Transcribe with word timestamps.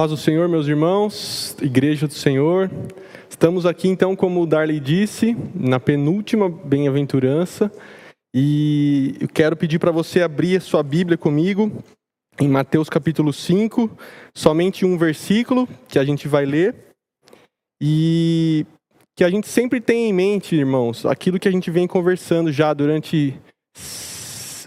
Paz 0.00 0.12
do 0.12 0.16
Senhor, 0.16 0.48
meus 0.48 0.66
irmãos, 0.66 1.54
Igreja 1.60 2.08
do 2.08 2.14
Senhor. 2.14 2.70
Estamos 3.28 3.66
aqui 3.66 3.86
então, 3.86 4.16
como 4.16 4.40
o 4.40 4.46
Darley 4.46 4.80
disse, 4.80 5.36
na 5.54 5.78
penúltima 5.78 6.48
bem-aventurança, 6.48 7.70
e 8.34 9.14
eu 9.20 9.28
quero 9.28 9.54
pedir 9.54 9.78
para 9.78 9.90
você 9.90 10.22
abrir 10.22 10.56
a 10.56 10.60
sua 10.62 10.82
Bíblia 10.82 11.18
comigo 11.18 11.70
em 12.40 12.48
Mateus 12.48 12.88
capítulo 12.88 13.30
5, 13.30 13.90
somente 14.34 14.86
um 14.86 14.96
versículo 14.96 15.68
que 15.86 15.98
a 15.98 16.04
gente 16.04 16.26
vai 16.26 16.46
ler. 16.46 16.74
E 17.78 18.64
que 19.14 19.22
a 19.22 19.28
gente 19.28 19.48
sempre 19.48 19.82
tenha 19.82 20.08
em 20.08 20.14
mente, 20.14 20.56
irmãos, 20.56 21.04
aquilo 21.04 21.38
que 21.38 21.46
a 21.46 21.52
gente 21.52 21.70
vem 21.70 21.86
conversando 21.86 22.50
já 22.50 22.72
durante 22.72 23.38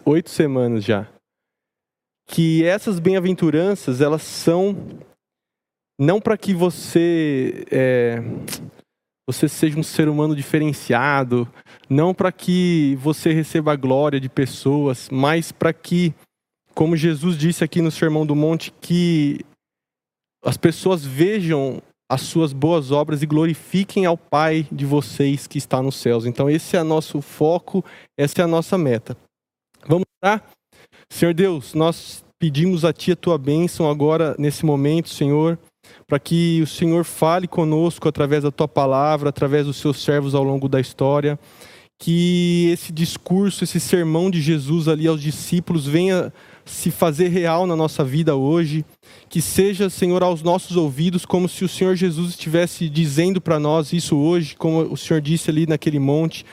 oito 0.05 0.29
semanas 0.29 0.83
já. 0.83 1.07
Que 2.27 2.63
essas 2.63 2.99
bem-aventuranças, 2.99 3.99
elas 3.99 4.21
são 4.21 4.77
não 5.99 6.19
para 6.19 6.37
que 6.37 6.53
você 6.53 7.65
é, 7.71 8.21
você 9.27 9.47
seja 9.47 9.79
um 9.79 9.83
ser 9.83 10.09
humano 10.09 10.35
diferenciado, 10.35 11.47
não 11.89 12.13
para 12.13 12.31
que 12.31 12.97
você 12.99 13.31
receba 13.31 13.73
a 13.73 13.77
glória 13.77 14.19
de 14.19 14.27
pessoas, 14.27 15.09
mas 15.09 15.51
para 15.51 15.71
que, 15.71 16.13
como 16.73 16.97
Jesus 16.97 17.37
disse 17.37 17.63
aqui 17.63 17.81
no 17.81 17.91
Sermão 17.91 18.25
do 18.25 18.35
Monte, 18.35 18.73
que 18.81 19.39
as 20.43 20.57
pessoas 20.57 21.05
vejam 21.05 21.81
as 22.11 22.21
suas 22.21 22.51
boas 22.51 22.91
obras 22.91 23.23
e 23.23 23.25
glorifiquem 23.25 24.05
ao 24.05 24.17
Pai 24.17 24.67
de 24.71 24.85
vocês 24.85 25.47
que 25.47 25.57
está 25.57 25.81
nos 25.81 25.95
céus. 25.95 26.25
Então 26.25 26.49
esse 26.49 26.75
é 26.75 26.83
nosso 26.83 27.21
foco, 27.21 27.83
essa 28.19 28.41
é 28.41 28.43
a 28.43 28.47
nossa 28.47 28.77
meta. 28.77 29.17
Vamos 29.87 30.05
lá? 30.23 30.41
Senhor 31.09 31.33
Deus, 31.33 31.73
nós 31.73 32.25
pedimos 32.37 32.83
a 32.83 32.91
Ti 32.91 33.13
a 33.13 33.15
Tua 33.15 33.37
bênção 33.37 33.89
agora, 33.89 34.35
nesse 34.37 34.65
momento, 34.65 35.09
Senhor 35.09 35.57
para 36.07 36.19
que 36.19 36.61
o 36.61 36.67
Senhor 36.67 37.03
fale 37.03 37.47
conosco 37.47 38.07
através 38.07 38.43
da 38.43 38.51
tua 38.51 38.67
palavra, 38.67 39.29
através 39.29 39.65
dos 39.65 39.77
seus 39.77 40.03
servos 40.03 40.35
ao 40.35 40.43
longo 40.43 40.67
da 40.67 40.79
história, 40.79 41.39
que 41.99 42.69
esse 42.71 42.91
discurso, 42.91 43.63
esse 43.63 43.79
sermão 43.79 44.29
de 44.29 44.41
Jesus 44.41 44.87
ali 44.87 45.07
aos 45.07 45.21
discípulos 45.21 45.85
venha 45.87 46.33
se 46.65 46.91
fazer 46.91 47.29
real 47.29 47.67
na 47.67 47.75
nossa 47.75 48.03
vida 48.03 48.35
hoje, 48.35 48.85
que 49.29 49.41
seja, 49.41 49.89
Senhor, 49.89 50.23
aos 50.23 50.41
nossos 50.41 50.75
ouvidos 50.75 51.25
como 51.25 51.47
se 51.49 51.65
o 51.65 51.69
Senhor 51.69 51.95
Jesus 51.95 52.31
estivesse 52.31 52.89
dizendo 52.89 53.41
para 53.41 53.59
nós 53.59 53.93
isso 53.93 54.17
hoje, 54.17 54.55
como 54.55 54.81
o 54.81 54.97
Senhor 54.97 55.21
disse 55.21 55.49
ali 55.49 55.65
naquele 55.67 55.99
monte. 55.99 56.45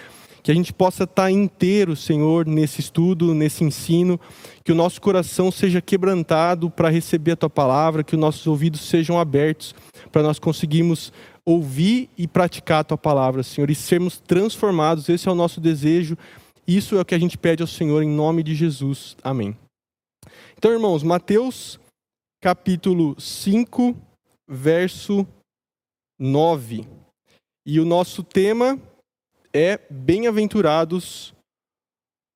Que 0.42 0.50
a 0.50 0.54
gente 0.54 0.72
possa 0.72 1.04
estar 1.04 1.30
inteiro, 1.30 1.94
Senhor, 1.94 2.46
nesse 2.46 2.80
estudo, 2.80 3.34
nesse 3.34 3.62
ensino, 3.62 4.18
que 4.64 4.72
o 4.72 4.74
nosso 4.74 5.00
coração 5.00 5.50
seja 5.50 5.80
quebrantado 5.80 6.70
para 6.70 6.88
receber 6.88 7.32
a 7.32 7.36
tua 7.36 7.50
palavra, 7.50 8.04
que 8.04 8.14
os 8.14 8.20
nossos 8.20 8.46
ouvidos 8.46 8.82
sejam 8.82 9.18
abertos 9.18 9.74
para 10.12 10.22
nós 10.22 10.38
conseguirmos 10.38 11.12
ouvir 11.44 12.10
e 12.16 12.28
praticar 12.28 12.80
a 12.80 12.84
tua 12.84 12.98
palavra, 12.98 13.42
Senhor, 13.42 13.70
e 13.70 13.74
sermos 13.74 14.18
transformados. 14.18 15.08
Esse 15.08 15.28
é 15.28 15.32
o 15.32 15.34
nosso 15.34 15.60
desejo. 15.60 16.16
Isso 16.66 16.96
é 16.96 17.00
o 17.00 17.04
que 17.04 17.14
a 17.14 17.18
gente 17.18 17.38
pede 17.38 17.62
ao 17.62 17.66
Senhor 17.66 18.02
em 18.02 18.08
nome 18.08 18.42
de 18.42 18.54
Jesus. 18.54 19.16
Amém. 19.22 19.56
Então, 20.56 20.72
irmãos, 20.72 21.02
Mateus 21.02 21.80
capítulo 22.40 23.18
5, 23.20 23.96
verso 24.48 25.26
9. 26.18 26.86
E 27.66 27.78
o 27.78 27.84
nosso 27.84 28.22
tema 28.22 28.80
é 29.52 29.78
bem-aventurados 29.90 31.34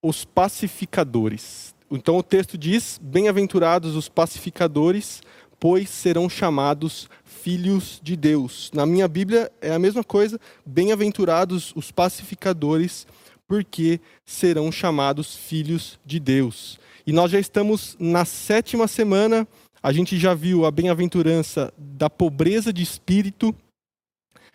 os 0.03 0.25
pacificadores. 0.25 1.74
Então 1.95 2.17
o 2.17 2.23
texto 2.23 2.59
diz: 2.59 3.01
bem-aventurados 3.03 3.95
os 3.95 4.09
pacificadores, 4.09 5.23
pois 5.61 5.89
serão 5.89 6.29
chamados 6.29 7.09
filhos 7.25 8.01
de 8.03 8.17
Deus. 8.17 8.71
Na 8.75 8.85
minha 8.85 9.07
Bíblia 9.07 9.51
é 9.61 9.73
a 9.73 9.79
mesma 9.79 10.03
coisa: 10.03 10.39
bem-aventurados 10.67 11.73
os 11.77 11.91
pacificadores, 11.91 13.07
porque 13.47 14.01
serão 14.25 14.73
chamados 14.73 15.37
filhos 15.37 15.99
de 16.05 16.19
Deus. 16.19 16.79
E 17.07 17.13
nós 17.13 17.31
já 17.31 17.39
estamos 17.39 17.97
na 18.01 18.25
sétima 18.25 18.89
semana, 18.89 19.47
a 19.83 19.93
gente 19.93 20.19
já 20.19 20.35
viu 20.35 20.65
a 20.65 20.71
bem-aventurança 20.71 21.73
da 21.77 22.09
pobreza 22.09 22.73
de 22.73 22.83
espírito, 22.83 23.55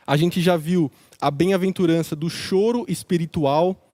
a 0.06 0.18
gente 0.18 0.42
já 0.42 0.58
viu 0.58 0.92
a 1.22 1.30
bem-aventurança 1.30 2.16
do 2.16 2.30
choro 2.30 2.86
espiritual, 2.88 3.89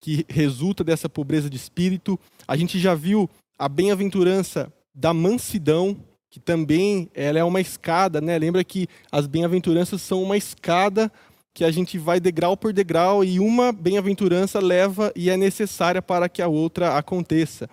que 0.00 0.24
resulta 0.28 0.84
dessa 0.84 1.08
pobreza 1.08 1.50
de 1.50 1.56
espírito. 1.56 2.18
A 2.46 2.56
gente 2.56 2.78
já 2.78 2.94
viu 2.94 3.28
a 3.58 3.68
bem-aventurança 3.68 4.72
da 4.94 5.12
mansidão, 5.12 5.96
que 6.30 6.38
também 6.38 7.10
ela 7.14 7.38
é 7.38 7.44
uma 7.44 7.60
escada, 7.60 8.20
né? 8.20 8.38
Lembra 8.38 8.62
que 8.62 8.86
as 9.10 9.26
bem-aventuranças 9.26 10.02
são 10.02 10.22
uma 10.22 10.36
escada 10.36 11.10
que 11.54 11.64
a 11.64 11.70
gente 11.70 11.98
vai 11.98 12.20
degrau 12.20 12.56
por 12.56 12.72
degrau 12.72 13.24
e 13.24 13.40
uma 13.40 13.72
bem-aventurança 13.72 14.60
leva 14.60 15.12
e 15.16 15.28
é 15.28 15.36
necessária 15.36 16.00
para 16.00 16.28
que 16.28 16.40
a 16.40 16.46
outra 16.46 16.96
aconteça. 16.96 17.68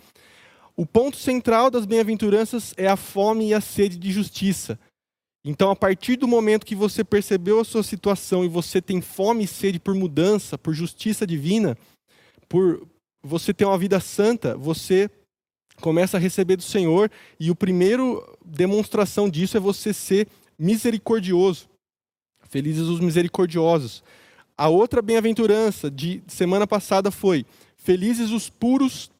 O 0.75 0.85
ponto 0.85 1.17
central 1.17 1.69
das 1.69 1.85
bem-aventuranças 1.85 2.73
é 2.77 2.87
a 2.87 2.95
fome 2.95 3.49
e 3.49 3.53
a 3.53 3.61
sede 3.61 3.97
de 3.97 4.11
justiça. 4.11 4.79
Então, 5.43 5.69
a 5.69 5.75
partir 5.75 6.15
do 6.15 6.27
momento 6.27 6.65
que 6.65 6.75
você 6.75 7.03
percebeu 7.03 7.59
a 7.59 7.63
sua 7.63 7.83
situação 7.83 8.43
e 8.43 8.47
você 8.47 8.81
tem 8.81 8.99
fome 8.99 9.43
e 9.43 9.47
sede 9.47 9.79
por 9.79 9.93
mudança, 9.93 10.57
por 10.57 10.73
justiça 10.73 11.27
divina, 11.27 11.77
por 12.55 12.87
você 13.21 13.53
ter 13.53 13.65
uma 13.65 13.77
vida 13.77 13.99
santa, 13.99 14.55
você 14.55 15.11
começa 15.81 16.15
a 16.15 16.19
receber 16.21 16.55
do 16.55 16.63
Senhor 16.63 17.11
e 17.37 17.51
o 17.51 17.55
primeiro 17.55 18.23
demonstração 18.45 19.29
disso 19.29 19.57
é 19.57 19.59
você 19.59 19.91
ser 19.91 20.29
misericordioso. 20.57 21.67
Felizes 22.47 22.83
os 22.83 23.01
misericordiosos. 23.01 24.01
A 24.57 24.69
outra 24.69 25.01
bem-aventurança 25.01 25.91
de 25.91 26.23
semana 26.27 26.65
passada 26.65 27.11
foi: 27.11 27.45
felizes 27.75 28.31
os 28.31 28.49
puros 28.49 29.11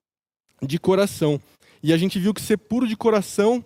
de 0.62 0.80
coração. 0.80 1.38
E 1.84 1.92
a 1.92 1.98
gente 1.98 2.18
viu 2.18 2.34
que 2.34 2.42
ser 2.42 2.56
puro 2.56 2.88
de 2.88 2.96
coração 2.96 3.66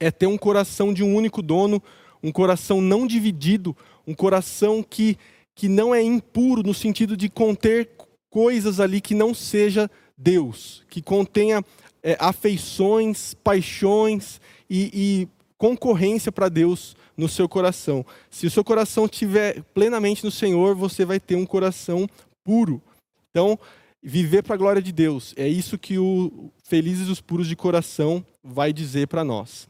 é 0.00 0.10
ter 0.10 0.26
um 0.26 0.36
coração 0.36 0.92
de 0.92 1.04
um 1.04 1.14
único 1.14 1.40
dono, 1.40 1.80
um 2.20 2.32
coração 2.32 2.80
não 2.80 3.06
dividido, 3.06 3.76
um 4.04 4.12
coração 4.12 4.82
que, 4.82 5.16
que 5.54 5.68
não 5.68 5.94
é 5.94 6.02
impuro 6.02 6.64
no 6.64 6.74
sentido 6.74 7.16
de 7.16 7.28
conter 7.28 7.95
coisas 8.30 8.80
ali 8.80 9.00
que 9.00 9.14
não 9.14 9.32
seja 9.34 9.90
Deus, 10.16 10.84
que 10.88 11.02
contenha 11.02 11.64
é, 12.02 12.16
afeições, 12.18 13.34
paixões 13.34 14.40
e, 14.68 14.90
e 14.92 15.28
concorrência 15.58 16.30
para 16.30 16.48
Deus 16.48 16.96
no 17.16 17.28
seu 17.28 17.48
coração. 17.48 18.04
Se 18.30 18.46
o 18.46 18.50
seu 18.50 18.62
coração 18.62 19.06
estiver 19.06 19.62
plenamente 19.74 20.24
no 20.24 20.30
Senhor, 20.30 20.74
você 20.74 21.04
vai 21.04 21.18
ter 21.18 21.34
um 21.34 21.46
coração 21.46 22.08
puro. 22.44 22.82
Então, 23.30 23.58
viver 24.02 24.42
para 24.42 24.54
a 24.54 24.58
glória 24.58 24.82
de 24.82 24.92
Deus, 24.92 25.34
é 25.36 25.48
isso 25.48 25.78
que 25.78 25.98
o 25.98 26.50
Felizes 26.62 27.08
os 27.08 27.20
Puros 27.20 27.48
de 27.48 27.56
Coração 27.56 28.24
vai 28.42 28.72
dizer 28.72 29.08
para 29.08 29.24
nós. 29.24 29.66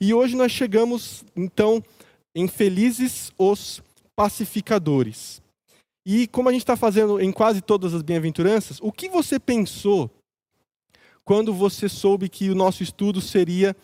E 0.00 0.14
hoje 0.14 0.36
nós 0.36 0.52
chegamos, 0.52 1.24
então, 1.36 1.82
em 2.34 2.46
Felizes 2.46 3.32
os 3.36 3.82
Pacificadores. 4.14 5.39
E 6.12 6.26
como 6.26 6.48
a 6.48 6.52
gente 6.52 6.62
está 6.62 6.74
fazendo 6.74 7.20
em 7.20 7.30
quase 7.30 7.60
todas 7.60 7.94
as 7.94 8.02
bem-aventuranças, 8.02 8.80
o 8.82 8.90
que 8.90 9.08
você 9.08 9.38
pensou 9.38 10.10
quando 11.24 11.54
você 11.54 11.88
soube 11.88 12.28
que 12.28 12.50
o 12.50 12.54
nosso 12.56 12.82
estudo 12.82 13.20
seria 13.20 13.76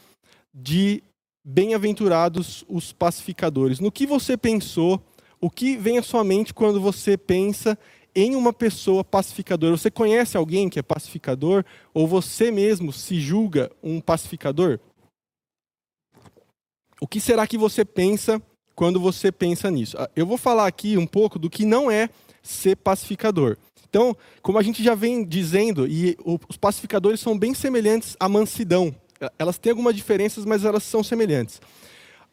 de 0.52 1.04
bem-aventurados 1.44 2.64
os 2.68 2.92
pacificadores? 2.92 3.78
No 3.78 3.92
que 3.92 4.08
você 4.08 4.36
pensou? 4.36 5.00
O 5.40 5.48
que 5.48 5.76
vem 5.76 5.98
à 5.98 6.02
sua 6.02 6.24
mente 6.24 6.52
quando 6.52 6.80
você 6.80 7.16
pensa 7.16 7.78
em 8.12 8.34
uma 8.34 8.52
pessoa 8.52 9.04
pacificadora? 9.04 9.76
Você 9.76 9.88
conhece 9.88 10.36
alguém 10.36 10.68
que 10.68 10.80
é 10.80 10.82
pacificador? 10.82 11.64
Ou 11.94 12.08
você 12.08 12.50
mesmo 12.50 12.92
se 12.92 13.20
julga 13.20 13.70
um 13.80 14.00
pacificador? 14.00 14.80
O 17.00 17.06
que 17.06 17.20
será 17.20 17.46
que 17.46 17.56
você 17.56 17.84
pensa 17.84 18.42
quando 18.76 19.00
você 19.00 19.32
pensa 19.32 19.70
nisso? 19.70 19.96
Ah, 19.98 20.08
eu 20.14 20.26
vou 20.26 20.36
falar 20.36 20.66
aqui 20.66 20.98
um 20.98 21.06
pouco 21.06 21.38
do 21.38 21.48
que 21.48 21.64
não 21.64 21.90
é 21.90 22.10
ser 22.42 22.76
pacificador. 22.76 23.56
Então, 23.88 24.14
como 24.42 24.58
a 24.58 24.62
gente 24.62 24.84
já 24.84 24.94
vem 24.94 25.24
dizendo, 25.24 25.88
e 25.88 26.16
os 26.22 26.58
pacificadores 26.58 27.18
são 27.18 27.36
bem 27.36 27.54
semelhantes 27.54 28.14
à 28.20 28.28
mansidão. 28.28 28.94
Elas 29.38 29.58
têm 29.58 29.70
algumas 29.70 29.96
diferenças, 29.96 30.44
mas 30.44 30.64
elas 30.64 30.82
são 30.82 31.02
semelhantes. 31.02 31.60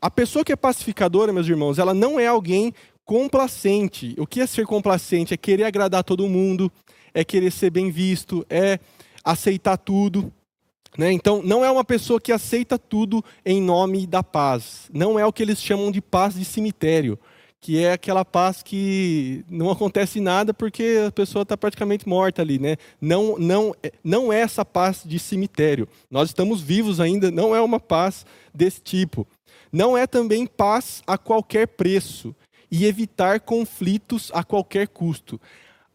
A 0.02 0.12
pessoa 0.12 0.44
que 0.44 0.52
é 0.52 0.56
pacificadora, 0.58 1.32
meus 1.32 1.48
irmãos, 1.48 1.80
ela 1.80 1.94
não 1.94 2.20
é 2.20 2.28
alguém 2.28 2.74
complacente. 3.06 4.14
O 4.18 4.28
que 4.28 4.42
é 4.42 4.46
ser 4.46 4.66
complacente? 4.66 5.34
É 5.34 5.38
querer 5.38 5.64
agradar 5.64 6.04
todo 6.04 6.28
mundo, 6.28 6.70
é 7.14 7.24
querer 7.24 7.52
ser 7.52 7.70
bem 7.70 7.90
visto, 7.90 8.46
é 8.50 8.80
aceitar 9.24 9.78
tudo. 9.78 10.34
Né? 10.98 11.12
Então, 11.12 11.42
não 11.44 11.66
é 11.66 11.72
uma 11.72 11.84
pessoa 11.84 12.22
que 12.22 12.32
aceita 12.32 12.78
tudo 12.78 13.24
em 13.46 13.62
nome 13.62 14.06
da 14.06 14.22
paz. 14.22 14.90
Não 14.94 15.18
é 15.18 15.26
o 15.26 15.34
que 15.34 15.42
eles 15.42 15.62
chamam 15.62 15.92
de 15.92 16.02
paz 16.02 16.36
de 16.36 16.46
cemitério, 16.46 17.18
que 17.60 17.84
é 17.84 17.94
aquela 17.94 18.24
paz 18.24 18.62
que 18.62 19.44
não 19.50 19.72
acontece 19.72 20.20
nada 20.20 20.54
porque 20.54 21.06
a 21.08 21.12
pessoa 21.12 21.44
está 21.44 21.58
praticamente 21.58 22.08
morta 22.08 22.42
ali, 22.42 22.60
né? 22.60 22.76
Não, 23.02 23.38
não, 23.38 23.74
não 24.04 24.32
é 24.32 24.42
essa 24.42 24.64
paz 24.64 25.02
de 25.06 25.18
cemitério. 25.18 25.88
Nós 26.12 26.30
estamos 26.30 26.62
vivos 26.62 27.00
ainda, 27.00 27.32
não 27.32 27.56
é 27.56 27.62
uma 27.62 27.80
paz 27.80 28.26
desse 28.54 28.82
tipo. 28.82 29.26
Não 29.72 29.98
é 29.98 30.06
também 30.06 30.46
paz 30.46 31.02
a 31.08 31.18
qualquer 31.18 31.68
preço 31.68 32.36
e 32.70 32.86
evitar 32.86 33.40
conflitos 33.40 34.30
a 34.34 34.44
qualquer 34.44 34.88
custo. 34.88 35.40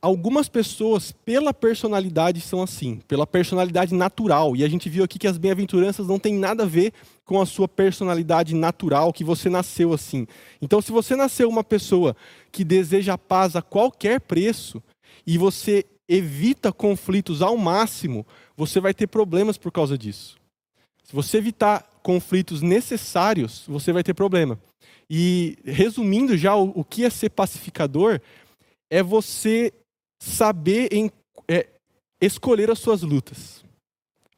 Algumas 0.00 0.48
pessoas, 0.48 1.10
pela 1.10 1.52
personalidade, 1.52 2.40
são 2.40 2.62
assim, 2.62 3.00
pela 3.08 3.26
personalidade 3.26 3.92
natural. 3.92 4.54
E 4.54 4.62
a 4.62 4.68
gente 4.68 4.88
viu 4.88 5.02
aqui 5.02 5.18
que 5.18 5.26
as 5.26 5.36
bem-aventuranças 5.36 6.06
não 6.06 6.20
têm 6.20 6.34
nada 6.34 6.62
a 6.62 6.66
ver 6.66 6.92
com 7.24 7.40
a 7.40 7.46
sua 7.46 7.66
personalidade 7.66 8.54
natural, 8.54 9.12
que 9.12 9.24
você 9.24 9.50
nasceu 9.50 9.92
assim. 9.92 10.26
Então, 10.62 10.80
se 10.80 10.92
você 10.92 11.16
nasceu 11.16 11.48
uma 11.48 11.64
pessoa 11.64 12.16
que 12.52 12.62
deseja 12.62 13.18
paz 13.18 13.56
a 13.56 13.62
qualquer 13.62 14.20
preço 14.20 14.80
e 15.26 15.36
você 15.36 15.84
evita 16.08 16.72
conflitos 16.72 17.42
ao 17.42 17.56
máximo, 17.56 18.24
você 18.56 18.80
vai 18.80 18.94
ter 18.94 19.08
problemas 19.08 19.58
por 19.58 19.72
causa 19.72 19.98
disso. 19.98 20.38
Se 21.02 21.12
você 21.12 21.38
evitar 21.38 21.84
conflitos 22.02 22.62
necessários, 22.62 23.64
você 23.66 23.92
vai 23.92 24.04
ter 24.04 24.14
problema. 24.14 24.58
E 25.10 25.58
resumindo 25.64 26.36
já 26.36 26.54
o, 26.54 26.72
o 26.74 26.84
que 26.84 27.04
é 27.04 27.10
ser 27.10 27.30
pacificador, 27.30 28.20
é 28.90 29.02
você 29.02 29.72
saber 30.18 30.88
em, 30.92 31.10
é, 31.48 31.66
escolher 32.20 32.70
as 32.70 32.78
suas 32.78 33.02
lutas, 33.02 33.64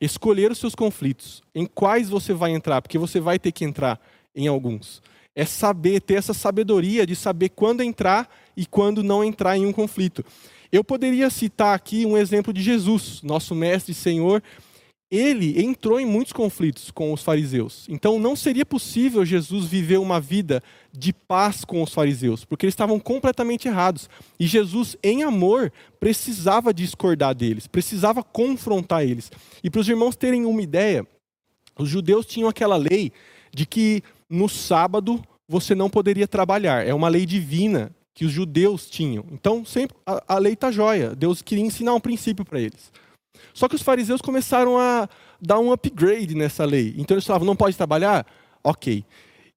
escolher 0.00 0.50
os 0.50 0.58
seus 0.58 0.74
conflitos, 0.74 1.42
em 1.54 1.66
quais 1.66 2.08
você 2.08 2.32
vai 2.32 2.52
entrar, 2.52 2.82
porque 2.82 2.98
você 2.98 3.20
vai 3.20 3.38
ter 3.38 3.52
que 3.52 3.64
entrar 3.64 4.00
em 4.34 4.46
alguns. 4.46 5.02
É 5.34 5.44
saber, 5.44 6.00
ter 6.00 6.14
essa 6.14 6.34
sabedoria 6.34 7.06
de 7.06 7.14
saber 7.14 7.50
quando 7.50 7.82
entrar 7.82 8.28
e 8.56 8.66
quando 8.66 9.02
não 9.02 9.24
entrar 9.24 9.56
em 9.56 9.64
um 9.64 9.72
conflito. 9.72 10.24
Eu 10.72 10.84
poderia 10.84 11.30
citar 11.30 11.74
aqui 11.74 12.04
um 12.04 12.16
exemplo 12.16 12.52
de 12.52 12.62
Jesus, 12.62 13.22
nosso 13.22 13.54
mestre 13.54 13.92
e 13.92 13.94
Senhor, 13.94 14.42
ele 15.10 15.60
entrou 15.60 15.98
em 15.98 16.06
muitos 16.06 16.32
conflitos 16.32 16.90
com 16.90 17.12
os 17.12 17.22
fariseus. 17.22 17.86
Então 17.88 18.18
não 18.18 18.36
seria 18.36 18.64
possível 18.64 19.24
Jesus 19.24 19.66
viver 19.66 19.98
uma 19.98 20.20
vida 20.20 20.62
de 20.92 21.12
paz 21.12 21.64
com 21.64 21.82
os 21.82 21.92
fariseus, 21.92 22.44
porque 22.44 22.64
eles 22.64 22.74
estavam 22.74 23.00
completamente 23.00 23.66
errados. 23.66 24.08
E 24.38 24.46
Jesus, 24.46 24.96
em 25.02 25.24
amor, 25.24 25.72
precisava 25.98 26.72
discordar 26.72 27.34
deles, 27.34 27.66
precisava 27.66 28.22
confrontar 28.22 29.02
eles. 29.02 29.32
E 29.64 29.68
para 29.68 29.80
os 29.80 29.88
irmãos 29.88 30.14
terem 30.14 30.44
uma 30.46 30.62
ideia, 30.62 31.04
os 31.76 31.88
judeus 31.88 32.24
tinham 32.24 32.48
aquela 32.48 32.76
lei 32.76 33.12
de 33.52 33.66
que 33.66 34.02
no 34.28 34.48
sábado 34.48 35.20
você 35.48 35.74
não 35.74 35.90
poderia 35.90 36.28
trabalhar. 36.28 36.86
É 36.86 36.94
uma 36.94 37.08
lei 37.08 37.26
divina 37.26 37.90
que 38.14 38.24
os 38.24 38.30
judeus 38.30 38.88
tinham. 38.88 39.24
Então 39.32 39.64
sempre 39.64 39.96
a, 40.06 40.36
a 40.36 40.38
lei 40.38 40.52
está 40.52 40.70
jóia. 40.70 41.16
Deus 41.16 41.42
queria 41.42 41.64
ensinar 41.64 41.94
um 41.94 42.00
princípio 42.00 42.44
para 42.44 42.60
eles. 42.60 42.92
Só 43.52 43.68
que 43.68 43.74
os 43.74 43.82
fariseus 43.82 44.20
começaram 44.20 44.78
a 44.78 45.08
dar 45.40 45.58
um 45.58 45.72
upgrade 45.72 46.34
nessa 46.34 46.64
lei. 46.64 46.94
Então 46.96 47.14
eles 47.14 47.26
falavam: 47.26 47.46
não 47.46 47.56
pode 47.56 47.76
trabalhar? 47.76 48.26
Ok. 48.62 49.04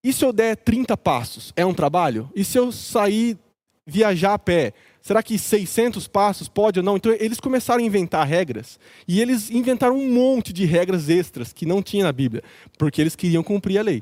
E 0.03 0.11
se 0.11 0.25
eu 0.25 0.33
der 0.33 0.57
30 0.57 0.97
passos? 0.97 1.53
É 1.55 1.65
um 1.65 1.73
trabalho? 1.73 2.29
E 2.35 2.43
se 2.43 2.57
eu 2.57 2.71
sair 2.71 3.37
viajar 3.85 4.33
a 4.33 4.39
pé? 4.39 4.73
Será 5.01 5.21
que 5.21 5.37
600 5.37 6.07
passos 6.07 6.47
pode 6.47 6.79
ou 6.79 6.83
não? 6.83 6.95
Então 6.95 7.11
eles 7.19 7.39
começaram 7.39 7.81
a 7.81 7.85
inventar 7.85 8.25
regras. 8.25 8.79
E 9.07 9.21
eles 9.21 9.49
inventaram 9.49 9.97
um 9.97 10.11
monte 10.11 10.53
de 10.53 10.65
regras 10.65 11.09
extras 11.09 11.51
que 11.51 11.65
não 11.65 11.81
tinha 11.81 12.03
na 12.03 12.11
Bíblia, 12.11 12.43
porque 12.77 13.01
eles 13.01 13.15
queriam 13.15 13.43
cumprir 13.43 13.77
a 13.77 13.81
lei. 13.81 14.01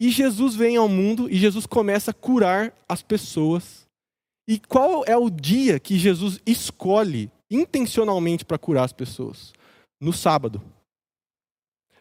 E 0.00 0.10
Jesus 0.10 0.54
vem 0.54 0.76
ao 0.76 0.88
mundo 0.88 1.30
e 1.30 1.36
Jesus 1.36 1.64
começa 1.64 2.10
a 2.10 2.14
curar 2.14 2.72
as 2.88 3.02
pessoas. 3.02 3.86
E 4.48 4.58
qual 4.58 5.04
é 5.06 5.16
o 5.16 5.30
dia 5.30 5.80
que 5.80 5.98
Jesus 5.98 6.40
escolhe 6.46 7.30
intencionalmente 7.50 8.44
para 8.44 8.58
curar 8.58 8.84
as 8.84 8.92
pessoas? 8.92 9.52
No 10.00 10.12
sábado. 10.12 10.62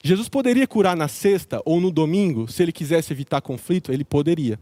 Jesus 0.03 0.29
poderia 0.29 0.67
curar 0.67 0.95
na 0.95 1.07
sexta 1.07 1.61
ou 1.65 1.81
no 1.81 1.89
domingo, 1.89 2.47
se 2.47 2.61
ele 2.61 2.71
quisesse 2.71 3.11
evitar 3.11 3.41
conflito, 3.41 3.91
ele 3.91 4.05
poderia. 4.05 4.59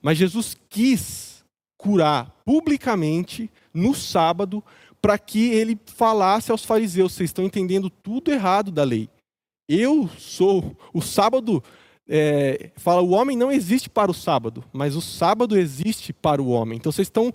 Mas 0.00 0.18
Jesus 0.18 0.56
quis 0.68 1.44
curar 1.76 2.32
publicamente 2.44 3.50
no 3.72 3.94
sábado 3.94 4.62
para 5.02 5.18
que 5.18 5.50
ele 5.50 5.78
falasse 5.86 6.50
aos 6.50 6.64
fariseus: 6.64 7.12
vocês 7.12 7.30
estão 7.30 7.44
entendendo 7.44 7.90
tudo 7.90 8.30
errado 8.30 8.70
da 8.70 8.84
lei. 8.84 9.08
Eu 9.68 10.08
sou. 10.16 10.76
O 10.92 11.02
sábado 11.02 11.62
é, 12.08 12.70
fala: 12.76 13.02
o 13.02 13.10
homem 13.10 13.36
não 13.36 13.50
existe 13.50 13.90
para 13.90 14.10
o 14.10 14.14
sábado, 14.14 14.64
mas 14.72 14.94
o 14.94 15.00
sábado 15.00 15.58
existe 15.58 16.12
para 16.12 16.42
o 16.42 16.48
homem. 16.48 16.78
Então 16.78 16.92
vocês 16.92 17.08
estão 17.08 17.34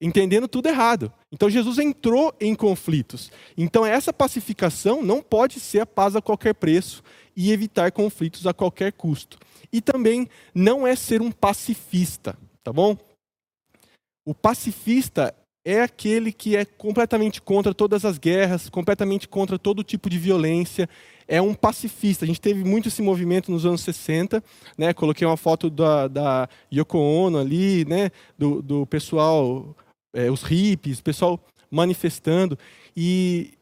entendendo 0.00 0.48
tudo 0.48 0.68
errado. 0.68 1.12
Então 1.32 1.48
Jesus 1.48 1.78
entrou 1.78 2.34
em 2.40 2.54
conflitos. 2.54 3.30
Então 3.56 3.84
essa 3.84 4.12
pacificação 4.12 5.02
não 5.02 5.22
pode 5.22 5.60
ser 5.60 5.80
a 5.80 5.86
paz 5.86 6.14
a 6.16 6.22
qualquer 6.22 6.54
preço 6.54 7.02
e 7.36 7.52
evitar 7.52 7.92
conflitos 7.92 8.46
a 8.46 8.54
qualquer 8.54 8.92
custo. 8.92 9.38
E 9.72 9.80
também 9.80 10.28
não 10.54 10.86
é 10.86 10.94
ser 10.94 11.20
um 11.20 11.32
pacifista, 11.32 12.36
tá 12.62 12.72
bom? 12.72 12.96
O 14.26 14.34
pacifista 14.34 15.34
é 15.64 15.80
aquele 15.80 16.30
que 16.30 16.56
é 16.56 16.64
completamente 16.64 17.40
contra 17.40 17.72
todas 17.72 18.04
as 18.04 18.18
guerras, 18.18 18.68
completamente 18.68 19.26
contra 19.26 19.58
todo 19.58 19.82
tipo 19.82 20.10
de 20.10 20.18
violência, 20.18 20.88
é 21.26 21.40
um 21.40 21.54
pacifista. 21.54 22.24
A 22.24 22.28
gente 22.28 22.40
teve 22.40 22.62
muito 22.62 22.88
esse 22.88 23.00
movimento 23.00 23.50
nos 23.50 23.64
anos 23.64 23.80
60, 23.80 24.44
né? 24.76 24.92
Coloquei 24.92 25.26
uma 25.26 25.38
foto 25.38 25.70
da, 25.70 26.06
da 26.06 26.48
Yoko 26.72 26.98
Ono 26.98 27.38
ali, 27.38 27.84
né? 27.86 28.10
Do, 28.38 28.60
do 28.60 28.86
pessoal 28.86 29.74
é, 30.14 30.30
os 30.30 30.42
hippies, 30.42 31.00
o 31.00 31.02
pessoal 31.02 31.38
manifestando. 31.70 32.58
E 32.96 33.52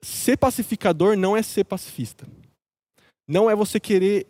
ser 0.00 0.36
pacificador 0.38 1.16
não 1.16 1.36
é 1.36 1.42
ser 1.42 1.64
pacifista. 1.64 2.26
Não 3.28 3.50
é 3.50 3.54
você 3.54 3.78
querer 3.78 4.26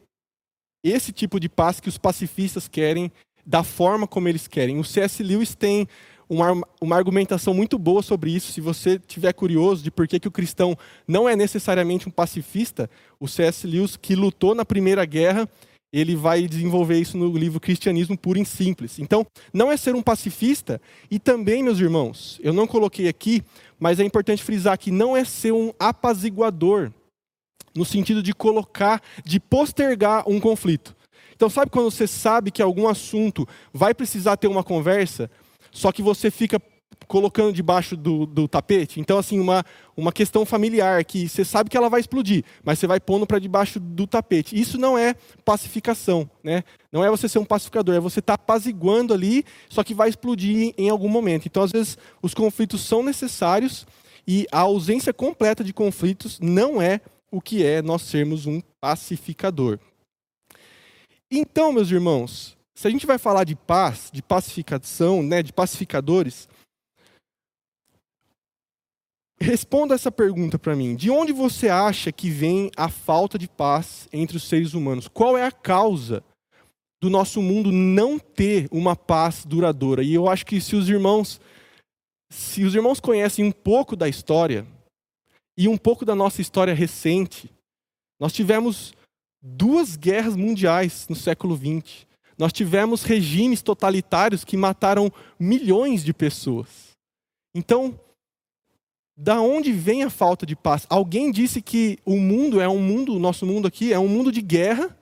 esse 0.82 1.12
tipo 1.12 1.38
de 1.38 1.48
paz 1.48 1.78
que 1.78 1.88
os 1.88 1.98
pacifistas 1.98 2.66
querem, 2.66 3.12
da 3.44 3.62
forma 3.62 4.06
como 4.06 4.28
eles 4.28 4.48
querem. 4.48 4.78
O 4.78 4.84
C.S. 4.84 5.22
Lewis 5.22 5.54
tem 5.54 5.86
uma, 6.28 6.62
uma 6.80 6.96
argumentação 6.96 7.54
muito 7.54 7.78
boa 7.78 8.02
sobre 8.02 8.30
isso. 8.30 8.52
Se 8.52 8.60
você 8.60 8.98
tiver 8.98 9.32
curioso 9.32 9.82
de 9.82 9.90
por 9.90 10.06
que, 10.06 10.20
que 10.20 10.28
o 10.28 10.32
cristão 10.32 10.76
não 11.06 11.28
é 11.28 11.34
necessariamente 11.34 12.08
um 12.08 12.12
pacifista, 12.12 12.90
o 13.18 13.26
C.S. 13.26 13.66
Lewis, 13.66 13.96
que 13.96 14.14
lutou 14.14 14.54
na 14.54 14.64
Primeira 14.64 15.04
Guerra, 15.04 15.48
ele 15.92 16.14
vai 16.14 16.46
desenvolver 16.46 16.98
isso 16.98 17.16
no 17.16 17.34
livro 17.36 17.60
Cristianismo 17.60 18.16
Puro 18.16 18.38
e 18.38 18.44
Simples. 18.44 18.98
Então, 18.98 19.26
não 19.52 19.72
é 19.72 19.76
ser 19.76 19.94
um 19.94 20.02
pacifista, 20.02 20.80
e 21.10 21.18
também, 21.18 21.62
meus 21.62 21.78
irmãos, 21.78 22.38
eu 22.42 22.52
não 22.52 22.66
coloquei 22.66 23.08
aqui, 23.08 23.42
mas 23.78 23.98
é 23.98 24.04
importante 24.04 24.42
frisar 24.42 24.78
que 24.78 24.90
não 24.90 25.16
é 25.16 25.24
ser 25.24 25.52
um 25.52 25.72
apaziguador, 25.78 26.92
no 27.74 27.84
sentido 27.84 28.22
de 28.22 28.34
colocar, 28.34 29.02
de 29.24 29.40
postergar 29.40 30.28
um 30.28 30.40
conflito. 30.40 30.96
Então, 31.34 31.48
sabe 31.48 31.70
quando 31.70 31.90
você 31.90 32.06
sabe 32.06 32.50
que 32.50 32.60
algum 32.60 32.88
assunto 32.88 33.46
vai 33.72 33.94
precisar 33.94 34.36
ter 34.36 34.48
uma 34.48 34.64
conversa, 34.64 35.30
só 35.70 35.92
que 35.92 36.02
você 36.02 36.30
fica 36.30 36.60
colocando 37.08 37.52
debaixo 37.52 37.96
do, 37.96 38.26
do, 38.26 38.46
tapete. 38.46 39.00
Então, 39.00 39.18
assim, 39.18 39.40
uma, 39.40 39.64
uma 39.96 40.12
questão 40.12 40.44
familiar 40.44 41.02
que 41.04 41.28
você 41.28 41.44
sabe 41.44 41.70
que 41.70 41.76
ela 41.76 41.88
vai 41.88 42.00
explodir, 42.00 42.44
mas 42.62 42.78
você 42.78 42.86
vai 42.86 43.00
pondo 43.00 43.26
para 43.26 43.38
debaixo 43.38 43.80
do 43.80 44.06
tapete. 44.06 44.58
Isso 44.58 44.78
não 44.78 44.96
é 44.96 45.14
pacificação, 45.44 46.30
né? 46.44 46.62
Não 46.92 47.02
é 47.02 47.10
você 47.10 47.28
ser 47.28 47.38
um 47.38 47.44
pacificador, 47.44 47.94
é 47.94 48.00
você 48.00 48.20
estar 48.20 48.36
tá 48.36 48.42
apaziguando 48.42 49.12
ali, 49.14 49.44
só 49.68 49.82
que 49.82 49.94
vai 49.94 50.10
explodir 50.10 50.74
em 50.76 50.90
algum 50.90 51.08
momento. 51.08 51.46
Então, 51.46 51.62
às 51.62 51.72
vezes, 51.72 51.98
os 52.22 52.34
conflitos 52.34 52.82
são 52.82 53.02
necessários 53.02 53.86
e 54.26 54.46
a 54.52 54.60
ausência 54.60 55.12
completa 55.12 55.64
de 55.64 55.72
conflitos 55.72 56.38
não 56.38 56.80
é 56.80 57.00
o 57.30 57.40
que 57.40 57.64
é 57.64 57.80
nós 57.80 58.02
sermos 58.02 58.44
um 58.46 58.60
pacificador. 58.80 59.78
Então, 61.30 61.72
meus 61.72 61.90
irmãos, 61.90 62.56
se 62.78 62.86
a 62.86 62.90
gente 62.90 63.06
vai 63.06 63.18
falar 63.18 63.42
de 63.42 63.56
paz, 63.56 64.08
de 64.12 64.22
pacificação, 64.22 65.20
né, 65.20 65.42
de 65.42 65.52
pacificadores, 65.52 66.48
Responda 69.40 69.94
essa 69.94 70.10
pergunta 70.10 70.58
para 70.58 70.74
mim. 70.74 70.96
De 70.96 71.10
onde 71.10 71.32
você 71.32 71.68
acha 71.68 72.10
que 72.10 72.28
vem 72.28 72.70
a 72.76 72.88
falta 72.88 73.38
de 73.38 73.48
paz 73.48 74.08
entre 74.12 74.36
os 74.36 74.44
seres 74.44 74.74
humanos? 74.74 75.06
Qual 75.06 75.38
é 75.38 75.44
a 75.44 75.52
causa 75.52 76.24
do 77.00 77.08
nosso 77.08 77.40
mundo 77.40 77.70
não 77.70 78.18
ter 78.18 78.68
uma 78.72 78.96
paz 78.96 79.44
duradoura? 79.44 80.02
E 80.02 80.12
eu 80.12 80.28
acho 80.28 80.44
que 80.44 80.60
se 80.60 80.74
os 80.74 80.88
irmãos 80.88 81.40
se 82.30 82.64
os 82.64 82.74
irmãos 82.74 83.00
conhecem 83.00 83.44
um 83.44 83.52
pouco 83.52 83.96
da 83.96 84.08
história 84.08 84.66
e 85.56 85.66
um 85.66 85.78
pouco 85.78 86.04
da 86.04 86.14
nossa 86.14 86.42
história 86.42 86.74
recente, 86.74 87.50
nós 88.20 88.32
tivemos 88.32 88.92
duas 89.42 89.96
guerras 89.96 90.36
mundiais 90.36 91.06
no 91.08 91.16
século 91.16 91.56
XX. 91.56 92.06
Nós 92.36 92.52
tivemos 92.52 93.02
regimes 93.02 93.62
totalitários 93.62 94.44
que 94.44 94.56
mataram 94.56 95.10
milhões 95.38 96.04
de 96.04 96.12
pessoas. 96.12 96.90
Então, 97.54 97.98
da 99.20 99.40
onde 99.40 99.72
vem 99.72 100.04
a 100.04 100.10
falta 100.10 100.46
de 100.46 100.54
paz? 100.54 100.86
Alguém 100.88 101.32
disse 101.32 101.60
que 101.60 101.98
o 102.04 102.16
mundo 102.16 102.60
é 102.60 102.68
um 102.68 102.78
mundo, 102.78 103.16
o 103.16 103.18
nosso 103.18 103.44
mundo 103.44 103.66
aqui 103.66 103.92
é 103.92 103.98
um 103.98 104.06
mundo 104.06 104.30
de 104.30 104.40
guerra 104.40 104.96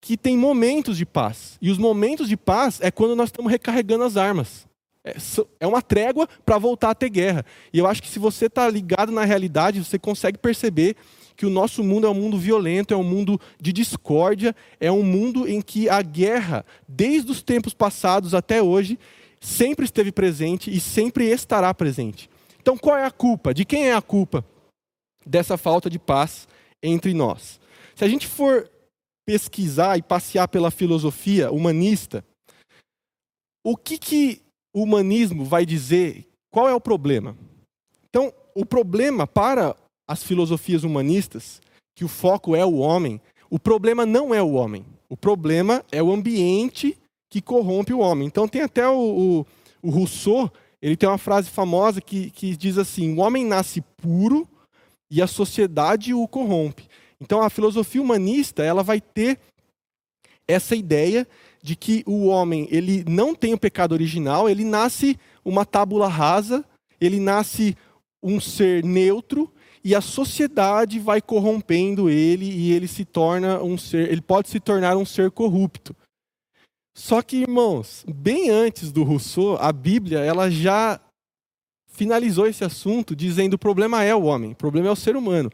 que 0.00 0.16
tem 0.16 0.38
momentos 0.38 0.96
de 0.96 1.04
paz. 1.04 1.58
E 1.60 1.68
os 1.68 1.76
momentos 1.76 2.28
de 2.28 2.36
paz 2.36 2.78
é 2.80 2.90
quando 2.90 3.16
nós 3.16 3.28
estamos 3.28 3.50
recarregando 3.50 4.04
as 4.04 4.16
armas. 4.16 4.66
É, 5.04 5.16
é 5.58 5.66
uma 5.66 5.82
trégua 5.82 6.28
para 6.46 6.56
voltar 6.56 6.90
a 6.90 6.94
ter 6.94 7.08
guerra. 7.08 7.44
E 7.72 7.80
eu 7.80 7.86
acho 7.88 8.00
que 8.00 8.08
se 8.08 8.20
você 8.20 8.46
está 8.46 8.68
ligado 8.68 9.10
na 9.10 9.24
realidade, 9.24 9.84
você 9.84 9.98
consegue 9.98 10.38
perceber 10.38 10.94
que 11.36 11.44
o 11.44 11.50
nosso 11.50 11.82
mundo 11.82 12.06
é 12.06 12.10
um 12.10 12.14
mundo 12.14 12.38
violento, 12.38 12.94
é 12.94 12.96
um 12.96 13.02
mundo 13.02 13.40
de 13.60 13.72
discórdia, 13.72 14.54
é 14.78 14.92
um 14.92 15.02
mundo 15.02 15.48
em 15.48 15.60
que 15.60 15.88
a 15.88 16.00
guerra, 16.00 16.64
desde 16.86 17.32
os 17.32 17.42
tempos 17.42 17.74
passados 17.74 18.34
até 18.34 18.62
hoje, 18.62 18.96
sempre 19.40 19.84
esteve 19.84 20.12
presente 20.12 20.70
e 20.70 20.78
sempre 20.78 21.24
estará 21.24 21.74
presente. 21.74 22.30
Então, 22.62 22.78
qual 22.78 22.96
é 22.96 23.04
a 23.04 23.10
culpa? 23.10 23.52
De 23.52 23.64
quem 23.64 23.88
é 23.88 23.92
a 23.92 24.00
culpa 24.00 24.44
dessa 25.26 25.58
falta 25.58 25.90
de 25.90 25.98
paz 25.98 26.46
entre 26.80 27.12
nós? 27.12 27.60
Se 27.96 28.04
a 28.04 28.08
gente 28.08 28.28
for 28.28 28.70
pesquisar 29.26 29.98
e 29.98 30.02
passear 30.02 30.46
pela 30.46 30.70
filosofia 30.70 31.50
humanista, 31.50 32.24
o 33.64 33.76
que, 33.76 33.98
que 33.98 34.42
o 34.72 34.84
humanismo 34.84 35.44
vai 35.44 35.66
dizer? 35.66 36.24
Qual 36.52 36.68
é 36.68 36.74
o 36.74 36.80
problema? 36.80 37.36
Então, 38.08 38.32
o 38.54 38.64
problema 38.64 39.26
para 39.26 39.74
as 40.06 40.22
filosofias 40.22 40.84
humanistas, 40.84 41.60
que 41.96 42.04
o 42.04 42.08
foco 42.08 42.54
é 42.54 42.64
o 42.64 42.76
homem, 42.76 43.20
o 43.50 43.58
problema 43.58 44.06
não 44.06 44.32
é 44.32 44.40
o 44.40 44.52
homem. 44.52 44.86
O 45.08 45.16
problema 45.16 45.84
é 45.90 46.00
o 46.00 46.12
ambiente 46.12 46.96
que 47.28 47.42
corrompe 47.42 47.92
o 47.92 47.98
homem. 47.98 48.28
Então, 48.28 48.46
tem 48.46 48.62
até 48.62 48.88
o, 48.88 49.00
o, 49.42 49.46
o 49.82 49.90
Rousseau, 49.90 50.50
ele 50.82 50.96
tem 50.96 51.08
uma 51.08 51.18
frase 51.18 51.48
famosa 51.48 52.00
que, 52.00 52.30
que 52.30 52.56
diz 52.56 52.76
assim: 52.76 53.14
o 53.14 53.20
homem 53.20 53.46
nasce 53.46 53.80
puro 53.96 54.48
e 55.08 55.22
a 55.22 55.26
sociedade 55.28 56.12
o 56.12 56.26
corrompe. 56.26 56.88
Então 57.20 57.40
a 57.40 57.48
filosofia 57.48 58.02
humanista 58.02 58.64
ela 58.64 58.82
vai 58.82 59.00
ter 59.00 59.38
essa 60.48 60.74
ideia 60.74 61.26
de 61.62 61.76
que 61.76 62.02
o 62.04 62.26
homem 62.26 62.66
ele 62.70 63.04
não 63.06 63.32
tem 63.32 63.54
o 63.54 63.58
pecado 63.58 63.92
original, 63.92 64.50
ele 64.50 64.64
nasce 64.64 65.16
uma 65.44 65.64
tábula 65.64 66.08
rasa, 66.08 66.64
ele 67.00 67.20
nasce 67.20 67.76
um 68.20 68.40
ser 68.40 68.84
neutro 68.84 69.52
e 69.84 69.94
a 69.94 70.00
sociedade 70.00 70.98
vai 70.98 71.20
corrompendo 71.20 72.10
ele 72.10 72.44
e 72.44 72.72
ele 72.72 72.88
se 72.88 73.04
torna 73.04 73.62
um 73.62 73.78
ser, 73.78 74.10
ele 74.10 74.20
pode 74.20 74.48
se 74.48 74.58
tornar 74.58 74.96
um 74.96 75.04
ser 75.04 75.30
corrupto. 75.30 75.94
Só 76.94 77.22
que, 77.22 77.36
irmãos, 77.36 78.04
bem 78.06 78.50
antes 78.50 78.92
do 78.92 79.02
Rousseau, 79.02 79.56
a 79.56 79.72
Bíblia 79.72 80.20
ela 80.20 80.50
já 80.50 81.00
finalizou 81.86 82.46
esse 82.46 82.64
assunto 82.64 83.14
dizendo 83.16 83.54
o 83.54 83.58
problema 83.58 84.02
é 84.02 84.14
o 84.14 84.22
homem, 84.22 84.52
o 84.52 84.56
problema 84.56 84.88
é 84.88 84.90
o 84.90 84.96
ser 84.96 85.16
humano. 85.16 85.50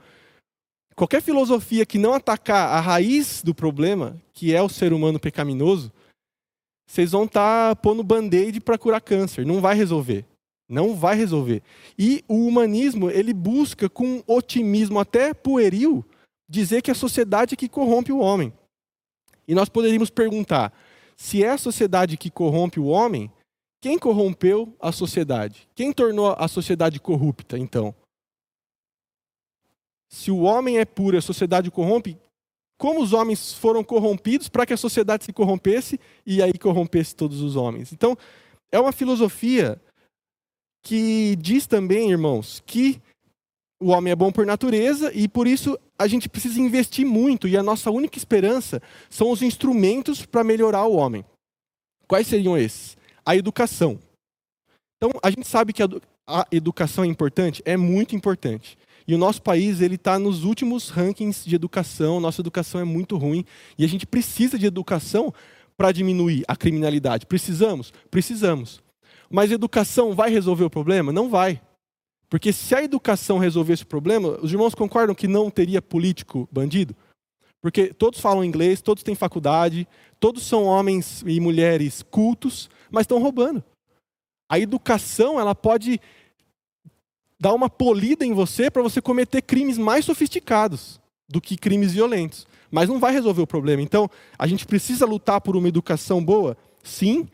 Qualquer 0.96 1.22
filosofia 1.22 1.86
que 1.86 1.98
não 1.98 2.12
atacar 2.12 2.70
a 2.70 2.80
raiz 2.80 3.40
do 3.42 3.54
problema, 3.54 4.20
que 4.32 4.52
é 4.52 4.60
o 4.60 4.68
ser 4.68 4.92
humano 4.92 5.20
pecaminoso, 5.20 5.92
vocês 6.88 7.12
vão 7.12 7.24
estar 7.24 7.68
tá 7.68 7.76
pondo 7.76 8.02
band-aid 8.02 8.60
para 8.60 8.78
curar 8.78 9.00
câncer. 9.00 9.46
Não 9.46 9.60
vai 9.60 9.76
resolver. 9.76 10.24
Não 10.68 10.96
vai 10.96 11.14
resolver. 11.16 11.62
E 11.98 12.24
o 12.26 12.46
humanismo, 12.46 13.10
ele 13.10 13.32
busca, 13.32 13.88
com 13.88 14.22
otimismo 14.26 14.98
até 14.98 15.32
pueril, 15.32 16.04
dizer 16.48 16.82
que 16.82 16.90
a 16.90 16.94
sociedade 16.94 17.54
é 17.54 17.56
que 17.56 17.68
corrompe 17.68 18.10
o 18.10 18.18
homem. 18.18 18.52
E 19.46 19.54
nós 19.54 19.68
poderíamos 19.68 20.10
perguntar: 20.10 20.72
se 21.18 21.42
é 21.42 21.50
a 21.50 21.58
sociedade 21.58 22.16
que 22.16 22.30
corrompe 22.30 22.78
o 22.78 22.86
homem, 22.86 23.30
quem 23.80 23.98
corrompeu 23.98 24.74
a 24.80 24.92
sociedade? 24.92 25.68
Quem 25.74 25.92
tornou 25.92 26.34
a 26.38 26.46
sociedade 26.46 27.00
corrupta, 27.00 27.58
então? 27.58 27.92
Se 30.08 30.30
o 30.30 30.38
homem 30.42 30.78
é 30.78 30.84
puro 30.84 31.16
e 31.16 31.18
a 31.18 31.22
sociedade 31.22 31.72
corrompe, 31.72 32.16
como 32.78 33.02
os 33.02 33.12
homens 33.12 33.52
foram 33.52 33.82
corrompidos 33.82 34.48
para 34.48 34.64
que 34.64 34.72
a 34.72 34.76
sociedade 34.76 35.24
se 35.24 35.32
corrompesse 35.32 35.98
e 36.24 36.40
aí 36.40 36.52
corrompesse 36.56 37.16
todos 37.16 37.40
os 37.40 37.56
homens? 37.56 37.92
Então, 37.92 38.16
é 38.70 38.78
uma 38.78 38.92
filosofia 38.92 39.80
que 40.84 41.34
diz 41.36 41.66
também, 41.66 42.12
irmãos, 42.12 42.62
que 42.64 43.02
o 43.80 43.88
homem 43.88 44.12
é 44.12 44.16
bom 44.16 44.32
por 44.32 44.44
natureza 44.44 45.12
e 45.14 45.28
por 45.28 45.46
isso 45.46 45.78
a 45.98 46.06
gente 46.06 46.28
precisa 46.28 46.60
investir 46.60 47.06
muito 47.06 47.46
e 47.46 47.56
a 47.56 47.62
nossa 47.62 47.90
única 47.90 48.18
esperança 48.18 48.82
são 49.08 49.30
os 49.30 49.42
instrumentos 49.42 50.26
para 50.26 50.42
melhorar 50.42 50.84
o 50.86 50.96
homem. 50.96 51.24
Quais 52.06 52.26
seriam 52.26 52.56
esses? 52.56 52.96
A 53.24 53.36
educação. 53.36 53.98
Então, 54.96 55.10
a 55.22 55.30
gente 55.30 55.46
sabe 55.46 55.72
que 55.72 55.82
a 55.82 56.46
educação 56.50 57.04
é 57.04 57.06
importante? 57.06 57.62
É 57.64 57.76
muito 57.76 58.16
importante. 58.16 58.76
E 59.06 59.14
o 59.14 59.18
nosso 59.18 59.40
país 59.40 59.80
ele 59.80 59.94
está 59.94 60.18
nos 60.18 60.44
últimos 60.44 60.90
rankings 60.90 61.48
de 61.48 61.54
educação. 61.54 62.20
Nossa 62.20 62.40
educação 62.40 62.80
é 62.80 62.84
muito 62.84 63.16
ruim 63.16 63.44
e 63.78 63.84
a 63.84 63.88
gente 63.88 64.06
precisa 64.06 64.58
de 64.58 64.66
educação 64.66 65.32
para 65.76 65.92
diminuir 65.92 66.44
a 66.48 66.56
criminalidade. 66.56 67.26
Precisamos, 67.26 67.92
precisamos. 68.10 68.82
Mas 69.30 69.52
educação 69.52 70.14
vai 70.14 70.30
resolver 70.30 70.64
o 70.64 70.70
problema? 70.70 71.12
Não 71.12 71.30
vai. 71.30 71.60
Porque 72.28 72.52
se 72.52 72.74
a 72.74 72.82
educação 72.82 73.38
resolvesse 73.38 73.84
o 73.84 73.86
problema, 73.86 74.38
os 74.42 74.52
irmãos 74.52 74.74
concordam 74.74 75.14
que 75.14 75.26
não 75.26 75.50
teria 75.50 75.80
político 75.80 76.48
bandido? 76.52 76.94
Porque 77.60 77.92
todos 77.92 78.20
falam 78.20 78.44
inglês, 78.44 78.82
todos 78.82 79.02
têm 79.02 79.14
faculdade, 79.14 79.88
todos 80.20 80.46
são 80.46 80.64
homens 80.64 81.22
e 81.26 81.40
mulheres 81.40 82.02
cultos, 82.02 82.70
mas 82.90 83.02
estão 83.02 83.20
roubando. 83.20 83.64
A 84.50 84.58
educação 84.58 85.40
ela 85.40 85.54
pode 85.54 86.00
dar 87.40 87.54
uma 87.54 87.70
polida 87.70 88.24
em 88.24 88.32
você 88.32 88.70
para 88.70 88.82
você 88.82 89.00
cometer 89.00 89.42
crimes 89.42 89.78
mais 89.78 90.04
sofisticados 90.04 91.00
do 91.28 91.40
que 91.40 91.56
crimes 91.56 91.92
violentos. 91.92 92.46
Mas 92.70 92.88
não 92.88 92.98
vai 92.98 93.12
resolver 93.12 93.42
o 93.42 93.46
problema. 93.46 93.82
Então, 93.82 94.10
a 94.38 94.46
gente 94.46 94.66
precisa 94.66 95.06
lutar 95.06 95.40
por 95.40 95.56
uma 95.56 95.68
educação 95.68 96.22
boa? 96.22 96.56
Sim, 96.82 97.26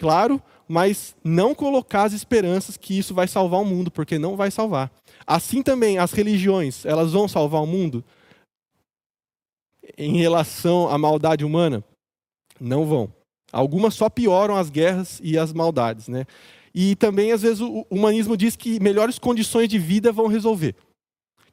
claro, 0.00 0.42
mas 0.66 1.14
não 1.22 1.54
colocar 1.54 2.04
as 2.04 2.14
esperanças 2.14 2.76
que 2.76 2.98
isso 2.98 3.14
vai 3.14 3.28
salvar 3.28 3.60
o 3.60 3.64
mundo, 3.66 3.90
porque 3.90 4.18
não 4.18 4.34
vai 4.34 4.50
salvar. 4.50 4.90
Assim 5.26 5.62
também, 5.62 5.98
as 5.98 6.12
religiões, 6.12 6.86
elas 6.86 7.12
vão 7.12 7.28
salvar 7.28 7.62
o 7.62 7.66
mundo? 7.66 8.02
Em 9.98 10.16
relação 10.16 10.88
à 10.88 10.96
maldade 10.96 11.44
humana? 11.44 11.84
Não 12.58 12.86
vão. 12.86 13.12
Algumas 13.52 13.94
só 13.94 14.08
pioram 14.08 14.56
as 14.56 14.70
guerras 14.70 15.20
e 15.22 15.36
as 15.36 15.52
maldades, 15.52 16.08
né? 16.08 16.24
E 16.74 16.96
também, 16.96 17.32
às 17.32 17.42
vezes, 17.42 17.60
o 17.60 17.84
humanismo 17.90 18.36
diz 18.36 18.56
que 18.56 18.80
melhores 18.80 19.18
condições 19.18 19.68
de 19.68 19.78
vida 19.78 20.12
vão 20.12 20.28
resolver. 20.28 20.74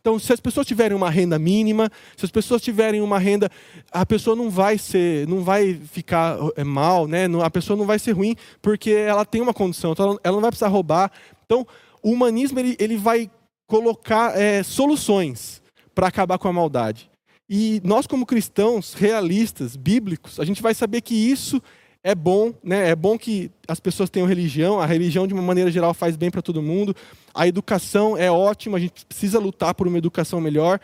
Então, 0.07 0.17
se 0.17 0.31
as 0.31 0.39
pessoas 0.39 0.65
tiverem 0.65 0.95
uma 0.95 1.09
renda 1.09 1.37
mínima, 1.37 1.91
se 2.15 2.23
as 2.23 2.31
pessoas 2.31 2.61
tiverem 2.61 3.01
uma 3.01 3.19
renda, 3.19 3.51
a 3.91 4.05
pessoa 4.05 4.37
não 4.37 4.49
vai 4.49 4.77
ser, 4.77 5.27
não 5.27 5.43
vai 5.43 5.73
ficar 5.73 6.37
é, 6.55 6.63
mal, 6.63 7.07
né? 7.07 7.25
A 7.43 7.49
pessoa 7.49 7.75
não 7.75 7.85
vai 7.85 7.99
ser 7.99 8.13
ruim 8.13 8.33
porque 8.61 8.89
ela 8.91 9.25
tem 9.25 9.41
uma 9.41 9.53
condição, 9.53 9.91
então 9.91 10.17
ela 10.23 10.35
não 10.35 10.39
vai 10.39 10.49
precisar 10.49 10.69
roubar. 10.69 11.11
Então, 11.45 11.67
o 12.01 12.11
humanismo 12.11 12.57
ele, 12.57 12.77
ele 12.79 12.95
vai 12.95 13.29
colocar 13.67 14.39
é, 14.39 14.63
soluções 14.63 15.61
para 15.93 16.07
acabar 16.07 16.37
com 16.37 16.47
a 16.47 16.53
maldade. 16.53 17.11
E 17.49 17.81
nós, 17.83 18.07
como 18.07 18.25
cristãos 18.25 18.93
realistas, 18.93 19.75
bíblicos, 19.75 20.39
a 20.39 20.45
gente 20.45 20.61
vai 20.61 20.73
saber 20.73 21.01
que 21.01 21.15
isso 21.15 21.61
é 22.07 22.15
bom, 22.15 22.53
né? 22.63 22.87
É 22.89 22.95
bom 22.95 23.19
que 23.19 23.51
as 23.67 23.81
pessoas 23.81 24.09
tenham 24.09 24.25
religião. 24.25 24.79
A 24.79 24.85
religião, 24.85 25.27
de 25.27 25.33
uma 25.33 25.43
maneira 25.43 25.69
geral, 25.69 25.93
faz 25.93 26.15
bem 26.15 26.31
para 26.31 26.41
todo 26.41 26.61
mundo. 26.61 26.95
A 27.33 27.45
educação 27.45 28.17
é 28.17 28.31
ótima. 28.31 28.77
A 28.77 28.79
gente 28.79 29.05
precisa 29.05 29.37
lutar 29.39 29.75
por 29.75 29.89
uma 29.89 29.97
educação 29.97 30.39
melhor. 30.39 30.79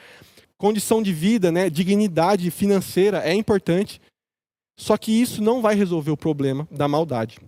Condição 0.58 1.02
de 1.02 1.14
vida, 1.14 1.50
né? 1.50 1.70
Dignidade 1.70 2.52
financeira 2.52 3.20
é 3.20 3.34
importante. 3.34 4.02
Só 4.78 4.98
que 4.98 5.14
isso 5.14 5.42
não 5.42 5.62
vai 5.62 5.76
resolver 5.76 6.12
o 6.12 6.18
problema 6.18 6.68
da 6.70 6.90
maldade. 6.90 7.40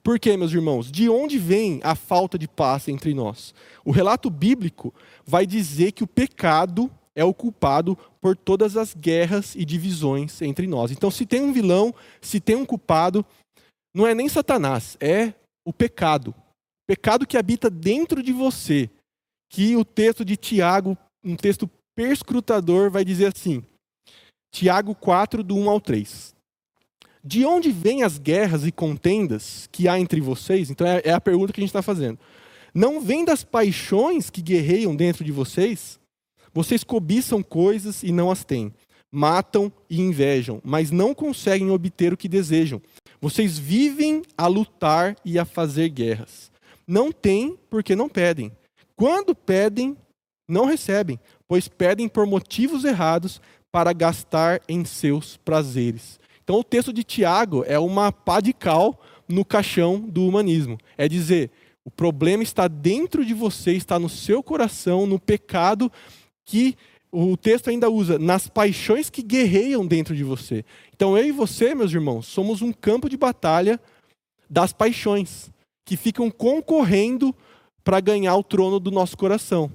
Por 0.00 0.20
quê, 0.20 0.36
meus 0.36 0.52
irmãos? 0.52 0.88
De 0.88 1.08
onde 1.08 1.40
vem 1.40 1.80
a 1.82 1.96
falta 1.96 2.38
de 2.38 2.46
paz 2.46 2.86
entre 2.86 3.12
nós? 3.12 3.52
O 3.84 3.90
relato 3.90 4.30
bíblico 4.30 4.94
vai 5.26 5.44
dizer 5.44 5.90
que 5.90 6.04
o 6.04 6.06
pecado 6.06 6.88
é 7.16 7.24
o 7.24 7.32
culpado 7.32 7.98
por 8.20 8.36
todas 8.36 8.76
as 8.76 8.94
guerras 8.94 9.54
e 9.56 9.64
divisões 9.64 10.40
entre 10.42 10.66
nós. 10.66 10.92
Então, 10.92 11.10
se 11.10 11.24
tem 11.24 11.40
um 11.40 11.52
vilão, 11.52 11.94
se 12.20 12.38
tem 12.38 12.54
um 12.54 12.66
culpado, 12.66 13.24
não 13.94 14.06
é 14.06 14.14
nem 14.14 14.28
Satanás, 14.28 14.98
é 15.00 15.32
o 15.66 15.72
pecado. 15.72 16.30
O 16.30 16.86
pecado 16.86 17.26
que 17.26 17.38
habita 17.38 17.70
dentro 17.70 18.22
de 18.22 18.32
você. 18.32 18.90
Que 19.50 19.74
o 19.74 19.84
texto 19.84 20.24
de 20.24 20.36
Tiago, 20.36 20.96
um 21.24 21.36
texto 21.36 21.70
perscrutador, 21.96 22.90
vai 22.90 23.04
dizer 23.04 23.32
assim: 23.34 23.64
Tiago 24.54 24.94
4, 24.94 25.42
do 25.42 25.56
1 25.56 25.70
ao 25.70 25.80
3. 25.80 26.34
De 27.24 27.44
onde 27.44 27.72
vêm 27.72 28.02
as 28.02 28.18
guerras 28.18 28.66
e 28.66 28.70
contendas 28.70 29.68
que 29.72 29.88
há 29.88 29.98
entre 29.98 30.20
vocês? 30.20 30.70
Então, 30.70 30.86
é, 30.86 31.00
é 31.04 31.12
a 31.12 31.20
pergunta 31.20 31.52
que 31.52 31.60
a 31.60 31.62
gente 31.62 31.70
está 31.70 31.82
fazendo. 31.82 32.18
Não 32.74 33.00
vem 33.00 33.24
das 33.24 33.42
paixões 33.42 34.28
que 34.28 34.42
guerreiam 34.42 34.94
dentro 34.94 35.24
de 35.24 35.32
vocês? 35.32 35.98
Vocês 36.56 36.82
cobiçam 36.82 37.42
coisas 37.42 38.02
e 38.02 38.10
não 38.10 38.30
as 38.30 38.42
têm. 38.42 38.72
Matam 39.12 39.70
e 39.90 40.00
invejam, 40.00 40.58
mas 40.64 40.90
não 40.90 41.14
conseguem 41.14 41.70
obter 41.70 42.14
o 42.14 42.16
que 42.16 42.30
desejam. 42.30 42.80
Vocês 43.20 43.58
vivem 43.58 44.22
a 44.38 44.46
lutar 44.46 45.14
e 45.22 45.38
a 45.38 45.44
fazer 45.44 45.90
guerras. 45.90 46.50
Não 46.86 47.12
têm 47.12 47.58
porque 47.68 47.94
não 47.94 48.08
pedem. 48.08 48.50
Quando 48.96 49.34
pedem, 49.34 49.98
não 50.48 50.64
recebem, 50.64 51.20
pois 51.46 51.68
pedem 51.68 52.08
por 52.08 52.26
motivos 52.26 52.84
errados 52.84 53.38
para 53.70 53.92
gastar 53.92 54.62
em 54.66 54.82
seus 54.82 55.36
prazeres. 55.36 56.18
Então, 56.42 56.58
o 56.58 56.64
texto 56.64 56.90
de 56.90 57.04
Tiago 57.04 57.64
é 57.66 57.78
uma 57.78 58.10
pá 58.10 58.40
de 58.40 58.54
cal 58.54 58.98
no 59.28 59.44
caixão 59.44 60.00
do 60.00 60.26
humanismo. 60.26 60.78
É 60.96 61.06
dizer, 61.06 61.50
o 61.84 61.90
problema 61.90 62.42
está 62.42 62.66
dentro 62.66 63.26
de 63.26 63.34
você, 63.34 63.72
está 63.72 63.98
no 63.98 64.08
seu 64.08 64.42
coração, 64.42 65.06
no 65.06 65.20
pecado 65.20 65.92
que 66.46 66.76
o 67.10 67.36
texto 67.36 67.68
ainda 67.68 67.90
usa, 67.90 68.18
nas 68.18 68.48
paixões 68.48 69.10
que 69.10 69.22
guerreiam 69.22 69.86
dentro 69.86 70.14
de 70.14 70.24
você. 70.24 70.64
Então, 70.94 71.16
eu 71.16 71.26
e 71.26 71.32
você, 71.32 71.74
meus 71.74 71.92
irmãos, 71.92 72.26
somos 72.26 72.62
um 72.62 72.72
campo 72.72 73.08
de 73.08 73.16
batalha 73.16 73.80
das 74.48 74.72
paixões, 74.72 75.50
que 75.84 75.96
ficam 75.96 76.30
concorrendo 76.30 77.34
para 77.82 78.00
ganhar 78.00 78.36
o 78.36 78.42
trono 78.42 78.78
do 78.78 78.90
nosso 78.90 79.16
coração. 79.16 79.70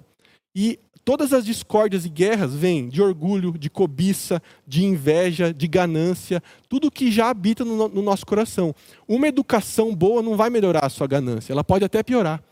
E 0.56 0.80
todas 1.04 1.34
as 1.34 1.46
discórdias 1.46 2.06
e 2.06 2.10
guerras 2.10 2.54
vêm 2.54 2.90
de 2.90 3.02
orgulho, 3.02 3.58
de 3.58 3.70
cobiça, 3.70 4.42
de 4.68 4.86
inveja, 4.86 5.54
de 5.54 5.68
ganância, 5.68 6.44
tudo 6.70 6.92
que 6.92 7.12
já 7.12 7.30
habita 7.30 7.66
no, 7.66 7.88
no, 7.88 8.02
nosso 8.02 8.26
coração. 8.26 8.76
Uma 9.08 9.28
educação 9.28 9.96
boa 9.96 10.22
não 10.22 10.36
vai 10.36 10.50
melhorar 10.50 10.86
a 10.86 10.90
sua 10.90 11.08
ganância, 11.08 11.54
ela 11.54 11.64
pode 11.64 11.86
até 11.86 12.04
piorar. 12.04 12.44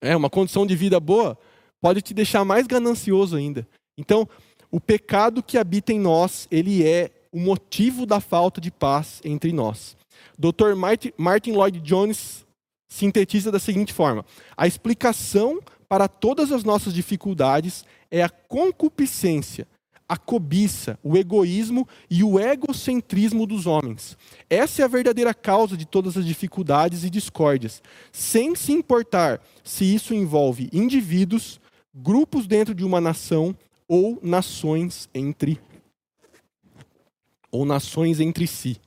É 0.00 0.14
uma 0.14 0.30
condição 0.30 0.66
de 0.66 0.76
vida 0.76 1.00
boa 1.00 1.38
pode 1.80 2.02
te 2.02 2.14
deixar 2.14 2.44
mais 2.44 2.66
ganancioso 2.66 3.36
ainda. 3.36 3.66
Então, 3.98 4.28
o 4.70 4.80
pecado 4.80 5.42
que 5.42 5.58
habita 5.58 5.92
em 5.92 5.98
nós, 6.00 6.46
ele 6.50 6.86
é 6.86 7.10
o 7.32 7.38
motivo 7.38 8.06
da 8.06 8.20
falta 8.20 8.60
de 8.60 8.70
paz 8.70 9.20
entre 9.24 9.52
nós. 9.52 9.96
Dr. 10.38 10.74
Martin 11.18 11.52
Lloyd 11.52 11.80
Jones 11.80 12.46
sintetiza 12.88 13.50
da 13.50 13.58
seguinte 13.58 13.92
forma: 13.92 14.24
a 14.56 14.66
explicação 14.66 15.60
para 15.88 16.08
todas 16.08 16.50
as 16.52 16.64
nossas 16.64 16.92
dificuldades 16.92 17.84
é 18.10 18.22
a 18.22 18.28
concupiscência, 18.28 19.66
a 20.08 20.16
cobiça, 20.16 20.98
o 21.02 21.16
egoísmo 21.16 21.86
e 22.08 22.22
o 22.22 22.38
egocentrismo 22.38 23.46
dos 23.46 23.66
homens. 23.66 24.16
Essa 24.48 24.82
é 24.82 24.84
a 24.84 24.88
verdadeira 24.88 25.34
causa 25.34 25.76
de 25.76 25.84
todas 25.84 26.16
as 26.16 26.24
dificuldades 26.24 27.04
e 27.04 27.10
discórdias, 27.10 27.82
sem 28.12 28.54
se 28.54 28.72
importar 28.72 29.40
se 29.64 29.84
isso 29.84 30.14
envolve 30.14 30.68
indivíduos, 30.72 31.60
grupos 31.96 32.46
dentro 32.46 32.74
de 32.74 32.84
uma 32.84 33.00
nação 33.00 33.56
ou 33.88 34.18
nações 34.22 35.08
entre 35.14 35.58
ou 37.50 37.64
nações 37.64 38.20
entre 38.20 38.46
si. 38.46 38.78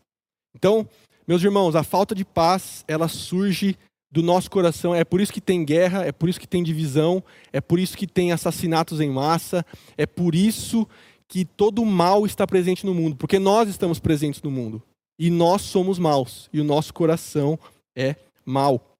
Então, 0.56 0.88
meus 1.28 1.44
irmãos, 1.44 1.76
a 1.76 1.84
falta 1.84 2.14
de 2.14 2.24
paz, 2.24 2.84
ela 2.88 3.08
surge 3.08 3.76
do 4.12 4.22
nosso 4.22 4.50
coração. 4.50 4.94
É 4.94 5.04
por 5.04 5.22
isso 5.22 5.34
que 5.34 5.42
tem 5.42 5.64
guerra, 5.66 6.06
é 6.06 6.12
por 6.12 6.30
isso 6.30 6.40
que 6.40 6.48
tem 6.48 6.62
divisão, 6.62 7.24
é 7.52 7.62
por 7.62 7.80
isso 7.80 7.98
que 7.98 8.06
tem 8.06 8.32
assassinatos 8.32 9.00
em 9.00 9.10
massa, 9.10 9.66
é 9.98 10.06
por 10.06 10.36
isso 10.36 10.88
que 11.28 11.46
todo 11.46 11.86
mal 11.86 12.26
está 12.26 12.46
presente 12.46 12.86
no 12.86 12.94
mundo, 12.94 13.16
porque 13.16 13.38
nós 13.38 13.70
estamos 13.70 14.00
presentes 14.00 14.42
no 14.42 14.50
mundo 14.50 14.82
e 15.18 15.30
nós 15.30 15.62
somos 15.62 16.00
maus 16.00 16.50
e 16.52 16.60
o 16.60 16.64
nosso 16.64 16.94
coração 16.94 17.58
é 17.96 18.16
mau. 18.46 18.96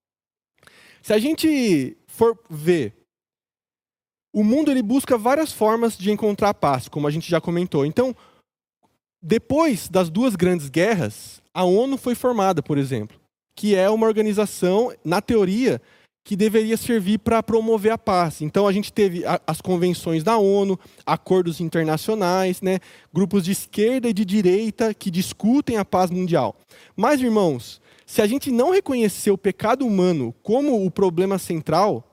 Se 1.02 1.14
a 1.14 1.18
gente 1.18 1.98
for 2.08 2.38
ver, 2.50 2.99
o 4.34 4.44
mundo 4.44 4.72
ele 4.72 4.82
busca 4.82 5.18
várias 5.18 5.52
formas 5.52 5.98
de 5.98 6.12
encontrar 6.12 6.54
paz, 6.54 6.88
como 6.88 7.08
a 7.08 7.12
gente 7.12 7.30
já 7.30 7.42
comentou. 7.42 7.86
Então, 7.86 8.16
depois 9.22 9.90
das 9.90 10.10
duas 10.10 10.36
grandes 10.36 10.70
guerras, 10.70 11.42
a 11.54 11.64
ONU 11.64 11.98
foi 11.98 12.16
formada, 12.16 12.62
por 12.62 12.78
exemplo 12.78 13.20
que 13.60 13.76
é 13.76 13.90
uma 13.90 14.08
organização, 14.08 14.90
na 15.04 15.22
teoria, 15.22 15.82
que 16.24 16.34
deveria 16.34 16.78
servir 16.78 17.20
para 17.20 17.44
promover 17.44 17.92
a 17.92 17.98
paz. 17.98 18.42
Então 18.42 18.66
a 18.66 18.72
gente 18.72 18.94
teve 18.94 19.24
as 19.46 19.60
convenções 19.60 20.24
da 20.24 20.38
ONU, 20.38 20.80
acordos 21.06 21.60
internacionais, 21.60 22.62
né, 22.62 22.80
grupos 23.14 23.44
de 23.44 23.52
esquerda 23.52 24.08
e 24.08 24.14
de 24.14 24.24
direita 24.24 24.94
que 24.94 25.12
discutem 25.12 25.76
a 25.76 25.84
paz 25.84 26.10
mundial. 26.10 26.56
Mas, 26.96 27.20
irmãos, 27.20 27.82
se 28.06 28.22
a 28.22 28.28
gente 28.28 28.50
não 28.50 28.72
reconhecer 28.72 29.32
o 29.32 29.38
pecado 29.38 29.86
humano 29.86 30.34
como 30.42 30.86
o 30.86 30.90
problema 30.90 31.38
central, 31.38 32.09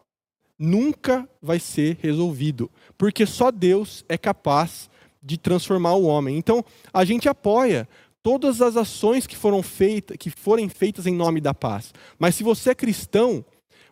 nunca 0.59 1.29
vai 1.41 1.59
ser 1.59 1.99
resolvido, 2.01 2.71
porque 2.97 3.27
só 3.27 3.51
Deus 3.51 4.05
é 4.09 4.17
capaz 4.17 4.89
de 5.23 5.37
transformar 5.37 5.95
o 5.95 6.05
homem. 6.05 6.39
Então, 6.39 6.65
a 6.93 7.05
gente 7.05 7.29
apoia 7.29 7.89
todas 8.23 8.61
as 8.61 8.77
ações 8.77 9.27
que 9.27 9.37
foram 9.37 9.63
feitas, 9.63 10.17
que 10.17 10.31
forem 10.31 10.69
feitas 10.69 11.07
em 11.07 11.15
nome 11.15 11.41
da 11.41 11.55
paz. 11.55 11.93
Mas 12.19 12.35
se 12.35 12.43
você 12.43 12.71
é 12.71 12.75
cristão, 12.75 13.45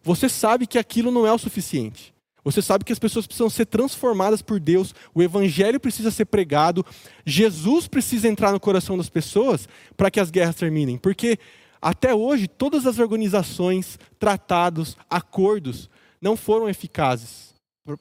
você 0.03 0.29
sabe 0.29 0.67
que 0.67 0.79
aquilo 0.79 1.11
não 1.11 1.27
é 1.27 1.33
o 1.33 1.39
suficiente. 1.39 2.15
Você 2.45 2.61
sabe 2.61 2.85
que 2.85 2.93
as 2.93 2.99
pessoas 2.99 3.27
precisam 3.27 3.49
ser 3.49 3.65
transformadas 3.65 4.43
por 4.43 4.61
Deus, 4.61 4.95
o 5.15 5.23
evangelho 5.23 5.81
precisa 5.81 6.11
ser 6.11 6.27
pregado, 6.27 6.85
Jesus 7.25 7.89
precisa 7.89 8.29
entrar 8.29 8.53
no 8.53 8.61
coração 8.61 8.99
das 8.99 9.09
pessoas 9.09 9.67
para 9.97 10.11
que 10.11 10.21
as 10.21 10.31
guerras 10.31 10.57
terminem. 10.57 10.99
Porque 10.99 11.39
até 11.81 12.15
hoje 12.15 12.47
todas 12.47 12.87
as 12.87 12.99
organizações, 12.99 13.99
tratados, 14.19 14.97
acordos 15.09 15.89
não 16.25 16.39
foram 16.39 16.71
eficazes 16.71 17.53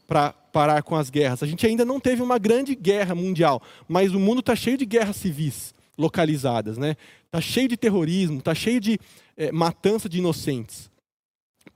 para 0.08 0.32
parar 0.32 0.82
com 0.82 0.96
as 0.96 1.10
guerras. 1.10 1.44
A 1.44 1.46
gente 1.46 1.68
ainda 1.68 1.84
não 1.84 2.00
teve 2.00 2.22
uma 2.22 2.38
grande 2.38 2.74
guerra 2.74 3.14
mundial, 3.14 3.62
mas 3.86 4.14
o 4.14 4.20
mundo 4.20 4.40
está 4.40 4.56
cheio 4.56 4.78
de 4.78 4.86
guerras 4.86 5.18
civis 5.18 5.76
localizadas, 5.98 6.78
né? 6.78 6.96
Tá 7.30 7.42
cheio 7.42 7.68
de 7.68 7.76
terrorismo, 7.76 8.42
tá 8.42 8.56
cheio 8.56 8.80
de 8.80 8.98
é, 9.36 9.52
matança 9.52 10.08
de 10.08 10.20
inocentes, 10.20 10.90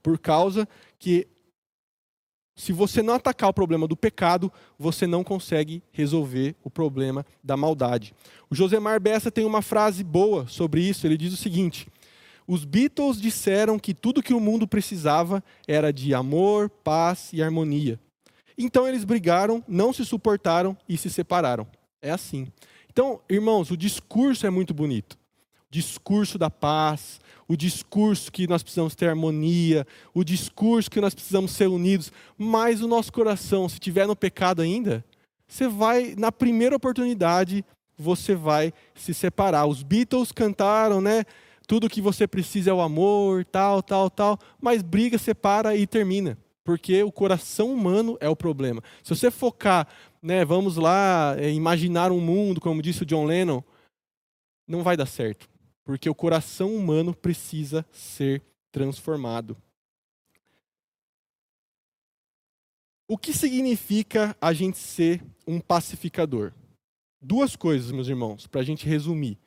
por 0.02 0.18
causa 0.18 0.66
que 0.98 1.28
se 2.56 2.72
você 2.72 3.02
não 3.02 3.14
atacar 3.14 3.50
o 3.50 3.54
problema 3.54 3.86
do 3.86 3.96
pecado, 3.96 4.50
você 4.78 5.06
não 5.06 5.22
consegue 5.22 5.82
resolver 5.92 6.56
o 6.64 6.70
problema 6.70 7.26
da 7.44 7.58
maldade. 7.58 8.14
O 8.48 8.54
Josemar 8.54 8.98
Bessa 8.98 9.30
tem 9.30 9.44
uma 9.44 9.60
frase 9.60 10.02
boa 10.02 10.46
sobre 10.48 10.80
isso. 10.80 11.06
Ele 11.06 11.16
diz 11.16 11.32
o 11.32 11.36
seguinte: 11.36 11.86
Os 12.48 12.64
Beatles 12.64 13.20
disseram 13.20 13.78
que 13.78 13.92
tudo 13.92 14.22
que 14.22 14.32
o 14.32 14.40
mundo 14.40 14.66
precisava 14.66 15.44
era 15.66 15.92
de 15.92 16.14
amor, 16.14 16.70
paz 16.70 17.28
e 17.30 17.42
harmonia. 17.42 18.00
Então 18.56 18.88
eles 18.88 19.04
brigaram, 19.04 19.62
não 19.68 19.92
se 19.92 20.02
suportaram 20.02 20.74
e 20.88 20.96
se 20.96 21.10
separaram. 21.10 21.66
É 22.00 22.10
assim. 22.10 22.48
Então, 22.90 23.20
irmãos, 23.28 23.70
o 23.70 23.76
discurso 23.76 24.46
é 24.46 24.50
muito 24.50 24.72
bonito. 24.72 25.12
O 25.12 25.70
discurso 25.70 26.38
da 26.38 26.48
paz, 26.48 27.20
o 27.46 27.54
discurso 27.54 28.32
que 28.32 28.46
nós 28.46 28.62
precisamos 28.62 28.94
ter 28.94 29.10
harmonia, 29.10 29.86
o 30.14 30.24
discurso 30.24 30.90
que 30.90 31.02
nós 31.02 31.14
precisamos 31.14 31.50
ser 31.50 31.66
unidos, 31.66 32.10
mas 32.38 32.80
o 32.80 32.88
nosso 32.88 33.12
coração, 33.12 33.68
se 33.68 33.78
tiver 33.78 34.06
no 34.06 34.16
pecado 34.16 34.62
ainda, 34.62 35.04
você 35.46 35.68
vai, 35.68 36.14
na 36.16 36.32
primeira 36.32 36.74
oportunidade, 36.74 37.62
você 37.98 38.34
vai 38.34 38.72
se 38.94 39.12
separar. 39.12 39.66
Os 39.66 39.82
Beatles 39.82 40.32
cantaram, 40.32 41.02
né? 41.02 41.26
Tudo 41.68 41.88
que 41.88 42.00
você 42.00 42.26
precisa 42.26 42.70
é 42.70 42.74
o 42.74 42.80
amor, 42.80 43.44
tal, 43.44 43.80
tal, 43.80 44.10
tal, 44.10 44.38
mas 44.60 44.82
briga, 44.82 45.16
separa 45.16 45.76
e 45.76 45.86
termina 45.86 46.36
porque 46.68 47.02
o 47.02 47.10
coração 47.10 47.72
humano 47.72 48.18
é 48.20 48.28
o 48.28 48.36
problema. 48.36 48.82
Se 49.02 49.16
você 49.16 49.30
focar, 49.30 49.88
né, 50.20 50.44
vamos 50.44 50.76
lá, 50.76 51.34
é, 51.38 51.50
imaginar 51.50 52.12
um 52.12 52.20
mundo, 52.20 52.60
como 52.60 52.82
disse 52.82 53.04
o 53.04 53.06
John 53.06 53.24
Lennon, 53.24 53.62
não 54.66 54.82
vai 54.82 54.94
dar 54.94 55.06
certo, 55.06 55.48
porque 55.82 56.10
o 56.10 56.14
coração 56.14 56.76
humano 56.76 57.14
precisa 57.14 57.86
ser 57.90 58.42
transformado. 58.70 59.56
O 63.08 63.16
que 63.16 63.32
significa 63.32 64.36
a 64.38 64.52
gente 64.52 64.76
ser 64.76 65.24
um 65.46 65.58
pacificador? 65.58 66.52
Duas 67.18 67.56
coisas, 67.56 67.90
meus 67.90 68.08
irmãos, 68.08 68.46
para 68.46 68.60
a 68.60 68.64
gente 68.64 68.86
resumir. 68.86 69.38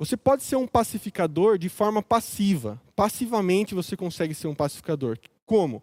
Você 0.00 0.16
pode 0.16 0.42
ser 0.42 0.56
um 0.56 0.66
pacificador 0.66 1.58
de 1.58 1.68
forma 1.68 2.02
passiva. 2.02 2.80
Passivamente 2.96 3.74
você 3.74 3.94
consegue 3.94 4.34
ser 4.34 4.46
um 4.46 4.54
pacificador. 4.54 5.18
Como? 5.44 5.82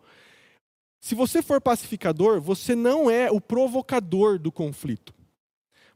Se 1.00 1.14
você 1.14 1.44
for 1.44 1.62
pacificador, 1.62 2.42
você 2.42 2.74
não 2.74 3.12
é 3.12 3.30
o 3.30 3.40
provocador 3.40 4.40
do 4.40 4.52
conflito. 4.52 5.14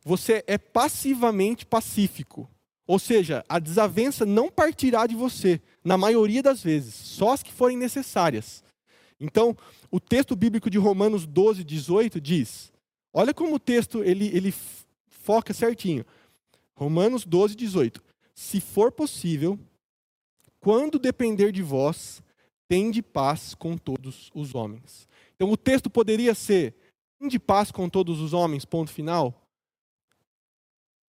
Você 0.06 0.44
é 0.46 0.56
passivamente 0.60 1.66
pacífico. 1.66 2.48
Ou 2.86 3.00
seja, 3.00 3.44
a 3.50 3.58
desavença 3.58 4.24
não 4.24 4.52
partirá 4.52 5.08
de 5.08 5.16
você, 5.16 5.60
na 5.84 5.98
maioria 5.98 6.44
das 6.44 6.62
vezes, 6.62 6.94
só 6.94 7.34
as 7.34 7.42
que 7.42 7.52
forem 7.52 7.76
necessárias. 7.76 8.64
Então, 9.20 9.58
o 9.90 10.00
texto 10.00 10.36
bíblico 10.36 10.70
de 10.70 10.78
Romanos 10.78 11.26
12, 11.26 11.64
18 11.64 12.22
diz: 12.22 12.72
olha 13.12 13.34
como 13.34 13.56
o 13.56 13.60
texto 13.60 14.04
ele, 14.04 14.28
ele 14.28 14.54
foca 15.10 15.56
certinho. 15.56 16.06
Romanos 16.76 17.26
12, 17.26 17.56
18. 17.56 18.11
Se 18.34 18.62
for 18.62 18.92
possível, 18.92 19.60
quando 20.60 21.00
depender 21.00 21.52
de 21.52 21.62
vós, 21.62 22.22
tende 22.68 23.02
paz 23.02 23.54
com 23.54 23.78
todos 23.78 24.30
os 24.34 24.56
homens. 24.56 25.08
Então 25.36 25.52
o 25.52 25.58
texto 25.58 25.90
poderia 25.90 26.34
ser 26.34 26.76
tende 27.20 27.38
paz 27.38 27.72
com 27.72 27.90
todos 27.90 28.20
os 28.20 28.34
homens, 28.34 28.66
ponto 28.66 28.92
final. 28.92 29.38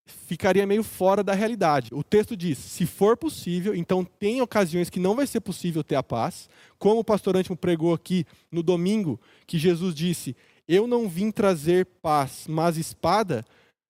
Ficaria 0.05 0.65
meio 0.65 0.83
fora 0.83 1.23
da 1.23 1.33
realidade. 1.33 1.93
O 1.93 2.03
texto 2.03 2.35
diz: 2.35 2.57
se 2.57 2.85
for 2.85 3.15
possível, 3.15 3.75
então 3.75 4.03
tem 4.03 4.41
ocasiões 4.41 4.89
que 4.89 4.99
não 4.99 5.15
vai 5.15 5.27
ser 5.27 5.39
possível 5.39 5.83
ter 5.83 5.95
a 5.95 6.03
paz, 6.03 6.49
como 6.79 7.01
o 7.01 7.03
pastor 7.03 7.37
Antimo 7.37 7.55
pregou 7.55 7.93
aqui 7.93 8.25
no 8.51 8.63
domingo, 8.63 9.19
que 9.45 9.59
Jesus 9.59 9.93
disse: 9.93 10.35
eu 10.67 10.85
não 10.85 11.09
vim 11.09 11.31
trazer 11.31 11.87
paz, 11.99 12.45
mas 12.47 12.77
espada, 12.77 13.43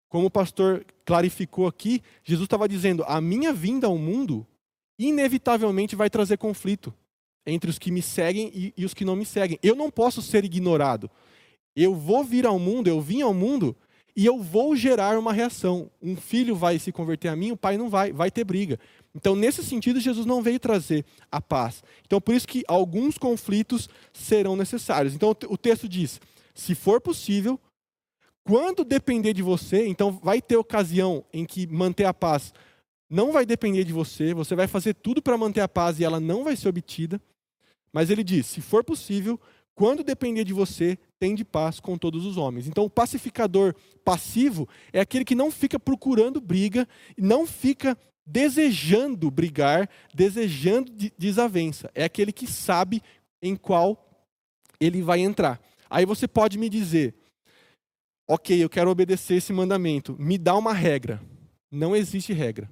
como 0.10 0.26
o 0.26 0.32
pastor 0.32 0.86
clarificou 1.06 1.67
aqui, 1.67 2.02
Jesus 2.24 2.45
estava 2.45 2.67
dizendo: 2.67 3.04
a 3.08 3.22
minha 3.22 3.54
vinda 3.54 3.88
ao 3.88 3.98
mundo 3.98 4.45
inevitavelmente 4.98 5.95
vai 5.95 6.10
trazer 6.10 6.38
conflito 6.38 6.93
entre 7.45 7.69
os 7.69 7.80
que 7.80 7.91
me 7.91 8.02
seguem 8.02 8.52
e, 8.54 8.74
e 8.76 8.86
os 8.86 8.93
que 8.93 9.06
não 9.06 9.15
me 9.15 9.26
seguem. 9.26 9.58
Eu 9.63 9.76
não 9.76 9.89
posso 9.89 10.22
ser 10.22 10.43
ignorado. 10.43 11.10
Eu 11.76 11.95
vou 11.95 12.24
vir 12.24 12.45
ao 12.45 12.60
mundo, 12.60 12.88
eu 12.88 13.00
vim 13.00 13.22
ao 13.22 13.34
mundo 13.34 13.76
e 14.15 14.26
eu 14.26 14.41
vou 14.41 14.76
gerar 14.76 15.17
uma 15.17 15.32
reação. 15.32 15.89
Um 16.02 16.15
filho 16.15 16.56
vai 16.56 16.78
se 16.80 16.91
converter 16.91 17.30
a 17.30 17.36
mim, 17.36 17.52
o 17.52 17.58
pai 17.58 17.78
não 17.78 17.89
vai, 17.89 18.12
vai 18.12 18.30
ter 18.30 18.43
briga. 18.43 18.80
Então, 19.15 19.36
nesse 19.36 19.63
sentido, 19.63 20.00
Jesus 20.00 20.26
não 20.26 20.41
veio 20.41 20.60
trazer 20.60 21.06
a 21.32 21.39
paz. 21.39 21.84
Então, 22.06 22.19
por 22.19 22.36
isso 22.36 22.48
que 22.48 22.63
alguns 22.67 23.17
conflitos 23.17 23.88
serão 24.12 24.56
necessários. 24.56 25.13
Então, 25.13 25.36
o 25.48 25.58
texto 25.58 25.88
diz: 25.88 26.19
se 26.54 26.76
for 26.76 27.00
possível, 27.00 27.60
quando 28.43 28.84
depender 28.84 29.34
de 29.34 29.41
você, 29.41 29.88
então 29.88 30.12
vai 30.12 30.41
ter 30.41 30.58
ocasião 30.58 31.23
em 31.32 31.45
que 31.45 31.67
manter 31.67 32.06
a 32.06 32.13
paz 32.13 32.54
não 33.10 33.32
vai 33.32 33.45
depender 33.45 33.84
de 33.84 33.91
você, 33.91 34.34
você 34.34 34.56
vai 34.56 34.67
fazer 34.67 34.93
tudo 34.93 35.21
para 35.21 35.38
manter 35.38 35.62
a 35.62 35.67
paz 35.67 35.99
e 35.99 36.04
ela 36.04 36.19
não 36.19 36.43
vai 36.43 36.56
ser 36.56 36.69
obtida. 36.69 37.19
Mas 37.91 38.10
ele 38.10 38.23
diz: 38.23 38.45
se 38.45 38.62
for 38.62 38.84
possível, 38.84 39.39
quando 39.73 40.04
depender 40.04 40.43
de 40.43 40.54
você, 40.54 40.97
tem 41.17 41.34
de 41.34 41.43
paz 41.43 41.80
com 41.80 41.97
todos 41.97 42.25
os 42.25 42.38
homens. 42.38 42.67
Então, 42.67 42.84
o 42.86 42.89
pacificador 42.89 43.73
passivo 44.04 44.67
é 44.93 44.99
aquele 44.99 45.25
que 45.25 45.34
não 45.34 45.49
fica 45.49 45.80
procurando 45.80 46.39
briga, 46.39 46.88
não 47.17 47.47
fica 47.47 47.97
desejando 48.25 49.32
brigar, 49.32 49.89
desejando 50.13 50.91
desavença. 51.17 51.89
É 51.95 52.04
aquele 52.04 52.32
que 52.32 52.45
sabe 52.45 53.02
em 53.41 53.56
qual 53.56 54.06
ele 54.80 55.02
vai 55.02 55.19
entrar. 55.19 55.60
Aí 55.89 56.06
você 56.06 56.28
pode 56.28 56.60
me 56.60 56.69
dizer: 56.69 57.15
ok, 58.29 58.63
eu 58.63 58.69
quero 58.69 58.91
obedecer 58.91 59.37
esse 59.37 59.51
mandamento, 59.51 60.15
me 60.19 60.37
dá 60.37 60.55
uma 60.55 60.71
regra. 60.71 61.19
Não 61.71 61.95
existe 61.95 62.31
regra. 62.31 62.69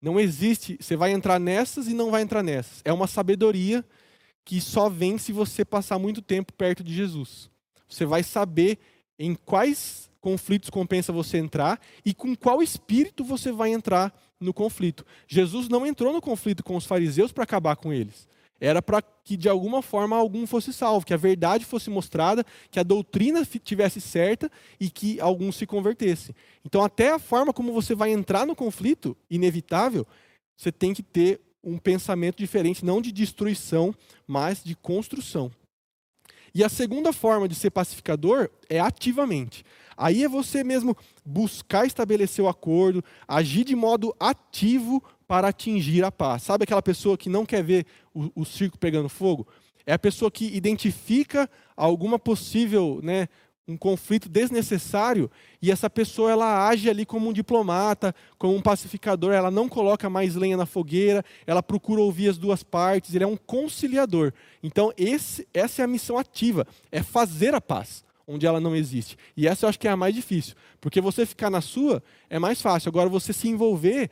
Não 0.00 0.20
existe, 0.20 0.78
você 0.80 0.96
vai 0.96 1.10
entrar 1.10 1.40
nessas 1.40 1.88
e 1.88 1.92
não 1.92 2.12
vai 2.12 2.22
entrar 2.22 2.40
nessas. 2.40 2.82
É 2.84 2.92
uma 2.92 3.08
sabedoria 3.08 3.84
que 4.44 4.60
só 4.60 4.88
vem 4.88 5.18
se 5.18 5.32
você 5.32 5.64
passar 5.64 5.98
muito 5.98 6.22
tempo 6.22 6.52
perto 6.52 6.84
de 6.84 6.94
Jesus. 6.94 7.50
Você 7.88 8.06
vai 8.06 8.22
saber 8.22 8.78
em 9.18 9.34
quais 9.34 10.08
conflitos 10.20 10.70
compensa 10.70 11.12
você 11.12 11.38
entrar 11.38 11.80
e 12.04 12.14
com 12.14 12.36
qual 12.36 12.62
espírito 12.62 13.24
você 13.24 13.50
vai 13.50 13.72
entrar 13.72 14.16
no 14.38 14.54
conflito. 14.54 15.04
Jesus 15.26 15.68
não 15.68 15.84
entrou 15.84 16.12
no 16.12 16.20
conflito 16.20 16.62
com 16.62 16.76
os 16.76 16.86
fariseus 16.86 17.32
para 17.32 17.42
acabar 17.42 17.74
com 17.74 17.92
eles. 17.92 18.28
Era 18.60 18.80
para 18.80 19.02
que 19.02 19.36
de 19.36 19.48
alguma 19.48 19.82
forma 19.82 20.16
algum 20.16 20.46
fosse 20.46 20.72
salvo, 20.72 21.04
que 21.04 21.12
a 21.12 21.18
verdade 21.18 21.64
fosse 21.64 21.90
mostrada, 21.90 22.44
que 22.70 22.80
a 22.80 22.82
doutrina 22.82 23.44
tivesse 23.44 24.00
certa 24.00 24.50
e 24.80 24.88
que 24.88 25.20
algum 25.20 25.52
se 25.52 25.66
convertesse. 25.66 26.34
Então, 26.64 26.82
até 26.82 27.10
a 27.10 27.18
forma 27.18 27.52
como 27.52 27.72
você 27.72 27.94
vai 27.94 28.10
entrar 28.10 28.46
no 28.46 28.56
conflito, 28.56 29.16
inevitável, 29.30 30.06
você 30.56 30.72
tem 30.72 30.94
que 30.94 31.02
ter 31.02 31.40
um 31.62 31.78
pensamento 31.78 32.38
diferente, 32.38 32.84
não 32.84 33.02
de 33.02 33.10
destruição, 33.10 33.94
mas 34.26 34.62
de 34.62 34.74
construção. 34.76 35.50
E 36.54 36.64
a 36.64 36.68
segunda 36.68 37.12
forma 37.12 37.46
de 37.46 37.54
ser 37.54 37.70
pacificador 37.70 38.48
é 38.70 38.80
ativamente. 38.80 39.62
Aí 39.96 40.22
é 40.24 40.28
você 40.28 40.62
mesmo 40.62 40.96
buscar 41.24 41.86
estabelecer 41.86 42.44
o 42.44 42.48
acordo, 42.48 43.04
agir 43.26 43.64
de 43.64 43.74
modo 43.74 44.14
ativo 44.18 45.02
para 45.26 45.48
atingir 45.48 46.04
a 46.04 46.12
paz. 46.12 46.42
Sabe 46.42 46.64
aquela 46.64 46.82
pessoa 46.82 47.16
que 47.16 47.28
não 47.28 47.44
quer 47.44 47.62
ver 47.62 47.86
o, 48.14 48.30
o 48.34 48.44
circo 48.44 48.78
pegando 48.78 49.08
fogo? 49.08 49.46
É 49.84 49.92
a 49.92 49.98
pessoa 49.98 50.30
que 50.30 50.46
identifica 50.56 51.48
alguma 51.76 52.18
possível, 52.18 53.00
né, 53.02 53.28
um 53.68 53.76
conflito 53.76 54.28
desnecessário 54.28 55.30
e 55.60 55.72
essa 55.72 55.90
pessoa 55.90 56.30
ela 56.30 56.68
age 56.68 56.88
ali 56.88 57.04
como 57.04 57.28
um 57.28 57.32
diplomata, 57.32 58.14
como 58.38 58.54
um 58.54 58.62
pacificador, 58.62 59.32
ela 59.32 59.50
não 59.50 59.68
coloca 59.68 60.08
mais 60.08 60.36
lenha 60.36 60.56
na 60.56 60.66
fogueira, 60.66 61.24
ela 61.46 61.62
procura 61.62 62.00
ouvir 62.00 62.28
as 62.28 62.38
duas 62.38 62.62
partes, 62.62 63.14
ele 63.14 63.24
é 63.24 63.26
um 63.26 63.36
conciliador. 63.36 64.32
Então 64.62 64.92
esse, 64.96 65.46
essa 65.52 65.82
é 65.82 65.84
a 65.84 65.88
missão 65.88 66.16
ativa, 66.16 66.66
é 66.92 67.02
fazer 67.02 67.54
a 67.54 67.60
paz 67.60 68.04
onde 68.28 68.46
ela 68.46 68.60
não 68.60 68.74
existe. 68.74 69.16
E 69.36 69.46
essa 69.46 69.66
eu 69.66 69.68
acho 69.68 69.78
que 69.78 69.88
é 69.88 69.90
a 69.90 69.96
mais 69.96 70.14
difícil, 70.14 70.54
porque 70.80 71.00
você 71.00 71.26
ficar 71.26 71.50
na 71.50 71.60
sua 71.60 72.02
é 72.30 72.38
mais 72.38 72.60
fácil. 72.60 72.88
Agora 72.88 73.08
você 73.08 73.32
se 73.32 73.48
envolver 73.48 74.10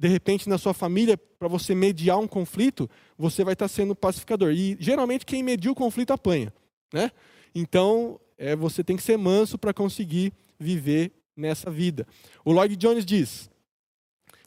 de 0.00 0.08
repente 0.08 0.48
na 0.48 0.56
sua 0.56 0.72
família, 0.72 1.14
para 1.38 1.46
você 1.46 1.74
mediar 1.74 2.18
um 2.18 2.26
conflito, 2.26 2.88
você 3.18 3.44
vai 3.44 3.52
estar 3.52 3.68
sendo 3.68 3.94
pacificador. 3.94 4.50
E 4.50 4.74
geralmente 4.80 5.26
quem 5.26 5.42
media 5.42 5.70
o 5.70 5.74
conflito 5.74 6.10
apanha. 6.10 6.50
Né? 6.90 7.12
Então, 7.54 8.18
é, 8.38 8.56
você 8.56 8.82
tem 8.82 8.96
que 8.96 9.02
ser 9.02 9.18
manso 9.18 9.58
para 9.58 9.74
conseguir 9.74 10.32
viver 10.58 11.12
nessa 11.36 11.70
vida. 11.70 12.06
O 12.42 12.50
Lloyd 12.50 12.76
Jones 12.76 13.04
diz, 13.04 13.50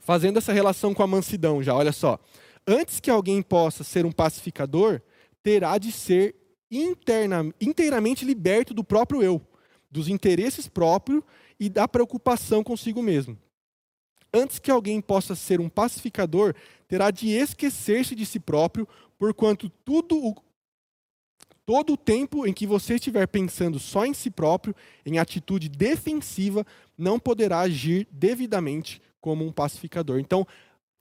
fazendo 0.02 0.38
essa 0.38 0.52
relação 0.52 0.92
com 0.92 1.04
a 1.04 1.08
mansidão 1.08 1.62
já, 1.62 1.76
olha 1.76 1.92
só. 1.92 2.20
Antes 2.68 3.00
que 3.00 3.12
alguém 3.12 3.40
possa 3.44 3.84
ser 3.84 4.08
um 4.08 4.12
pacificador, 4.12 5.04
terá 5.44 5.78
de 5.78 5.92
ser 5.92 6.34
interna, 6.72 7.54
inteiramente 7.62 8.26
liberto 8.26 8.74
do 8.74 8.84
próprio 8.84 9.22
eu, 9.22 9.40
dos 9.92 10.08
interesses 10.08 10.68
próprios 10.68 11.22
e 11.60 11.70
da 11.70 11.88
preocupação 11.88 12.64
consigo 12.64 13.04
mesmo. 13.04 13.38
Antes 14.34 14.58
que 14.58 14.72
alguém 14.72 15.00
possa 15.00 15.36
ser 15.36 15.62
um 15.62 15.70
pacificador, 15.70 16.56
terá 16.88 17.12
de 17.12 17.30
esquecer-se 17.30 18.16
de 18.16 18.26
si 18.26 18.40
próprio, 18.40 18.88
porquanto 19.20 19.70
tudo 19.86 20.18
o, 20.18 20.36
todo 21.66 21.94
o 21.94 21.98
tempo 21.98 22.48
em 22.48 22.54
que 22.54 22.66
você 22.66 22.96
estiver 22.96 23.28
pensando 23.28 23.80
só 23.80 24.06
em 24.06 24.14
si 24.14 24.32
próprio, 24.32 24.76
em 25.06 25.20
atitude 25.20 25.70
defensiva, 25.70 26.66
não 26.98 27.20
poderá 27.20 27.60
agir 27.60 28.08
devidamente 28.12 29.02
como 29.22 29.46
um 29.46 29.52
pacificador. 29.52 30.20
Então, 30.20 30.48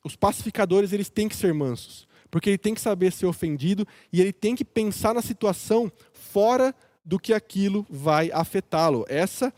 os 0.05 0.14
pacificadores 0.14 0.92
eles 0.92 1.09
têm 1.09 1.29
que 1.29 1.37
ser 1.37 1.55
mansos, 1.55 2.07
porque 2.31 2.51
ele 2.51 2.59
tem 2.59 2.75
que 2.75 2.81
saber 2.81 3.12
ser 3.12 3.27
ofendido 3.27 3.87
e 4.12 4.21
ele 4.21 4.33
tem 4.33 4.55
que 4.55 4.64
pensar 4.64 5.14
na 5.14 5.23
situação 5.23 5.90
fora 6.12 6.75
do 7.05 7.18
que 7.18 7.33
aquilo 7.33 7.87
vai 7.88 8.31
afetá-lo. 8.31 9.05
Essa 9.09 9.47
é 9.47 9.53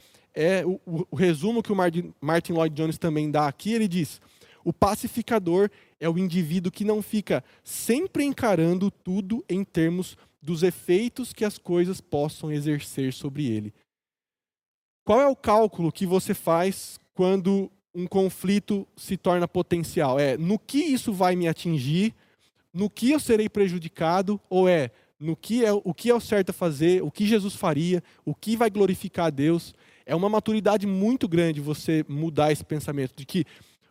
o, 0.64 0.81
o, 0.85 1.07
o 1.11 1.16
resumo 1.16 1.62
que 1.62 1.73
o 1.73 1.77
Martin 2.20 2.53
Lloyd 2.53 2.75
Jones 2.75 2.99
também 2.99 3.31
dá 3.31 3.47
aqui. 3.47 3.73
Ele 3.73 3.87
diz: 3.87 4.20
o 4.64 4.73
pacificador 4.73 5.70
é 6.01 6.09
o 6.09 6.18
indivíduo 6.18 6.73
que 6.73 6.85
não 6.85 7.03
fica 7.03 7.44
sempre 7.62 8.25
encarando 8.25 8.90
tudo 8.90 9.44
em 9.49 9.62
termos 9.62 10.16
dos 10.42 10.62
efeitos 10.62 11.33
que 11.33 11.44
as 11.44 11.59
coisas 11.59 12.01
possam 12.01 12.51
exercer 12.51 13.12
sobre 13.12 13.47
ele. 13.47 13.73
Qual 15.05 15.20
é 15.20 15.27
o 15.27 15.37
cálculo 15.37 15.92
que 15.92 16.07
você 16.07 16.33
faz 16.33 16.99
quando 17.14 17.70
um 17.94 18.07
conflito 18.07 18.87
se 18.97 19.16
torna 19.16 19.47
potencial? 19.47 20.18
É 20.18 20.37
no 20.37 20.59
que 20.59 20.79
isso 20.79 21.12
vai 21.12 21.37
me 21.37 21.47
atingir, 21.47 22.14
no 22.73 22.88
que 22.88 23.11
eu 23.11 23.20
serei 23.20 23.49
prejudicado, 23.49 24.40
ou 24.49 24.68
é 24.68 24.90
no 25.20 25.37
que 25.37 25.64
é 25.64 25.73
o 25.73 25.94
que 25.94 26.11
é 26.11 26.14
o 26.14 26.20
certo 26.20 26.51
a 26.51 26.55
fazer, 26.55 27.03
o 27.03 27.11
que 27.11 27.27
Jesus 27.27 27.55
faria, 27.55 28.03
o 28.25 28.35
que 28.35 28.57
vai 28.57 28.70
glorificar 28.70 29.27
a 29.27 29.31
Deus? 29.31 29.75
É 30.07 30.14
uma 30.14 30.29
maturidade 30.29 30.87
muito 30.87 31.27
grande 31.27 31.61
você 31.61 32.05
mudar 32.09 32.53
esse 32.53 32.64
pensamento 32.64 33.14
de 33.17 33.25
que 33.25 33.45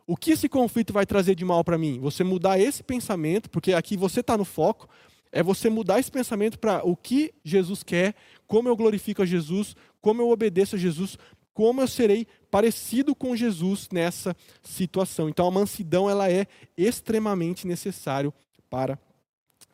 o 0.05 0.17
que 0.17 0.31
esse 0.31 0.49
conflito 0.49 0.91
vai 0.91 1.05
trazer 1.05 1.33
de 1.33 1.45
mal 1.45 1.63
para 1.63 1.77
mim? 1.77 1.99
Você 1.99 2.23
mudar 2.23 2.59
esse 2.59 2.83
pensamento, 2.83 3.49
porque 3.49 3.73
aqui 3.73 3.95
você 3.95 4.19
está 4.19 4.37
no 4.37 4.43
foco, 4.43 4.87
é 5.31 5.41
você 5.41 5.69
mudar 5.69 5.99
esse 5.99 6.11
pensamento 6.11 6.59
para 6.59 6.85
o 6.85 6.95
que 6.95 7.33
Jesus 7.43 7.81
quer, 7.83 8.13
como 8.45 8.67
eu 8.67 8.75
glorifico 8.75 9.21
a 9.21 9.25
Jesus, 9.25 9.75
como 10.01 10.21
eu 10.21 10.29
obedeço 10.29 10.75
a 10.75 10.79
Jesus, 10.79 11.17
como 11.53 11.81
eu 11.81 11.87
serei 11.87 12.27
parecido 12.51 13.15
com 13.15 13.35
Jesus 13.35 13.87
nessa 13.91 14.35
situação. 14.61 15.29
Então 15.29 15.47
a 15.47 15.51
mansidão 15.51 16.09
ela 16.09 16.29
é 16.29 16.45
extremamente 16.77 17.65
necessário 17.65 18.33
para 18.69 18.99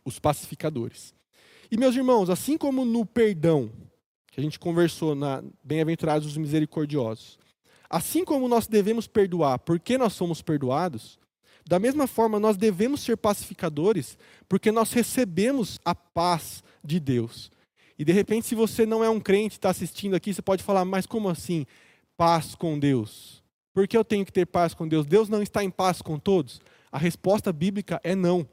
os 0.05 0.19
pacificadores. 0.19 1.13
E 1.71 1.77
meus 1.77 1.95
irmãos, 1.95 2.29
assim 2.29 2.57
como 2.57 2.85
no 2.85 3.05
perdão, 3.05 3.71
que 4.31 4.39
a 4.39 4.43
gente 4.43 4.59
conversou 4.59 5.15
na 5.15 5.43
Bem-aventurados 5.63 6.27
os 6.27 6.37
misericordiosos. 6.37 7.39
Assim 7.89 8.23
como 8.23 8.47
nós 8.47 8.67
devemos 8.67 9.07
perdoar 9.07 9.59
porque 9.59 9.97
nós 9.97 10.13
somos 10.13 10.41
perdoados, 10.41 11.17
da 11.67 11.79
mesma 11.79 12.07
forma 12.07 12.39
nós 12.39 12.57
devemos 12.57 13.01
ser 13.01 13.17
pacificadores 13.17 14.17
porque 14.47 14.71
nós 14.71 14.91
recebemos 14.91 15.79
a 15.83 15.93
paz 15.93 16.63
de 16.83 16.99
Deus. 16.99 17.51
E 17.97 18.05
de 18.05 18.13
repente, 18.13 18.47
se 18.47 18.55
você 18.55 18.85
não 18.85 19.03
é 19.03 19.09
um 19.09 19.19
crente, 19.19 19.55
está 19.55 19.69
assistindo 19.69 20.15
aqui, 20.15 20.33
você 20.33 20.41
pode 20.41 20.63
falar, 20.63 20.85
mas 20.85 21.05
como 21.05 21.27
assim 21.27 21.65
paz 22.15 22.55
com 22.55 22.79
Deus? 22.79 23.43
Por 23.73 23.87
que 23.87 23.97
eu 23.97 24.05
tenho 24.05 24.25
que 24.25 24.31
ter 24.31 24.45
paz 24.45 24.73
com 24.73 24.87
Deus? 24.87 25.05
Deus 25.05 25.29
não 25.29 25.41
está 25.41 25.63
em 25.63 25.69
paz 25.69 26.01
com 26.01 26.17
todos? 26.17 26.61
A 26.91 26.97
resposta 26.97 27.51
bíblica 27.51 27.99
é 28.03 28.15
não. 28.15 28.47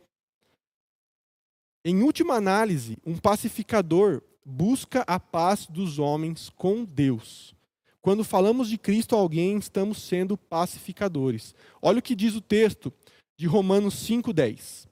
Em 1.85 2.03
última 2.03 2.35
análise, 2.35 2.99
um 3.07 3.17
pacificador 3.17 4.21
busca 4.49 5.03
a 5.09 5.19
paz 5.19 5.67
dos 5.67 5.99
homens 5.99 6.49
com 6.51 6.85
Deus. 6.85 7.53
Quando 8.01 8.23
falamos 8.23 8.69
de 8.69 8.79
Cristo 8.79 9.17
a 9.17 9.19
alguém, 9.19 9.59
estamos 9.59 10.01
sendo 10.01 10.39
pacificadores. 10.39 11.53
Olha 11.83 11.99
o 11.99 12.03
que 12.03 12.15
diz 12.15 12.37
o 12.37 12.41
texto 12.41 12.93
de 13.37 13.49
Romanos 13.49 13.95
5:10. 13.95 14.87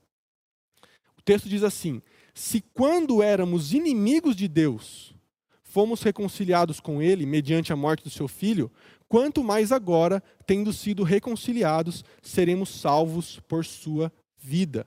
O 1.16 1.22
texto 1.22 1.48
diz 1.48 1.62
assim: 1.62 2.02
Se 2.34 2.60
quando 2.60 3.22
éramos 3.22 3.72
inimigos 3.72 4.34
de 4.34 4.48
Deus, 4.48 5.14
fomos 5.62 6.02
reconciliados 6.02 6.80
com 6.80 7.00
ele 7.00 7.24
mediante 7.24 7.72
a 7.72 7.76
morte 7.76 8.02
do 8.02 8.10
seu 8.10 8.26
filho, 8.26 8.72
quanto 9.08 9.44
mais 9.44 9.70
agora, 9.70 10.20
tendo 10.44 10.72
sido 10.72 11.04
reconciliados, 11.04 12.04
seremos 12.20 12.70
salvos 12.70 13.38
por 13.46 13.64
sua 13.64 14.12
vida. 14.36 14.84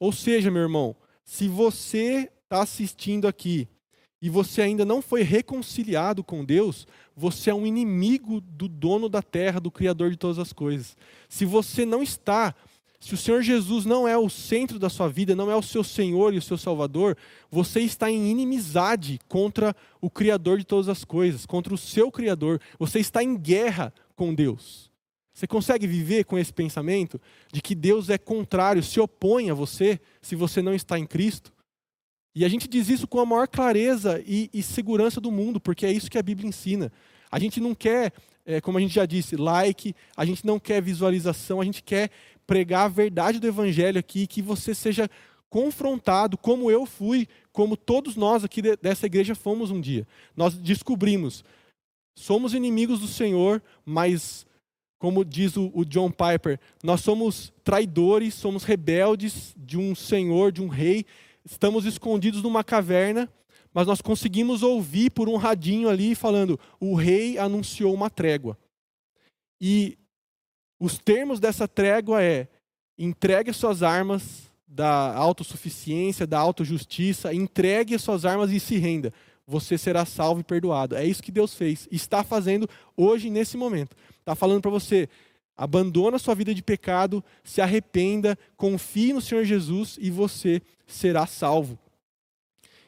Ou 0.00 0.10
seja, 0.10 0.50
meu 0.50 0.62
irmão, 0.62 0.96
se 1.24 1.46
você 1.46 2.28
está 2.42 2.62
assistindo 2.62 3.28
aqui 3.28 3.68
e 4.20 4.30
você 4.30 4.62
ainda 4.62 4.84
não 4.84 5.02
foi 5.02 5.22
reconciliado 5.22 6.24
com 6.24 6.44
Deus, 6.44 6.86
você 7.16 7.50
é 7.50 7.54
um 7.54 7.66
inimigo 7.66 8.40
do 8.40 8.68
dono 8.68 9.08
da 9.08 9.20
terra, 9.22 9.60
do 9.60 9.70
Criador 9.70 10.10
de 10.10 10.16
todas 10.16 10.38
as 10.38 10.52
coisas. 10.52 10.96
Se 11.28 11.44
você 11.44 11.84
não 11.84 12.02
está 12.02 12.54
se 13.04 13.12
o 13.12 13.18
Senhor 13.18 13.42
Jesus 13.42 13.84
não 13.84 14.08
é 14.08 14.16
o 14.16 14.30
centro 14.30 14.78
da 14.78 14.88
sua 14.88 15.10
vida, 15.10 15.36
não 15.36 15.50
é 15.50 15.54
o 15.54 15.60
seu 15.60 15.84
Senhor 15.84 16.32
e 16.32 16.38
o 16.38 16.42
seu 16.42 16.56
Salvador, 16.56 17.18
você 17.50 17.80
está 17.80 18.10
em 18.10 18.30
inimizade 18.30 19.20
contra 19.28 19.76
o 20.00 20.08
Criador 20.08 20.56
de 20.56 20.64
todas 20.64 20.88
as 20.88 21.04
coisas, 21.04 21.44
contra 21.44 21.74
o 21.74 21.76
seu 21.76 22.10
Criador. 22.10 22.58
Você 22.78 23.00
está 23.00 23.22
em 23.22 23.36
guerra 23.36 23.92
com 24.16 24.34
Deus. 24.34 24.90
Você 25.34 25.46
consegue 25.46 25.86
viver 25.86 26.24
com 26.24 26.38
esse 26.38 26.50
pensamento 26.50 27.20
de 27.52 27.60
que 27.60 27.74
Deus 27.74 28.08
é 28.08 28.16
contrário, 28.16 28.82
se 28.82 28.98
opõe 28.98 29.50
a 29.50 29.54
você, 29.54 30.00
se 30.22 30.34
você 30.34 30.62
não 30.62 30.72
está 30.72 30.98
em 30.98 31.06
Cristo? 31.06 31.52
E 32.34 32.44
a 32.44 32.48
gente 32.48 32.66
diz 32.66 32.88
isso 32.88 33.06
com 33.06 33.20
a 33.20 33.26
maior 33.26 33.46
clareza 33.46 34.22
e, 34.26 34.50
e 34.52 34.62
segurança 34.62 35.20
do 35.20 35.30
mundo, 35.30 35.60
porque 35.60 35.86
é 35.86 35.92
isso 35.92 36.10
que 36.10 36.18
a 36.18 36.22
Bíblia 36.22 36.48
ensina. 36.48 36.90
A 37.30 37.38
gente 37.38 37.60
não 37.60 37.74
quer, 37.74 38.12
é, 38.44 38.60
como 38.60 38.78
a 38.78 38.80
gente 38.80 38.94
já 38.94 39.06
disse, 39.06 39.36
like, 39.36 39.94
a 40.16 40.24
gente 40.24 40.44
não 40.44 40.58
quer 40.58 40.82
visualização, 40.82 41.60
a 41.60 41.64
gente 41.64 41.82
quer 41.82 42.10
pregar 42.46 42.86
a 42.86 42.88
verdade 42.88 43.38
do 43.38 43.46
Evangelho 43.46 43.98
aqui, 43.98 44.26
que 44.26 44.42
você 44.42 44.74
seja 44.74 45.08
confrontado, 45.48 46.36
como 46.36 46.68
eu 46.68 46.84
fui, 46.84 47.28
como 47.52 47.76
todos 47.76 48.16
nós 48.16 48.42
aqui 48.42 48.60
dessa 48.60 49.06
igreja 49.06 49.36
fomos 49.36 49.70
um 49.70 49.80
dia. 49.80 50.04
Nós 50.36 50.54
descobrimos, 50.56 51.44
somos 52.16 52.54
inimigos 52.54 52.98
do 52.98 53.06
Senhor, 53.06 53.62
mas, 53.84 54.44
como 54.98 55.24
diz 55.24 55.56
o, 55.56 55.84
John 55.84 56.10
Piper, 56.10 56.58
nós 56.82 57.02
somos 57.02 57.52
traidores, 57.62 58.34
somos 58.34 58.64
rebeldes 58.64 59.54
de 59.56 59.78
um 59.78 59.94
Senhor, 59.94 60.50
de 60.50 60.60
um 60.60 60.66
rei, 60.66 61.06
estamos 61.44 61.84
escondidos 61.84 62.42
numa 62.42 62.64
caverna, 62.64 63.30
mas 63.72 63.86
nós 63.86 64.00
conseguimos 64.00 64.62
ouvir 64.62 65.10
por 65.10 65.28
um 65.28 65.36
radinho 65.36 65.88
ali 65.88 66.14
falando: 66.14 66.58
o 66.80 66.94
rei 66.94 67.38
anunciou 67.38 67.92
uma 67.92 68.08
trégua. 68.08 68.56
E 69.60 69.98
os 70.80 70.98
termos 70.98 71.40
dessa 71.40 71.66
trégua 71.66 72.22
é: 72.22 72.48
entregue 72.96 73.52
suas 73.52 73.82
armas 73.82 74.50
da 74.66 75.14
autossuficiência, 75.14 76.26
da 76.26 76.38
autojustiça, 76.38 77.34
entregue 77.34 77.98
suas 77.98 78.24
armas 78.24 78.50
e 78.50 78.58
se 78.58 78.76
renda. 78.76 79.12
Você 79.46 79.76
será 79.76 80.06
salvo 80.06 80.40
e 80.40 80.44
perdoado. 80.44 80.96
É 80.96 81.04
isso 81.04 81.22
que 81.22 81.30
Deus 81.30 81.54
fez. 81.54 81.86
Está 81.92 82.24
fazendo 82.24 82.68
hoje, 82.96 83.28
nesse 83.28 83.56
momento. 83.56 83.94
Está 84.18 84.34
falando 84.34 84.62
para 84.62 84.70
você: 84.70 85.08
abandona 85.56 86.18
sua 86.18 86.34
vida 86.34 86.54
de 86.54 86.62
pecado, 86.62 87.22
se 87.42 87.60
arrependa, 87.60 88.38
confie 88.56 89.12
no 89.12 89.20
Senhor 89.20 89.44
Jesus 89.44 89.98
e 90.00 90.10
você 90.10 90.62
salvo. 91.26 91.78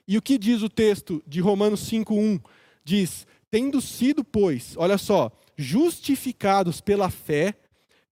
E 0.09 0.16
o 0.16 0.22
que 0.22 0.38
diz 0.38 0.62
o 0.62 0.68
texto 0.68 1.22
de 1.26 1.40
Romanos 1.40 1.90
5,1? 1.90 2.40
Diz: 2.85 3.26
Tendo 3.50 3.80
sido, 3.80 4.24
pois, 4.24 4.76
olha 4.76 4.98
só, 4.98 5.30
justificados 5.56 6.80
pela 6.80 7.11
fé, 7.11 7.54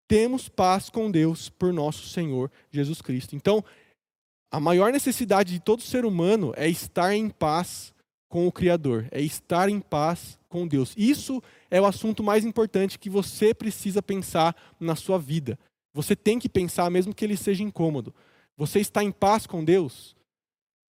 temos 0.09 0.49
paz 0.49 0.91
com 0.91 1.11
Deus 1.11 1.49
por 1.49 1.73
nosso 1.73 2.09
Senhor 2.09 2.51
Jesus 2.71 3.01
Cristo. 3.01 3.37
Então, 3.37 3.65
a 4.51 4.61
maior 4.61 4.93
necessidade 4.93 5.53
de 5.53 5.61
todo 5.61 5.83
ser 5.83 6.05
humano 6.05 6.53
é 6.57 6.69
estar 6.69 7.15
em 7.15 7.29
paz 7.29 7.93
com 8.29 8.47
o 8.47 8.53
Criador, 8.53 9.07
é 9.11 9.21
estar 9.21 9.69
em 9.69 9.81
paz 9.81 10.39
com 10.49 10.67
Deus. 10.67 10.93
Isso 10.97 11.43
é 11.71 11.81
o 11.81 11.87
assunto 11.87 12.23
mais 12.23 12.45
importante 12.45 12.99
que 12.99 13.11
você 13.11 13.55
precisa 13.55 14.03
pensar 14.03 14.55
na 14.79 14.97
sua 14.97 15.19
vida. 15.19 15.59
Você 15.93 16.17
tem 16.17 16.39
que 16.39 16.49
pensar, 16.49 16.91
mesmo 16.91 17.15
que 17.15 17.25
ele 17.25 17.37
seja 17.37 17.63
incômodo. 17.63 18.15
Você 18.57 18.81
está 18.81 19.03
em 19.03 19.11
paz 19.11 19.47
com 19.47 19.65
Deus? 19.65 20.15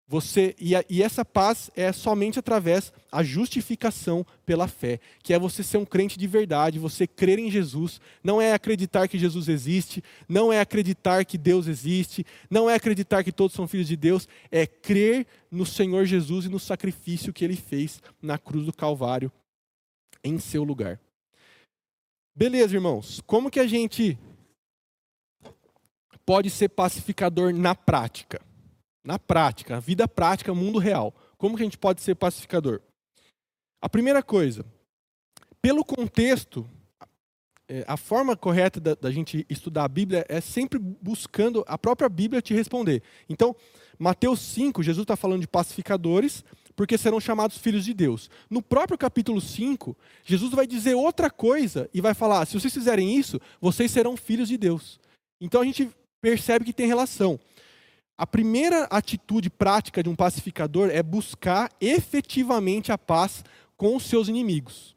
Você 0.07 0.55
e, 0.59 0.77
a, 0.77 0.85
e, 0.88 1.03
essa 1.03 1.24
paz 1.24 1.70
é 1.74 1.90
somente 1.90 2.38
através 2.38 2.92
da 3.11 3.22
justificação 3.22 4.24
pela 4.44 4.68
fé, 4.68 5.00
que 5.22 5.33
é 5.33 5.38
você 5.38 5.62
ser 5.62 5.79
um 5.79 5.85
crente 5.85 6.18
de 6.18 6.27
verdade, 6.27 6.79
você 6.79 7.07
crer 7.07 7.38
em 7.38 7.50
Jesus, 7.50 8.03
não 8.22 8.38
é 8.38 8.53
acreditar 8.53 9.09
que 9.09 9.18
Jesus 9.18 9.48
existe, 9.48 10.05
não 10.29 10.53
é 10.53 10.61
acreditar 10.61 11.24
que 11.24 11.38
Deus 11.38 11.66
existe, 11.66 12.24
não 12.50 12.68
é 12.68 12.74
acreditar 12.74 13.24
que 13.24 13.33
todos 13.33 13.57
são 13.57 13.66
filhos 13.66 13.88
de 13.88 13.96
Deus, 13.96 14.29
é 14.50 14.66
crer 14.66 15.27
no 15.50 15.64
Senhor 15.64 16.05
Jesus 16.05 16.44
e 16.44 16.50
no 16.50 16.61
sacrifício 16.61 17.33
que 17.33 17.42
ele 17.42 17.57
fez 17.57 18.03
na 18.20 18.37
cruz 18.37 18.66
do 18.66 18.74
Calvário 18.74 19.33
em 20.22 20.38
seu 20.38 20.64
lugar. 20.64 21.00
Beleza, 22.37 22.74
irmãos? 22.74 23.22
Como 23.27 23.50
que 23.50 23.61
a 23.61 23.66
gente 23.66 24.18
pode 26.26 26.50
ser 26.50 26.68
pacificador 26.68 27.52
na 27.52 27.74
prática? 27.74 28.40
na 29.04 29.18
prática, 29.18 29.78
vida 29.78 30.08
prática, 30.08 30.54
mundo 30.54 30.78
real. 30.78 31.14
Como 31.37 31.56
que 31.56 31.62
a 31.62 31.66
gente 31.66 31.76
pode 31.76 32.00
ser 32.00 32.14
pacificador? 32.14 32.80
A 33.80 33.88
primeira 33.88 34.22
coisa, 34.22 34.64
pelo 35.60 35.84
contexto, 35.84 36.66
é, 37.68 37.84
a 37.87 37.98
forma 37.98 38.34
correta 38.34 38.80
da, 38.80 38.94
da, 38.94 39.10
gente 39.10 39.44
estudar 39.48 39.84
a 39.84 39.88
Bíblia 39.88 40.24
é 40.28 40.40
sempre 40.40 40.78
buscando 40.78 41.62
a 41.66 41.76
própria 41.76 42.08
Bíblia 42.08 42.40
te 42.40 42.54
responder. 42.54 43.02
Então, 43.28 43.54
Mateus 43.98 44.40
5, 44.40 44.82
Jesus 44.82 45.04
está 45.04 45.16
falando 45.16 45.42
de 45.42 45.48
pacificadores, 45.48 46.42
porque 46.74 46.98
serão 46.98 47.20
chamados 47.20 47.58
filhos 47.58 47.84
de 47.84 47.92
Deus. 47.92 48.30
No 48.48 48.62
próprio 48.62 48.98
capítulo 48.98 49.40
5, 49.40 49.96
Jesus 50.24 50.50
vai 50.50 50.66
dizer 50.66 50.94
outra 50.94 51.30
coisa 51.30 51.88
e 51.92 52.00
vai 52.00 52.14
falar: 52.14 52.46
se 52.46 52.58
vocês 52.58 52.72
fizerem 52.72 53.16
isso, 53.16 53.40
vocês 53.60 53.90
serão 53.90 54.16
filhos 54.16 54.48
de 54.48 54.56
Deus. 54.56 54.98
Então 55.40 55.60
a 55.60 55.64
gente 55.64 55.90
percebe 56.24 56.64
que 56.64 56.72
tem 56.72 56.87
relação. 56.87 57.38
A 58.16 58.26
primeira 58.26 58.84
atitude 58.84 59.50
prática 59.50 60.02
de 60.02 60.08
um 60.08 60.16
pacificador 60.16 60.88
é 60.88 61.02
buscar 61.02 61.70
efetivamente 61.78 62.90
a 62.90 62.96
paz 62.96 63.44
com 63.76 63.94
os 63.94 64.04
seus 64.04 64.26
inimigos. 64.26 64.96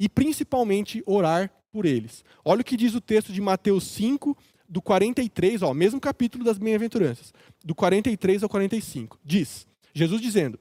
E 0.00 0.08
principalmente 0.08 1.00
orar 1.06 1.48
por 1.70 1.86
eles. 1.86 2.24
Olha 2.44 2.62
o 2.62 2.64
que 2.64 2.76
diz 2.76 2.92
o 2.96 3.00
texto 3.00 3.32
de 3.32 3.40
Mateus 3.40 3.84
5, 3.84 4.36
do 4.68 4.82
43, 4.82 5.62
ó, 5.62 5.72
mesmo 5.72 6.00
capítulo 6.00 6.42
das 6.42 6.58
bem-aventuranças, 6.58 7.32
do 7.64 7.72
43 7.72 8.42
ao 8.42 8.48
45. 8.48 9.20
Diz, 9.24 9.64
Jesus 9.94 10.20
dizendo: 10.20 10.58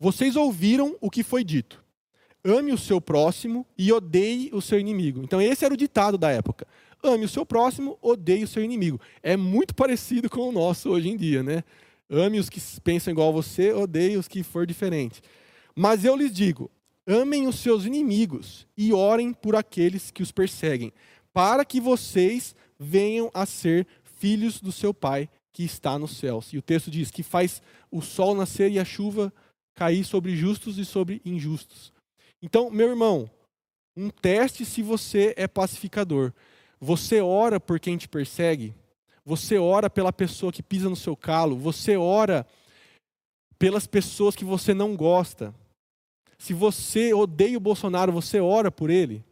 Vocês 0.00 0.34
ouviram 0.34 0.96
o 0.98 1.10
que 1.10 1.22
foi 1.22 1.44
dito. 1.44 1.84
Ame 2.42 2.72
o 2.72 2.78
seu 2.78 3.02
próximo 3.02 3.66
e 3.76 3.92
odeie 3.92 4.48
o 4.50 4.62
seu 4.62 4.80
inimigo. 4.80 5.20
Então 5.22 5.42
esse 5.42 5.62
era 5.62 5.74
o 5.74 5.76
ditado 5.76 6.16
da 6.16 6.30
época. 6.30 6.66
Ame 7.02 7.24
o 7.24 7.28
seu 7.28 7.44
próximo, 7.44 7.98
odeie 8.00 8.44
o 8.44 8.48
seu 8.48 8.62
inimigo. 8.62 9.00
É 9.22 9.36
muito 9.36 9.74
parecido 9.74 10.30
com 10.30 10.48
o 10.48 10.52
nosso 10.52 10.90
hoje 10.90 11.08
em 11.08 11.16
dia, 11.16 11.42
né? 11.42 11.64
Ame 12.08 12.38
os 12.38 12.48
que 12.48 12.60
pensam 12.80 13.12
igual 13.12 13.30
a 13.30 13.32
você, 13.32 13.72
odeie 13.72 14.16
os 14.16 14.28
que 14.28 14.42
for 14.42 14.66
diferente. 14.66 15.20
Mas 15.74 16.04
eu 16.04 16.14
lhes 16.14 16.32
digo: 16.32 16.70
amem 17.06 17.46
os 17.46 17.58
seus 17.58 17.84
inimigos 17.84 18.66
e 18.76 18.92
orem 18.92 19.32
por 19.32 19.56
aqueles 19.56 20.10
que 20.10 20.22
os 20.22 20.30
perseguem, 20.30 20.92
para 21.32 21.64
que 21.64 21.80
vocês 21.80 22.54
venham 22.78 23.30
a 23.34 23.46
ser 23.46 23.86
filhos 24.18 24.60
do 24.60 24.70
seu 24.70 24.94
Pai 24.94 25.28
que 25.52 25.64
está 25.64 25.98
nos 25.98 26.16
céus. 26.16 26.52
E 26.52 26.58
o 26.58 26.62
texto 26.62 26.90
diz 26.90 27.10
que 27.10 27.22
faz 27.22 27.60
o 27.90 28.00
sol 28.00 28.34
nascer 28.34 28.70
e 28.70 28.78
a 28.78 28.84
chuva 28.84 29.32
cair 29.74 30.04
sobre 30.04 30.36
justos 30.36 30.78
e 30.78 30.84
sobre 30.84 31.20
injustos. 31.24 31.92
Então, 32.40 32.70
meu 32.70 32.88
irmão, 32.88 33.30
um 33.96 34.08
teste 34.08 34.64
se 34.64 34.82
você 34.82 35.34
é 35.36 35.46
pacificador. 35.46 36.32
Você 36.84 37.20
ora 37.20 37.60
por 37.60 37.78
quem 37.78 37.96
te 37.96 38.08
persegue? 38.08 38.74
Você 39.24 39.56
ora 39.56 39.88
pela 39.88 40.12
pessoa 40.12 40.50
que 40.50 40.64
pisa 40.64 40.90
no 40.90 40.96
seu 40.96 41.16
calo? 41.16 41.56
Você 41.56 41.96
ora 41.96 42.44
pelas 43.56 43.86
pessoas 43.86 44.34
que 44.34 44.44
você 44.44 44.74
não 44.74 44.96
gosta? 44.96 45.54
Se 46.36 46.52
você 46.52 47.14
odeia 47.14 47.56
o 47.56 47.60
Bolsonaro, 47.60 48.10
você 48.10 48.40
ora 48.40 48.68
por 48.68 48.90
ele? 48.90 49.24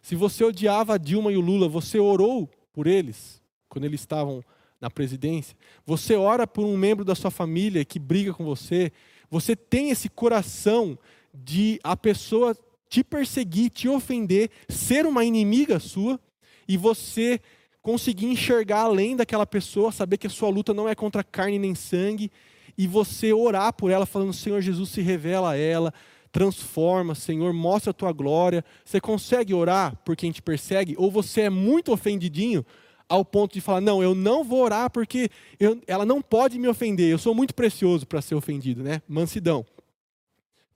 Se 0.00 0.16
você 0.16 0.44
odiava 0.44 0.94
a 0.94 0.96
Dilma 0.96 1.30
e 1.30 1.36
o 1.36 1.42
Lula, 1.42 1.68
você 1.68 1.98
orou 1.98 2.48
por 2.72 2.86
eles 2.86 3.42
quando 3.68 3.84
eles 3.84 4.00
estavam 4.00 4.42
na 4.80 4.88
presidência? 4.88 5.54
Você 5.84 6.16
ora 6.16 6.46
por 6.46 6.64
um 6.64 6.74
membro 6.74 7.04
da 7.04 7.14
sua 7.14 7.30
família 7.30 7.84
que 7.84 7.98
briga 7.98 8.32
com 8.32 8.46
você? 8.46 8.90
Você 9.30 9.54
tem 9.54 9.90
esse 9.90 10.08
coração 10.08 10.98
de 11.34 11.78
a 11.84 11.94
pessoa 11.98 12.56
te 12.88 13.04
perseguir, 13.04 13.68
te 13.68 13.90
ofender, 13.90 14.50
ser 14.70 15.04
uma 15.04 15.22
inimiga 15.22 15.78
sua? 15.78 16.18
E 16.68 16.76
você 16.76 17.40
conseguir 17.82 18.26
enxergar 18.26 18.80
além 18.80 19.14
daquela 19.14 19.46
pessoa, 19.46 19.92
saber 19.92 20.16
que 20.16 20.26
a 20.26 20.30
sua 20.30 20.48
luta 20.48 20.72
não 20.72 20.88
é 20.88 20.94
contra 20.94 21.22
carne 21.22 21.58
nem 21.58 21.74
sangue, 21.74 22.32
e 22.76 22.86
você 22.86 23.32
orar 23.32 23.72
por 23.72 23.90
ela, 23.90 24.06
falando: 24.06 24.32
Senhor 24.32 24.60
Jesus, 24.60 24.90
se 24.90 25.00
revela 25.00 25.50
a 25.50 25.56
ela, 25.56 25.92
transforma, 26.32 27.14
Senhor, 27.14 27.52
mostra 27.52 27.90
a 27.90 27.94
tua 27.94 28.12
glória. 28.12 28.64
Você 28.84 29.00
consegue 29.00 29.54
orar 29.54 29.96
por 30.04 30.16
quem 30.16 30.32
te 30.32 30.42
persegue? 30.42 30.94
Ou 30.98 31.10
você 31.10 31.42
é 31.42 31.50
muito 31.50 31.92
ofendidinho 31.92 32.64
ao 33.08 33.24
ponto 33.24 33.54
de 33.54 33.60
falar: 33.60 33.80
Não, 33.80 34.02
eu 34.02 34.14
não 34.14 34.42
vou 34.42 34.62
orar 34.62 34.90
porque 34.90 35.28
eu, 35.60 35.80
ela 35.86 36.04
não 36.04 36.20
pode 36.20 36.58
me 36.58 36.66
ofender, 36.66 37.10
eu 37.10 37.18
sou 37.18 37.34
muito 37.34 37.54
precioso 37.54 38.06
para 38.06 38.20
ser 38.20 38.34
ofendido, 38.34 38.82
né? 38.82 39.02
Mansidão. 39.06 39.64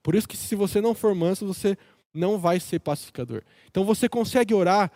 Por 0.01 0.15
isso 0.15 0.27
que 0.27 0.37
se 0.37 0.55
você 0.55 0.79
não 0.79 0.93
for 0.93 1.13
manso, 1.13 1.45
você 1.45 1.77
não 2.13 2.37
vai 2.37 2.59
ser 2.59 2.79
pacificador. 2.79 3.41
Então 3.69 3.83
você 3.83 4.07
consegue 4.07 4.53
orar 4.53 4.91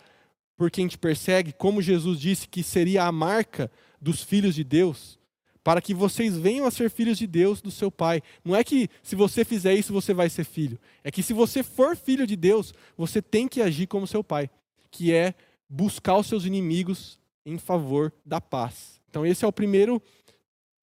por 0.56 0.70
quem 0.70 0.86
te 0.86 0.96
persegue, 0.96 1.52
como 1.52 1.82
Jesus 1.82 2.20
disse 2.20 2.48
que 2.48 2.62
seria 2.62 3.04
a 3.04 3.12
marca 3.12 3.70
dos 4.00 4.22
filhos 4.22 4.54
de 4.54 4.62
Deus, 4.62 5.18
para 5.62 5.80
que 5.80 5.94
vocês 5.94 6.36
venham 6.36 6.66
a 6.66 6.70
ser 6.70 6.90
filhos 6.90 7.18
de 7.18 7.26
Deus, 7.26 7.60
do 7.62 7.70
seu 7.70 7.90
Pai. 7.90 8.22
Não 8.44 8.54
é 8.54 8.62
que 8.62 8.88
se 9.02 9.16
você 9.16 9.44
fizer 9.44 9.74
isso 9.74 9.92
você 9.92 10.12
vai 10.12 10.28
ser 10.28 10.44
filho. 10.44 10.78
É 11.02 11.10
que 11.10 11.22
se 11.22 11.32
você 11.32 11.62
for 11.62 11.96
filho 11.96 12.26
de 12.26 12.36
Deus, 12.36 12.74
você 12.96 13.22
tem 13.22 13.48
que 13.48 13.62
agir 13.62 13.86
como 13.86 14.06
seu 14.06 14.22
Pai, 14.22 14.50
que 14.90 15.12
é 15.12 15.34
buscar 15.68 16.16
os 16.16 16.26
seus 16.26 16.44
inimigos 16.44 17.18
em 17.46 17.58
favor 17.58 18.12
da 18.24 18.40
paz. 18.40 19.00
Então 19.08 19.24
esse 19.24 19.44
é 19.44 19.48
o 19.48 19.52
primeiro 19.52 20.02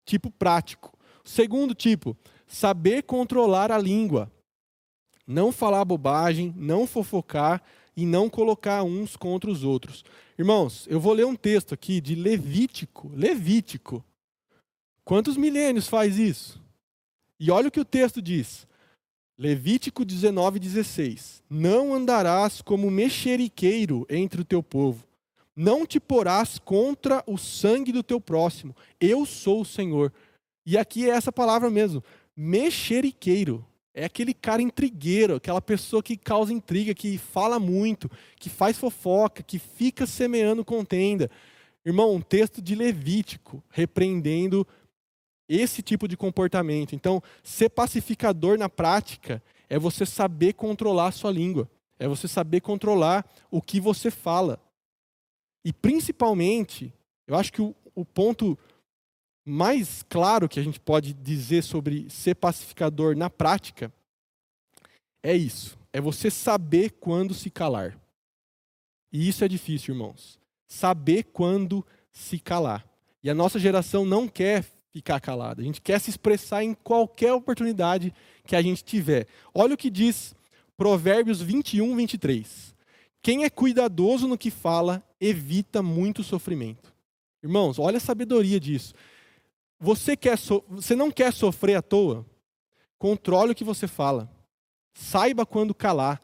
tipo 0.05 0.31
prático. 0.31 0.97
O 1.23 1.29
segundo 1.29 1.75
tipo, 1.75 2.17
saber 2.47 3.03
controlar 3.03 3.71
a 3.71 3.77
língua. 3.77 4.31
Não 5.27 5.51
falar 5.51 5.86
bobagem, 5.86 6.53
não 6.57 6.88
fofocar 6.88 7.62
e 7.95 8.06
não 8.06 8.30
colocar 8.30 8.84
uns 8.84 9.15
contra 9.15 9.49
os 9.49 9.63
outros. 9.63 10.04
Irmãos, 10.38 10.88
eu 10.89 10.99
vou 10.99 11.13
ler 11.13 11.25
um 11.25 11.36
texto 11.36 11.73
aqui 11.73 11.99
de 11.99 12.15
Levítico. 12.15 13.12
Levítico. 13.13 14.04
Quantos 15.04 15.36
milênios 15.38 15.88
faz 15.88 16.17
isso? 16.17 16.62
E 17.39 17.51
olha 17.51 17.67
o 17.67 17.71
que 17.71 17.80
o 17.80 17.86
texto 17.86 18.21
diz. 18.21 18.67
Levítico 19.38 20.06
19, 20.06 20.60
16. 20.60 21.41
Não 21.49 21.93
andarás 21.93 22.62
como 22.62 22.91
mexeriqueiro 22.91 24.06
entre 24.10 24.41
o 24.41 24.45
teu 24.45 24.62
povo. 24.62 25.04
Não 25.56 25.86
te 25.86 25.99
porás 25.99 26.60
contra 26.60 27.23
o 27.27 27.38
sangue 27.38 27.91
do 27.91 28.04
teu 28.04 28.21
próximo. 28.21 28.75
Eu 28.99 29.25
sou 29.25 29.62
o 29.62 29.65
Senhor. 29.65 30.13
E 30.65 30.77
aqui 30.77 31.10
é 31.10 31.13
essa 31.13 31.32
palavra 31.32 31.69
mesmo. 31.69 32.04
Mexeriqueiro. 32.36 33.65
É 33.93 34.06
aquele 34.06 34.34
cara 34.34 34.62
intrigueiro, 34.62 35.36
aquela 35.36 35.62
pessoa 35.62 36.01
que 36.01 36.15
causa 36.15 36.54
intriga, 36.54 36.93
que 36.93 37.17
fala 37.17 37.60
muito, 37.60 38.10
que 38.39 38.49
faz 38.49 38.77
fofoca, 38.77 39.43
que 39.43 39.60
fica 39.60 40.06
semeando 40.06 40.63
contenda. 40.63 41.30
Irmão, 41.86 42.15
um 42.15 42.21
texto 42.21 42.62
de 42.62 42.73
Levítico 42.73 43.62
repreendendo 43.69 44.65
esse 45.49 45.82
tipo 45.82 46.08
de 46.08 46.15
comportamento. 46.15 46.95
Então, 46.95 47.21
ser 47.43 47.69
pacificador 47.69 48.58
na 48.58 48.69
prática 48.69 49.43
é 49.69 49.77
você 49.77 50.06
saber 50.06 50.54
controlar 50.54 51.08
a 51.08 51.12
sua 51.12 51.32
língua, 51.32 51.69
é 51.99 52.08
você 52.08 52.27
saber 52.27 52.62
controlar 52.62 53.25
o 53.49 53.62
que 53.62 53.80
você 53.80 54.10
fala. 54.10 54.60
E 55.65 55.73
principalmente, 55.73 56.93
eu 57.27 57.36
acho 57.36 57.51
que 57.51 57.62
o, 57.62 57.75
o 57.93 58.06
ponto 58.06 58.58
mais 59.45 60.04
claro 60.04 60.47
que 60.47 60.60
a 60.60 60.63
gente 60.63 60.80
pode 60.80 61.13
dizer 61.13 61.63
sobre 61.63 62.10
ser 62.10 62.36
pacificador 62.36 63.15
na 63.15 63.30
prática 63.30 63.91
é 65.23 65.36
isso: 65.36 65.77
é 65.93 66.01
você 66.01 66.30
saber 66.30 66.91
quando 66.99 67.34
se 67.34 67.49
calar. 67.49 67.97
E 69.12 69.27
isso 69.27 69.43
é 69.43 69.47
difícil, 69.47 69.93
irmãos. 69.93 70.39
Saber 70.67 71.23
quando 71.23 71.86
se 72.12 72.39
calar. 72.39 72.86
E 73.23 73.30
a 73.30 73.36
nossa 73.36 73.60
geração 73.60 74.06
não 74.06 74.27
quer 74.27 74.65
ficar 74.91 75.19
calada. 75.19 75.62
A 75.62 75.65
gente 75.65 75.82
quer 75.82 75.99
se 75.99 76.10
expressar 76.10 76.63
em 76.63 76.73
qualquer 76.73 77.34
oportunidade 77.34 78.13
que 78.45 78.56
a 78.56 78.62
gente 78.62 78.84
tiver. 78.84 79.27
Olha 79.54 79.73
o 79.73 79.77
que 79.77 79.89
diz 79.89 80.34
Provérbios 80.77 81.41
21, 81.41 81.95
23. 81.95 82.73
Quem 83.21 83.43
é 83.43 83.49
cuidadoso 83.49 84.27
no 84.27 84.38
que 84.38 84.49
fala, 84.49 85.04
evita 85.19 85.84
muito 85.84 86.23
sofrimento. 86.23 86.91
Irmãos, 87.43 87.77
olha 87.77 87.97
a 87.97 88.01
sabedoria 88.01 88.60
disso. 88.60 88.93
Você, 89.82 90.15
quer 90.15 90.38
so... 90.38 90.63
você 90.70 90.96
não 90.96 91.10
quer 91.10 91.34
sofrer 91.34 91.76
à 91.76 91.82
toa? 91.82 92.24
Controle 93.00 93.54
o 93.54 93.56
que 93.56 93.63
você 93.63 93.88
fala. 93.88 94.30
Saiba 94.94 95.44
quando 95.44 95.74
calar. 95.74 96.22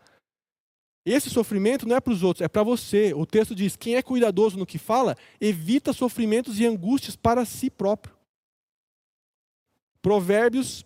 Esse 1.04 1.28
sofrimento 1.30 1.88
não 1.88 1.96
é 1.96 2.00
para 2.00 2.13
os 2.13 2.22
outros, 2.22 2.43
é 2.43 2.48
para 2.48 2.62
você. 2.62 3.15
O 3.15 3.26
texto 3.26 3.56
diz: 3.56 3.76
quem 3.76 3.96
é 3.96 4.04
cuidadoso 4.04 4.58
no 4.58 4.65
que 4.65 4.78
fala, 4.78 5.17
evita 5.41 5.91
sofrimentos 5.91 6.60
e 6.60 6.67
angústias 6.67 7.15
para 7.15 7.46
si 7.46 7.72
próprio. 7.72 8.15
Provérbios, 10.04 10.86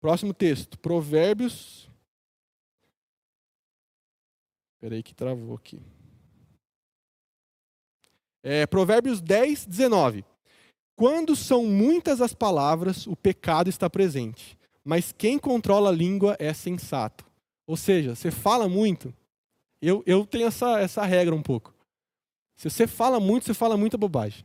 próximo 0.00 0.32
texto. 0.32 0.78
Provérbios. 0.78 1.90
Espera 4.74 4.94
aí 4.94 5.02
que 5.02 5.14
travou 5.14 5.56
aqui. 5.56 5.82
É, 8.40 8.66
Provérbios 8.66 9.20
10, 9.20 9.66
19. 9.66 10.24
Quando 11.00 11.34
são 11.34 11.64
muitas 11.64 12.20
as 12.20 12.34
palavras, 12.34 13.06
o 13.06 13.16
pecado 13.16 13.70
está 13.70 13.88
presente. 13.88 14.54
Mas 14.84 15.14
quem 15.16 15.38
controla 15.38 15.88
a 15.88 15.92
língua 15.92 16.36
é 16.38 16.52
sensato. 16.52 17.24
Ou 17.66 17.74
seja, 17.74 18.14
você 18.14 18.30
fala 18.30 18.68
muito. 18.68 19.10
Eu, 19.80 20.02
eu 20.04 20.26
tenho 20.26 20.46
essa, 20.46 20.78
essa 20.78 21.02
regra 21.06 21.34
um 21.34 21.40
pouco. 21.40 21.74
Se 22.54 22.68
você 22.68 22.86
fala 22.86 23.18
muito, 23.18 23.46
você 23.46 23.54
fala 23.54 23.78
muita 23.78 23.96
bobagem. 23.96 24.44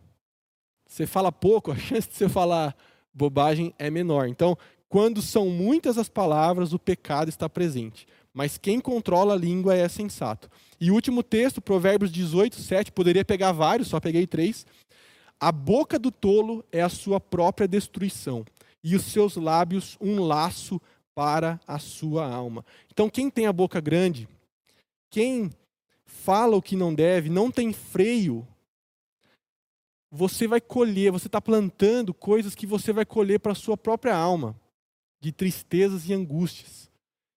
Você 0.88 1.06
fala 1.06 1.30
pouco, 1.30 1.74
a 1.74 1.76
chance 1.76 2.08
de 2.08 2.16
você 2.16 2.30
falar 2.30 2.74
bobagem 3.14 3.74
é 3.78 3.90
menor. 3.90 4.30
Então, 4.30 4.58
quando 4.88 5.22
são 5.22 5.50
muitas 5.50 5.98
as 5.98 6.08
palavras, 6.08 6.72
o 6.72 6.80
pecado 6.80 7.28
está 7.28 7.50
presente. 7.50 8.08
Mas 8.34 8.58
quem 8.58 8.80
controla 8.80 9.34
a 9.34 9.38
língua 9.38 9.76
é 9.76 9.90
sensato. 9.90 10.50
E 10.80 10.90
o 10.90 10.94
último 10.94 11.22
texto, 11.22 11.62
Provérbios 11.62 12.10
18, 12.14 12.56
7, 12.62 12.94
poderia 12.94 13.26
pegar 13.26 13.52
vários, 13.52 13.90
só 13.90 14.00
peguei 14.00 14.26
três. 14.26 14.66
A 15.40 15.52
boca 15.52 16.00
do 16.00 16.12
tolo 16.12 16.64
é 16.72 16.82
a 16.82 16.90
sua 16.90 17.20
própria 17.20 17.68
destruição, 17.68 18.46
e 18.84 18.96
os 18.96 19.04
seus 19.04 19.36
lábios 19.36 19.98
um 20.00 20.24
laço 20.24 20.82
para 21.14 21.60
a 21.68 21.80
sua 21.80 22.28
alma. 22.28 22.66
Então, 22.92 23.10
quem 23.10 23.30
tem 23.30 23.48
a 23.48 23.54
boca 23.54 23.80
grande, 23.80 24.28
quem 25.10 25.50
fala 26.06 26.56
o 26.56 26.62
que 26.62 26.76
não 26.76 26.94
deve, 26.94 27.30
não 27.30 27.50
tem 27.50 27.74
freio, 27.74 28.48
você 30.12 30.48
vai 30.48 30.62
colher, 30.62 31.12
você 31.12 31.28
está 31.28 31.42
plantando 31.42 32.14
coisas 32.14 32.56
que 32.56 32.68
você 32.68 32.94
vai 32.94 33.06
colher 33.06 33.40
para 33.40 33.52
a 33.52 33.56
sua 33.56 33.76
própria 33.76 34.16
alma, 34.16 34.56
de 35.20 35.32
tristezas 35.32 36.08
e 36.08 36.14
angústias. 36.14 36.90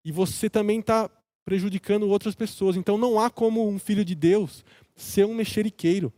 E 0.03 0.11
você 0.11 0.49
também 0.49 0.79
está 0.79 1.09
prejudicando 1.45 2.09
outras 2.09 2.35
pessoas. 2.35 2.75
Então, 2.75 2.97
não 2.97 3.19
há 3.19 3.29
como 3.29 3.67
um 3.67 3.79
filho 3.79 4.03
de 4.03 4.13
Deus 4.13 4.65
ser 4.95 5.25
um 5.25 5.33
mexeriqueiro. 5.33 6.13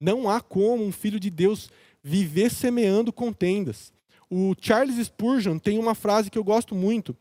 Não 0.00 0.30
há 0.30 0.40
como 0.40 0.82
um 0.82 0.90
filho 0.90 1.20
de 1.20 1.28
Deus 1.28 1.70
viver 2.02 2.50
semeando 2.50 3.12
contendas. 3.12 3.92
O 4.30 4.54
Charles 4.58 5.04
Spurgeon 5.06 5.58
tem 5.58 5.78
uma 5.78 5.94
frase 5.94 6.30
que 6.30 6.38
eu 6.38 6.44
gosto 6.44 6.74
muito, 6.74 7.16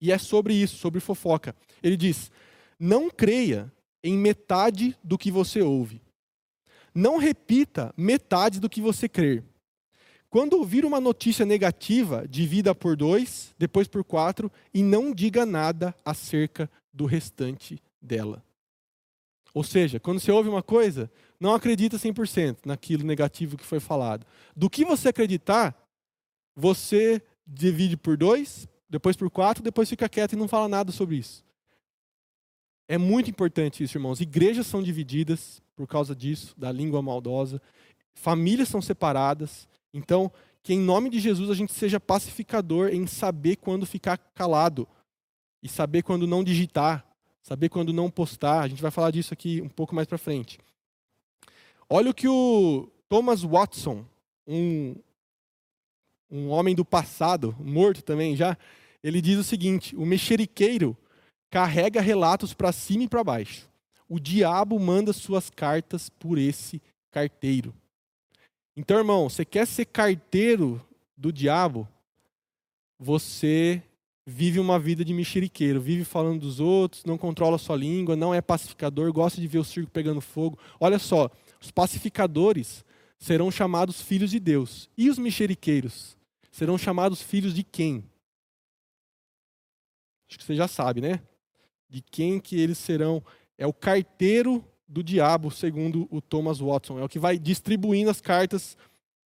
e 0.00 0.10
é 0.10 0.18
sobre 0.18 0.52
isso, 0.52 0.76
sobre 0.76 1.00
fofoca. 1.00 1.54
Ele 1.82 1.96
diz: 1.96 2.30
Não 2.78 3.08
creia 3.08 3.72
em 4.02 4.18
metade 4.18 4.96
do 5.02 5.16
que 5.16 5.30
você 5.30 5.62
ouve. 5.62 6.02
Não 6.92 7.16
repita 7.16 7.94
metade 7.96 8.60
do 8.60 8.68
que 8.68 8.80
você 8.80 9.08
crer. 9.08 9.44
Quando 10.28 10.54
ouvir 10.54 10.84
uma 10.84 11.00
notícia 11.00 11.46
negativa, 11.46 12.26
divida 12.28 12.74
por 12.74 12.96
dois, 12.96 13.54
depois 13.58 13.86
por 13.86 14.02
quatro, 14.02 14.50
e 14.74 14.82
não 14.82 15.14
diga 15.14 15.46
nada 15.46 15.94
acerca 16.04 16.68
do 16.92 17.06
restante 17.06 17.80
dela. 18.00 18.42
Ou 19.54 19.62
seja, 19.62 20.00
quando 20.00 20.18
você 20.18 20.32
ouve 20.32 20.48
uma 20.48 20.62
coisa, 20.62 21.10
não 21.38 21.54
acredita 21.54 21.98
100% 21.98 22.58
naquilo 22.64 23.04
negativo 23.04 23.56
que 23.56 23.64
foi 23.64 23.80
falado. 23.80 24.26
Do 24.56 24.70
que 24.70 24.84
você 24.84 25.08
acreditar, 25.08 25.76
você 26.56 27.22
divide 27.46 27.96
por 27.96 28.16
dois, 28.16 28.66
depois 28.88 29.16
por 29.16 29.30
quatro, 29.30 29.62
depois 29.62 29.88
fica 29.88 30.08
quieto 30.08 30.32
e 30.32 30.36
não 30.36 30.48
fala 30.48 30.68
nada 30.68 30.90
sobre 30.92 31.16
isso. 31.16 31.44
É 32.88 32.98
muito 32.98 33.30
importante 33.30 33.82
isso, 33.82 33.96
irmãos. 33.96 34.20
Igrejas 34.20 34.66
são 34.66 34.82
divididas 34.82 35.62
por 35.74 35.86
causa 35.86 36.14
disso, 36.14 36.54
da 36.58 36.70
língua 36.70 37.02
maldosa. 37.02 37.60
Famílias 38.14 38.68
são 38.68 38.82
separadas. 38.82 39.68
Então, 39.92 40.30
que 40.62 40.74
em 40.74 40.78
nome 40.78 41.10
de 41.10 41.18
Jesus 41.18 41.50
a 41.50 41.54
gente 41.54 41.72
seja 41.72 41.98
pacificador 41.98 42.90
em 42.90 43.06
saber 43.06 43.56
quando 43.56 43.84
ficar 43.84 44.16
calado 44.16 44.86
e 45.62 45.68
saber 45.68 46.02
quando 46.02 46.26
não 46.26 46.44
digitar, 46.44 47.06
saber 47.42 47.68
quando 47.68 47.92
não 47.92 48.10
postar. 48.10 48.60
A 48.60 48.68
gente 48.68 48.80
vai 48.80 48.90
falar 48.90 49.10
disso 49.10 49.34
aqui 49.34 49.60
um 49.60 49.68
pouco 49.68 49.94
mais 49.94 50.06
para 50.06 50.18
frente. 50.18 50.58
Olha 51.88 52.10
o 52.10 52.14
que 52.14 52.28
o 52.28 52.88
Thomas 53.08 53.42
Watson, 53.42 54.04
um, 54.46 54.94
um 56.30 56.48
homem 56.48 56.74
do 56.74 56.84
passado, 56.84 57.54
morto 57.60 58.02
também 58.02 58.34
já, 58.34 58.56
ele 59.02 59.20
diz 59.20 59.38
o 59.38 59.44
seguinte: 59.44 59.94
o 59.96 60.06
mexeriqueiro 60.06 60.96
carrega 61.50 62.00
relatos 62.00 62.54
para 62.54 62.72
cima 62.72 63.04
e 63.04 63.08
para 63.08 63.22
baixo. 63.22 63.68
O 64.08 64.18
diabo 64.18 64.78
manda 64.78 65.12
suas 65.12 65.50
cartas 65.50 66.08
por 66.08 66.38
esse 66.38 66.80
carteiro. 67.10 67.74
Então, 68.76 68.96
irmão, 68.96 69.28
você 69.28 69.44
quer 69.44 69.66
ser 69.66 69.84
carteiro 69.86 70.82
do 71.16 71.30
diabo? 71.30 71.86
Você 72.98 73.82
vive 74.26 74.60
uma 74.60 74.78
vida 74.78 75.04
de 75.04 75.12
mexeriqueiro, 75.12 75.80
vive 75.80 76.04
falando 76.04 76.40
dos 76.40 76.60
outros, 76.60 77.04
não 77.04 77.18
controla 77.18 77.58
sua 77.58 77.76
língua, 77.76 78.14
não 78.14 78.32
é 78.32 78.40
pacificador, 78.40 79.12
gosta 79.12 79.40
de 79.40 79.46
ver 79.46 79.58
o 79.58 79.64
circo 79.64 79.90
pegando 79.90 80.20
fogo. 80.20 80.58
Olha 80.78 80.98
só, 80.98 81.30
os 81.60 81.70
pacificadores 81.70 82.84
serão 83.18 83.50
chamados 83.50 84.00
filhos 84.00 84.30
de 84.30 84.40
Deus. 84.40 84.88
E 84.96 85.10
os 85.10 85.18
mexeriqueiros 85.18 86.16
serão 86.50 86.78
chamados 86.78 87.22
filhos 87.22 87.54
de 87.54 87.62
quem? 87.62 88.04
Acho 90.28 90.38
que 90.38 90.44
você 90.44 90.54
já 90.54 90.68
sabe, 90.68 91.00
né? 91.00 91.20
De 91.88 92.00
quem 92.00 92.40
que 92.40 92.58
eles 92.58 92.78
serão. 92.78 93.22
É 93.58 93.66
o 93.66 93.72
carteiro 93.72 94.64
do 94.88 95.02
diabo, 95.02 95.50
segundo 95.50 96.08
o 96.10 96.20
Thomas 96.20 96.58
Watson. 96.58 96.98
É 96.98 97.04
o 97.04 97.08
que 97.08 97.18
vai 97.18 97.38
distribuindo 97.38 98.10
as 98.10 98.20
cartas 98.20 98.76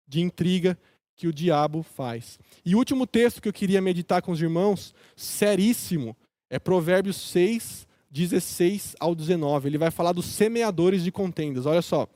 de 0.06 0.20
intriga 0.20 0.78
que 1.16 1.26
o 1.26 1.32
diabo 1.32 1.82
faz. 1.82 2.38
E 2.64 2.74
o 2.74 2.78
último 2.78 3.06
texto 3.06 3.40
que 3.40 3.48
eu 3.48 3.52
queria 3.52 3.80
meditar 3.80 4.20
com 4.20 4.32
os 4.32 4.40
irmãos, 4.40 4.94
seríssimo, 5.16 6.16
é 6.50 6.58
Provérbios 6.58 7.16
6, 7.16 7.88
16 8.10 8.94
ao 9.00 9.14
19. 9.14 9.68
Ele 9.68 9.78
vai 9.78 9.90
falar 9.90 10.12
dos 10.12 10.26
semeadores 10.26 11.02
de 11.02 11.10
contendas. 11.10 11.66
Olha 11.66 11.82
só. 11.82 12.06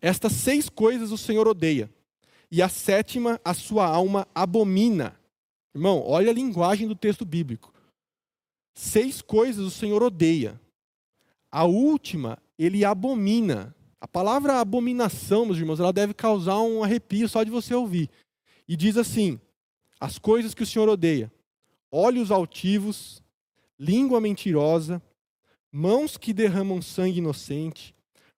Estas 0.00 0.32
seis 0.32 0.68
coisas 0.68 1.12
o 1.12 1.16
Senhor 1.16 1.48
odeia, 1.48 1.90
e 2.50 2.60
a 2.60 2.68
sétima 2.68 3.40
a 3.42 3.54
sua 3.54 3.86
alma 3.86 4.28
abomina. 4.34 5.18
Irmão, 5.74 6.04
olha 6.06 6.30
a 6.30 6.34
linguagem 6.34 6.86
do 6.86 6.94
texto 6.94 7.24
bíblico. 7.24 7.72
Seis 8.74 9.22
coisas 9.22 9.64
o 9.64 9.70
Senhor 9.70 10.02
odeia. 10.02 10.60
A 11.50 11.64
última 11.64 12.38
ele 12.58 12.84
abomina. 12.84 13.74
A 14.04 14.06
palavra 14.06 14.60
abominação, 14.60 15.46
meus 15.46 15.56
irmãos, 15.56 15.80
ela 15.80 15.90
deve 15.90 16.12
causar 16.12 16.60
um 16.60 16.84
arrepio 16.84 17.26
só 17.26 17.42
de 17.42 17.50
você 17.50 17.74
ouvir. 17.74 18.10
E 18.68 18.76
diz 18.76 18.98
assim: 18.98 19.40
as 19.98 20.18
coisas 20.18 20.52
que 20.52 20.62
o 20.62 20.66
Senhor 20.66 20.90
odeia: 20.90 21.32
olhos 21.90 22.30
altivos, 22.30 23.22
língua 23.80 24.20
mentirosa, 24.20 25.00
mãos 25.72 26.18
que 26.18 26.34
derramam 26.34 26.82
sangue 26.82 27.20
inocente, 27.20 27.94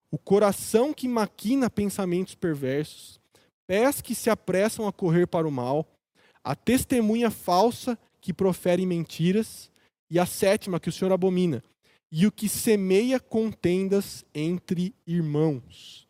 o 0.09 0.17
coração 0.17 0.95
que 0.95 1.09
maquina 1.09 1.69
pensamentos 1.69 2.37
perversos, 2.37 3.19
pés 3.67 4.01
que 4.01 4.15
se 4.15 4.31
apressam 4.31 4.87
a 4.87 4.93
correr 4.93 5.27
para 5.27 5.49
o 5.49 5.51
mal, 5.51 5.85
a 6.45 6.55
testemunha 6.55 7.29
falsa 7.29 7.99
que 8.21 8.33
profere 8.33 8.87
mentiras, 8.87 9.69
e 10.09 10.21
a 10.21 10.27
sétima 10.27 10.79
que 10.79 10.91
o 10.91 10.93
Senhor 10.93 11.13
abomina, 11.13 11.61
e 12.11 12.27
o 12.27 12.33
que 12.33 12.49
semeia 12.49 13.19
contendas 13.19 14.25
entre 14.35 14.95
irmãos. 15.07 16.09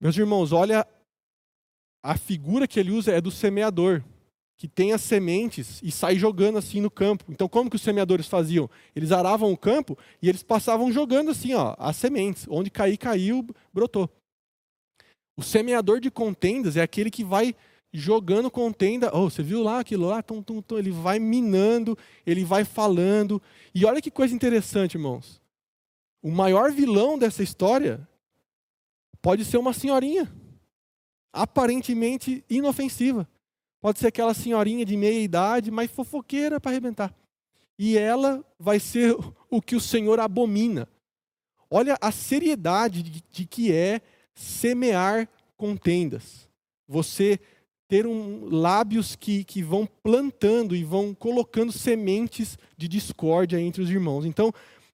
Meus 0.00 0.16
irmãos, 0.16 0.52
olha 0.52 0.86
a 2.02 2.16
figura 2.16 2.66
que 2.66 2.80
ele 2.80 2.90
usa 2.90 3.12
é 3.12 3.20
do 3.20 3.30
semeador 3.30 4.02
que 4.62 4.68
tem 4.68 4.92
as 4.92 5.00
sementes 5.00 5.80
e 5.82 5.90
sai 5.90 6.16
jogando 6.16 6.56
assim 6.56 6.80
no 6.80 6.88
campo. 6.88 7.24
Então, 7.28 7.48
como 7.48 7.68
que 7.68 7.74
os 7.74 7.82
semeadores 7.82 8.28
faziam? 8.28 8.70
Eles 8.94 9.10
aravam 9.10 9.52
o 9.52 9.58
campo 9.58 9.98
e 10.22 10.28
eles 10.28 10.44
passavam 10.44 10.92
jogando 10.92 11.32
assim, 11.32 11.52
ó, 11.52 11.74
as 11.78 11.96
sementes. 11.96 12.46
Onde 12.48 12.70
cair, 12.70 12.96
caiu, 12.96 13.44
brotou. 13.72 14.08
O 15.36 15.42
semeador 15.42 15.98
de 15.98 16.12
contendas 16.12 16.76
é 16.76 16.80
aquele 16.80 17.10
que 17.10 17.24
vai 17.24 17.56
jogando 17.92 18.50
contenda. 18.50 19.10
Oh, 19.14 19.28
você 19.28 19.42
viu 19.42 19.62
lá 19.62 19.80
aquilo 19.80 20.06
lá? 20.06 20.22
Tum, 20.22 20.42
tum, 20.42 20.62
tum. 20.62 20.78
Ele 20.78 20.90
vai 20.90 21.18
minando, 21.18 21.96
ele 22.26 22.44
vai 22.44 22.64
falando. 22.64 23.40
E 23.74 23.84
olha 23.84 24.00
que 24.00 24.10
coisa 24.10 24.34
interessante, 24.34 24.94
irmãos. 24.94 25.40
O 26.22 26.30
maior 26.30 26.72
vilão 26.72 27.18
dessa 27.18 27.42
história 27.42 28.08
pode 29.20 29.44
ser 29.44 29.58
uma 29.58 29.72
senhorinha, 29.72 30.32
aparentemente 31.32 32.44
inofensiva. 32.48 33.28
Pode 33.80 33.98
ser 33.98 34.06
aquela 34.06 34.32
senhorinha 34.32 34.84
de 34.84 34.96
meia 34.96 35.20
idade, 35.20 35.70
mas 35.70 35.90
fofoqueira 35.90 36.60
para 36.60 36.70
arrebentar. 36.70 37.14
E 37.78 37.98
ela 37.98 38.44
vai 38.58 38.78
ser 38.78 39.16
o 39.50 39.60
que 39.60 39.76
o 39.76 39.80
Senhor 39.80 40.18
abomina. 40.20 40.88
Olha 41.68 41.96
a 42.00 42.12
seriedade 42.12 43.02
de, 43.02 43.22
de 43.28 43.46
que 43.46 43.72
é 43.72 44.00
semear 44.34 45.28
contendas. 45.56 46.48
Você 46.86 47.40
ter 47.92 48.06
um, 48.06 48.48
lábios 48.48 49.14
que, 49.14 49.44
que 49.44 49.62
vão 49.62 49.86
plantando 50.02 50.74
e 50.74 50.82
vão 50.82 51.12
colocando 51.12 51.70
sementes 51.70 52.56
de 52.74 52.88
discórdia 52.88 53.60
entre 53.60 53.82
os 53.82 53.90
irmãos. 53.90 54.24
Então, 54.24 54.50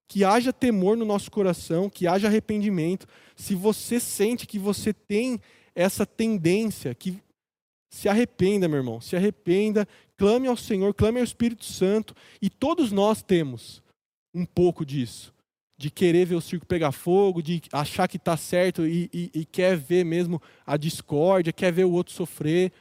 que 0.09 0.25
haja 0.25 0.53
temor 0.53 0.97
no 0.97 1.05
nosso 1.05 1.31
coração, 1.31 1.89
que 1.89 2.09
haja 2.09 2.27
arrependimento. 2.27 3.07
Se 3.37 3.55
você 3.55 4.01
sente 4.01 4.49
que 4.49 4.59
você 4.59 4.93
tem 4.93 5.41
essa 5.77 6.05
tendência, 6.05 6.93
que 6.93 7.23
se 7.89 8.09
arrependa, 8.09 8.67
meu 8.67 8.79
irmão, 8.79 9.01
se 9.01 9.15
arrependa, 9.15 9.87
clame 10.17 10.49
ao 10.49 10.57
Senhor, 10.57 10.93
clame 10.93 11.21
ao 11.21 11.25
Espírito 11.25 11.67
Santo, 11.67 12.17
e 12.43 12.51
todos 12.51 12.91
nós 12.91 13.23
temos 13.23 13.81
um 14.35 14.45
pouco 14.45 14.85
disso, 14.85 15.33
de 15.79 15.89
querer 15.89 16.27
ver 16.27 16.35
o 16.35 16.41
circo 16.41 16.67
pegar 16.67 16.91
fogo, 16.91 17.45
de 17.45 17.63
achar 17.73 18.09
que 18.09 18.17
está 18.17 18.37
certo 18.37 18.85
e, 18.85 19.09
e, 19.15 19.31
e 19.33 19.45
quer 19.45 19.77
ver 19.77 20.05
mesmo 20.05 20.43
a 20.67 20.77
discórdia, 20.77 21.53
quer 21.53 21.73
ver 21.73 21.85
o 21.85 21.93
outro 21.93 22.13
sofrer. 22.13 22.73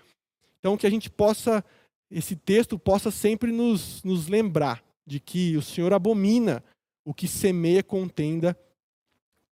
Então, 0.60 0.78
que 0.78 0.88
a 0.88 0.89
gente 0.89 1.10
possa, 1.10 1.64
esse 2.10 2.36
texto 2.36 2.78
possa 2.78 3.12
sempre 3.12 3.51
nos, 3.51 4.03
nos 4.03 4.28
lembrar 4.28 4.84
de 5.05 5.20
que 5.20 5.55
o 5.55 5.62
Senhor 5.62 5.93
abomina 5.93 6.64
o 7.05 7.14
que 7.14 7.28
semeia 7.28 7.82
contenda 7.82 8.58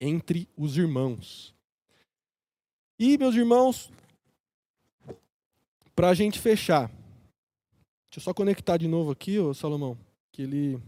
entre 0.00 0.48
os 0.56 0.76
irmãos. 0.76 1.54
E, 2.98 3.16
meus 3.16 3.34
irmãos, 3.34 3.90
para 5.94 6.10
a 6.10 6.14
gente 6.14 6.38
fechar, 6.38 6.88
deixa 6.88 8.18
eu 8.18 8.22
só 8.22 8.34
conectar 8.34 8.76
de 8.76 8.86
novo 8.86 9.10
aqui, 9.10 9.38
ô 9.38 9.54
Salomão, 9.54 9.98
que 10.30 10.42
ele 10.42 10.82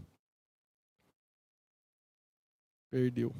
perdeu. 2.89 3.33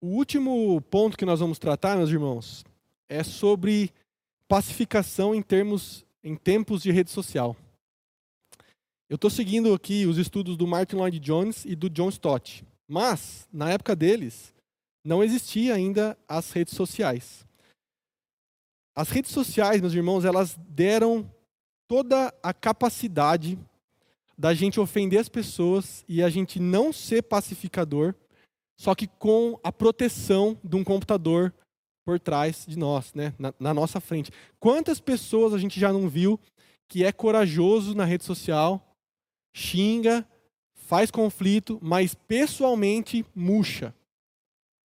O 0.00 0.08
último 0.08 0.80
ponto 0.82 1.16
que 1.16 1.24
nós 1.24 1.40
vamos 1.40 1.58
tratar, 1.58 1.96
meus 1.96 2.10
irmãos, 2.10 2.64
é 3.08 3.22
sobre 3.22 3.90
pacificação 4.46 5.34
em 5.34 5.40
termos 5.40 6.04
em 6.22 6.36
tempos 6.36 6.82
de 6.82 6.90
rede 6.90 7.10
social. 7.10 7.56
Eu 9.08 9.14
estou 9.14 9.30
seguindo 9.30 9.72
aqui 9.72 10.04
os 10.04 10.18
estudos 10.18 10.56
do 10.56 10.66
Martin 10.66 10.96
Lloyd 10.96 11.18
Jones 11.20 11.64
e 11.64 11.74
do 11.74 11.88
John 11.88 12.08
Stott, 12.08 12.64
mas 12.86 13.48
na 13.52 13.70
época 13.70 13.96
deles 13.96 14.52
não 15.04 15.22
existia 15.22 15.74
ainda 15.74 16.18
as 16.28 16.50
redes 16.50 16.74
sociais. 16.74 17.46
As 18.94 19.08
redes 19.08 19.30
sociais, 19.30 19.80
meus 19.80 19.94
irmãos, 19.94 20.24
elas 20.24 20.58
deram 20.68 21.30
toda 21.86 22.34
a 22.42 22.52
capacidade 22.52 23.58
da 24.36 24.52
gente 24.52 24.80
ofender 24.80 25.20
as 25.20 25.28
pessoas 25.28 26.04
e 26.08 26.22
a 26.22 26.28
gente 26.28 26.60
não 26.60 26.92
ser 26.92 27.22
pacificador, 27.22 28.14
só 28.76 28.94
que 28.94 29.06
com 29.06 29.58
a 29.62 29.72
proteção 29.72 30.58
de 30.62 30.76
um 30.76 30.84
computador 30.84 31.52
por 32.04 32.20
trás 32.20 32.64
de 32.66 32.78
nós, 32.78 33.12
né? 33.14 33.34
na, 33.38 33.52
na 33.58 33.74
nossa 33.74 34.00
frente. 34.00 34.30
Quantas 34.60 35.00
pessoas 35.00 35.52
a 35.52 35.58
gente 35.58 35.80
já 35.80 35.92
não 35.92 36.08
viu 36.08 36.38
que 36.88 37.04
é 37.04 37.10
corajoso 37.10 37.94
na 37.94 38.04
rede 38.04 38.24
social, 38.24 38.96
xinga, 39.52 40.24
faz 40.74 41.10
conflito, 41.10 41.80
mas 41.82 42.14
pessoalmente 42.14 43.24
murcha. 43.34 43.92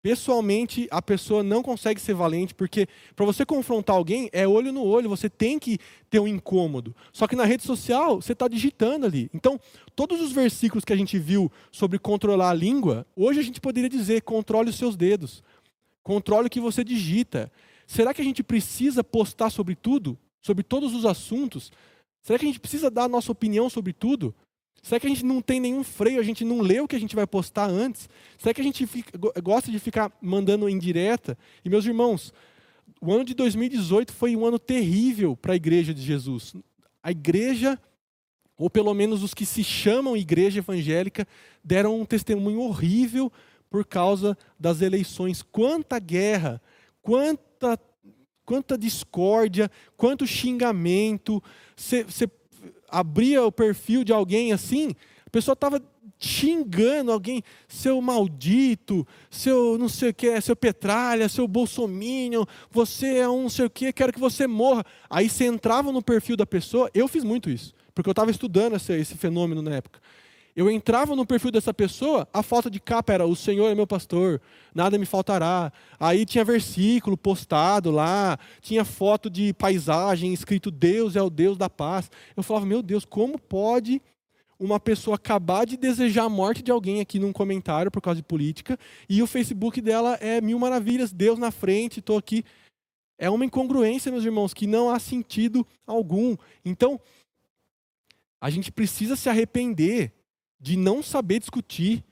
Pessoalmente, 0.08 0.88
a 0.90 1.02
pessoa 1.02 1.44
não 1.44 1.62
consegue 1.62 2.00
ser 2.00 2.14
valente, 2.14 2.56
porque 2.56 2.88
para 3.14 3.26
você 3.26 3.46
confrontar 3.46 3.94
alguém 3.94 4.30
é 4.32 4.48
olho 4.48 4.72
no 4.72 4.82
olho, 4.82 5.10
você 5.10 5.30
tem 5.30 5.60
que 5.60 5.78
ter 6.10 6.22
um 6.22 6.28
incômodo. 6.30 6.96
Só 7.12 7.28
que 7.28 7.36
na 7.36 7.44
rede 7.44 7.64
social, 7.64 8.22
você 8.22 8.32
está 8.32 8.48
digitando 8.48 9.06
ali. 9.06 9.30
Então, 9.34 9.60
todos 9.98 10.22
os 10.22 10.32
versículos 10.32 10.86
que 10.86 10.94
a 10.94 10.96
gente 10.96 11.20
viu 11.20 11.52
sobre 11.74 12.00
controlar 12.00 12.52
a 12.52 12.54
língua, 12.54 13.06
hoje 13.18 13.42
a 13.42 13.44
gente 13.44 13.60
poderia 13.60 13.90
dizer: 13.90 14.22
controle 14.22 14.70
os 14.70 14.78
seus 14.78 14.96
dedos, 14.96 15.44
controle 16.02 16.48
o 16.48 16.50
que 16.50 16.62
você 16.62 16.86
digita. 16.86 17.52
Será 17.86 18.14
que 18.14 18.22
a 18.22 18.26
gente 18.26 18.42
precisa 18.42 19.04
postar 19.04 19.50
sobre 19.50 19.76
tudo? 19.76 20.18
Sobre 20.42 20.64
todos 20.64 20.96
os 20.96 21.06
assuntos? 21.06 21.70
Será 22.22 22.40
que 22.40 22.46
a 22.46 22.48
gente 22.48 22.62
precisa 22.62 22.90
dar 22.90 23.04
a 23.04 23.10
nossa 23.10 23.30
opinião 23.30 23.70
sobre 23.70 23.92
tudo? 23.92 24.34
Será 24.82 25.00
que 25.00 25.08
a 25.08 25.10
gente 25.10 25.26
não 25.26 25.42
tem 25.42 25.60
nenhum 25.60 25.84
freio? 25.84 26.20
A 26.20 26.24
gente 26.24 26.46
não 26.46 26.62
lê 26.62 26.80
o 26.80 26.88
que 26.88 26.96
a 26.96 27.00
gente 27.00 27.16
vai 27.16 27.28
postar 27.28 27.70
antes? 27.70 28.10
Será 28.38 28.54
que 28.54 28.62
a 28.62 28.64
gente 28.64 28.86
fica, 28.88 29.12
gosta 29.42 29.72
de 29.72 29.80
ficar 29.80 30.12
mandando 30.22 30.70
indireta? 30.70 31.38
E 31.64 31.70
meus 31.70 31.86
irmãos, 31.86 32.34
o 33.02 33.12
ano 33.12 33.26
de 33.26 33.34
2018 33.34 34.14
foi 34.14 34.36
um 34.36 34.46
ano 34.46 34.58
terrível 34.58 35.36
para 35.36 35.54
a 35.54 35.56
igreja 35.56 35.94
de 35.94 36.02
Jesus. 36.02 36.56
A 37.04 37.12
igreja, 37.12 37.80
ou 38.58 38.70
pelo 38.70 38.94
menos 38.94 39.24
os 39.24 39.34
que 39.34 39.46
se 39.46 39.64
chamam 39.64 40.16
igreja 40.16 40.60
evangélica, 40.60 41.28
deram 41.64 42.00
um 42.00 42.06
testemunho 42.06 42.62
horrível 42.62 43.32
por 43.70 43.86
causa 43.86 44.38
das 44.60 44.82
eleições. 44.82 45.42
Quanta 45.44 46.00
guerra, 46.00 46.62
quanta, 47.02 47.80
quanta 48.46 48.78
discórdia, 48.78 49.70
quanto 49.96 50.26
xingamento. 50.26 51.44
Você 51.76 52.28
abria 52.88 53.44
o 53.44 53.52
perfil 53.52 54.04
de 54.04 54.14
alguém 54.14 54.54
assim, 54.54 54.96
a 55.26 55.30
pessoa 55.30 55.54
estava 55.54 55.82
xingando 56.20 57.12
alguém, 57.12 57.44
seu 57.68 58.02
maldito, 58.02 59.08
seu 59.30 59.78
não 59.78 59.88
sei 59.88 60.10
o 60.10 60.14
que, 60.14 60.42
seu 60.42 60.56
petralha, 60.56 61.30
seu 61.30 61.48
bolsominion, 61.48 62.46
você 62.72 63.18
é 63.18 63.30
um 63.30 63.44
não 63.44 63.50
sei 63.50 63.66
o 63.66 63.70
que, 63.70 63.94
quero 63.94 64.14
que 64.14 64.20
você 64.20 64.48
morra. 64.48 64.84
Aí 65.10 65.30
você 65.30 65.46
entrava 65.46 65.92
no 65.92 66.02
perfil 66.02 66.36
da 66.36 66.46
pessoa, 66.46 66.90
eu 66.94 67.08
fiz 67.08 67.24
muito 67.24 67.50
isso, 67.50 67.74
porque 67.94 68.10
eu 68.10 68.14
estava 68.14 68.32
estudando 68.32 68.76
esse, 68.76 68.94
esse 68.94 69.16
fenômeno 69.16 69.62
na 69.62 69.76
época. 69.76 70.00
Eu 70.58 70.72
entrava 70.72 71.16
no 71.16 71.24
perfil 71.24 71.52
dessa 71.52 71.72
pessoa, 71.72 72.28
a 72.34 72.42
foto 72.42 72.68
de 72.68 72.80
capa 72.80 73.14
era: 73.14 73.28
O 73.28 73.36
Senhor 73.36 73.68
é 73.68 73.76
meu 73.76 73.86
pastor, 73.86 74.42
nada 74.74 74.98
me 74.98 75.06
faltará. 75.06 75.72
Aí 76.00 76.26
tinha 76.26 76.44
versículo 76.44 77.16
postado 77.16 77.92
lá, 77.92 78.40
tinha 78.60 78.84
foto 78.84 79.30
de 79.30 79.54
paisagem 79.54 80.34
escrito: 80.34 80.72
Deus 80.72 81.16
é 81.16 81.22
o 81.22 81.30
Deus 81.30 81.60
da 81.60 81.70
paz. 81.70 82.10
Eu 82.36 82.42
falava: 82.42 82.66
Meu 82.66 82.82
Deus, 82.82 83.06
como 83.06 83.38
pode 83.38 84.02
uma 84.60 84.80
pessoa 84.80 85.16
acabar 85.16 85.64
de 85.64 85.78
desejar 85.78 86.24
a 86.24 86.30
morte 86.30 86.64
de 86.64 86.72
alguém 86.72 87.02
aqui 87.02 87.20
num 87.20 87.32
comentário 87.32 87.92
por 87.92 88.02
causa 88.02 88.20
de 88.20 88.26
política 88.26 88.80
e 89.08 89.22
o 89.22 89.28
Facebook 89.28 89.80
dela 89.80 90.16
é 90.16 90.42
mil 90.42 90.58
maravilhas, 90.58 91.14
Deus 91.14 91.38
na 91.38 91.52
frente, 91.52 92.00
estou 92.00 92.18
aqui. 92.18 92.44
É 93.20 93.30
uma 93.30 93.46
incongruência, 93.46 94.12
meus 94.12 94.26
irmãos, 94.26 94.56
que 94.56 94.66
não 94.66 94.90
há 94.90 94.98
sentido 94.98 95.66
algum. 95.86 96.36
Então, 96.66 97.00
a 98.42 98.50
gente 98.50 98.72
precisa 98.72 99.16
se 99.16 99.30
arrepender 99.30 100.17
de 100.60 100.76
não 100.76 101.04
saber 101.04 101.40
discutir, 101.40 102.04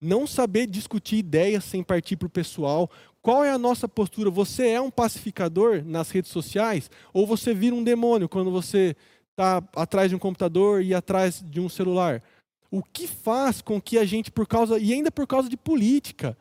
não 0.00 0.26
saber 0.26 0.66
discutir 0.66 1.16
ideias 1.16 1.64
sem 1.64 1.82
partir 1.82 2.16
para 2.16 2.26
o 2.26 2.30
pessoal. 2.30 2.90
Qual 3.22 3.42
é 3.42 3.50
a 3.50 3.58
nossa 3.58 3.88
postura? 3.88 4.30
Você 4.30 4.68
é 4.68 4.80
um 4.80 4.90
pacificador 4.90 5.82
nas 5.84 6.10
redes 6.10 6.30
sociais 6.30 6.90
ou 7.12 7.26
você 7.26 7.54
vira 7.54 7.74
um 7.74 7.82
demônio 7.82 8.28
quando 8.28 8.50
você 8.50 8.94
está 9.30 9.62
atrás 9.74 10.10
de 10.10 10.16
um 10.16 10.18
computador 10.18 10.82
e 10.82 10.94
atrás 10.94 11.42
de 11.44 11.60
um 11.60 11.68
celular? 11.68 12.22
O 12.70 12.82
que 12.82 13.06
faz 13.06 13.62
com 13.62 13.80
que 13.80 13.96
a 13.98 14.04
gente, 14.04 14.30
por 14.30 14.46
causa, 14.46 14.78
e 14.78 14.92
ainda 14.92 15.10
por 15.10 15.26
causa 15.26 15.48
de 15.48 15.56
política, 15.56 16.36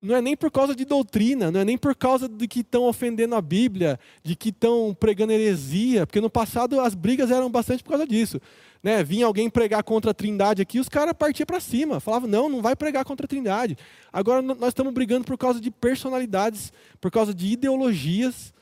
não 0.00 0.14
é 0.14 0.22
nem 0.22 0.36
por 0.36 0.50
causa 0.50 0.76
de 0.76 0.84
doutrina, 0.84 1.50
não 1.50 1.60
é 1.60 1.64
nem 1.64 1.76
por 1.76 1.94
causa 1.94 2.28
de 2.28 2.46
que 2.46 2.60
estão 2.60 2.84
ofendendo 2.84 3.34
a 3.34 3.42
Bíblia, 3.42 3.98
de 4.22 4.36
que 4.36 4.50
estão 4.50 4.96
pregando 4.98 5.32
heresia, 5.32 6.06
porque 6.06 6.20
no 6.20 6.30
passado 6.30 6.80
as 6.80 6.94
brigas 6.94 7.30
eram 7.30 7.50
bastante 7.50 7.82
por 7.82 7.90
causa 7.90 8.06
disso. 8.06 8.40
Né? 8.80 9.02
Vinha 9.02 9.26
alguém 9.26 9.50
pregar 9.50 9.82
contra 9.82 10.12
a 10.12 10.14
Trindade 10.14 10.62
aqui, 10.62 10.78
os 10.78 10.88
caras 10.88 11.14
partiam 11.14 11.46
para 11.46 11.58
cima, 11.58 11.98
falavam: 11.98 12.28
não, 12.28 12.48
não 12.48 12.62
vai 12.62 12.76
pregar 12.76 13.04
contra 13.04 13.26
a 13.26 13.28
Trindade. 13.28 13.76
Agora 14.12 14.40
nós 14.40 14.68
estamos 14.68 14.94
brigando 14.94 15.24
por 15.24 15.36
causa 15.36 15.60
de 15.60 15.70
personalidades, 15.70 16.72
por 17.00 17.10
causa 17.10 17.34
de 17.34 17.48
ideologias. 17.48 18.54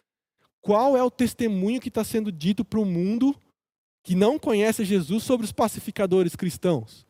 Qual 0.63 0.97
é 0.97 1.03
o 1.03 1.11
testemunho 1.11 1.81
que 1.81 1.89
está 1.89 2.03
sendo 2.03 2.33
dito 2.33 2.65
para 2.65 2.81
o 2.81 2.85
mundo 2.85 3.37
que 4.03 4.15
não 4.15 4.39
conhece 4.39 4.85
Jesus 4.85 5.23
sobre 5.23 5.45
os 5.45 5.53
pacificadores 5.53 6.35
cristãos? 6.35 7.07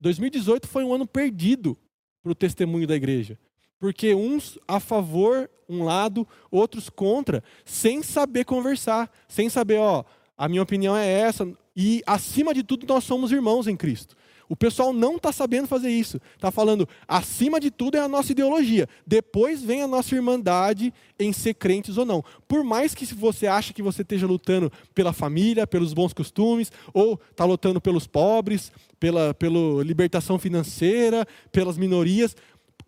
2018 0.00 0.66
foi 0.68 0.84
um 0.84 0.92
ano 0.92 1.06
perdido 1.06 1.78
para 2.24 2.32
o 2.32 2.34
testemunho 2.34 2.86
da 2.86 2.96
igreja. 2.96 3.38
Porque 3.78 4.14
uns 4.14 4.58
a 4.66 4.80
favor, 4.80 5.50
um 5.68 5.84
lado, 5.84 6.26
outros 6.50 6.88
contra, 6.88 7.44
sem 7.66 8.02
saber 8.02 8.46
conversar, 8.46 9.12
sem 9.28 9.50
saber, 9.50 9.78
ó, 9.78 10.04
a 10.36 10.48
minha 10.48 10.62
opinião 10.62 10.96
é 10.96 11.06
essa. 11.06 11.46
E, 11.76 12.02
acima 12.06 12.54
de 12.54 12.62
tudo, 12.62 12.86
nós 12.86 13.04
somos 13.04 13.30
irmãos 13.30 13.66
em 13.66 13.76
Cristo. 13.76 14.16
O 14.48 14.56
pessoal 14.56 14.92
não 14.92 15.16
está 15.16 15.32
sabendo 15.32 15.66
fazer 15.66 15.90
isso. 15.90 16.20
Está 16.34 16.50
falando, 16.50 16.88
acima 17.08 17.58
de 17.58 17.70
tudo 17.70 17.96
é 17.96 18.00
a 18.00 18.08
nossa 18.08 18.32
ideologia. 18.32 18.88
Depois 19.06 19.62
vem 19.62 19.82
a 19.82 19.88
nossa 19.88 20.14
irmandade 20.14 20.92
em 21.18 21.32
ser 21.32 21.54
crentes 21.54 21.96
ou 21.96 22.04
não. 22.04 22.24
Por 22.46 22.62
mais 22.62 22.94
que 22.94 23.06
você 23.14 23.46
ache 23.46 23.72
que 23.72 23.82
você 23.82 24.02
esteja 24.02 24.26
lutando 24.26 24.70
pela 24.94 25.12
família, 25.12 25.66
pelos 25.66 25.92
bons 25.94 26.12
costumes, 26.12 26.70
ou 26.92 27.20
está 27.30 27.44
lutando 27.44 27.80
pelos 27.80 28.06
pobres, 28.06 28.72
pela, 28.98 29.34
pela 29.34 29.82
libertação 29.82 30.38
financeira, 30.38 31.26
pelas 31.50 31.76
minorias, 31.76 32.36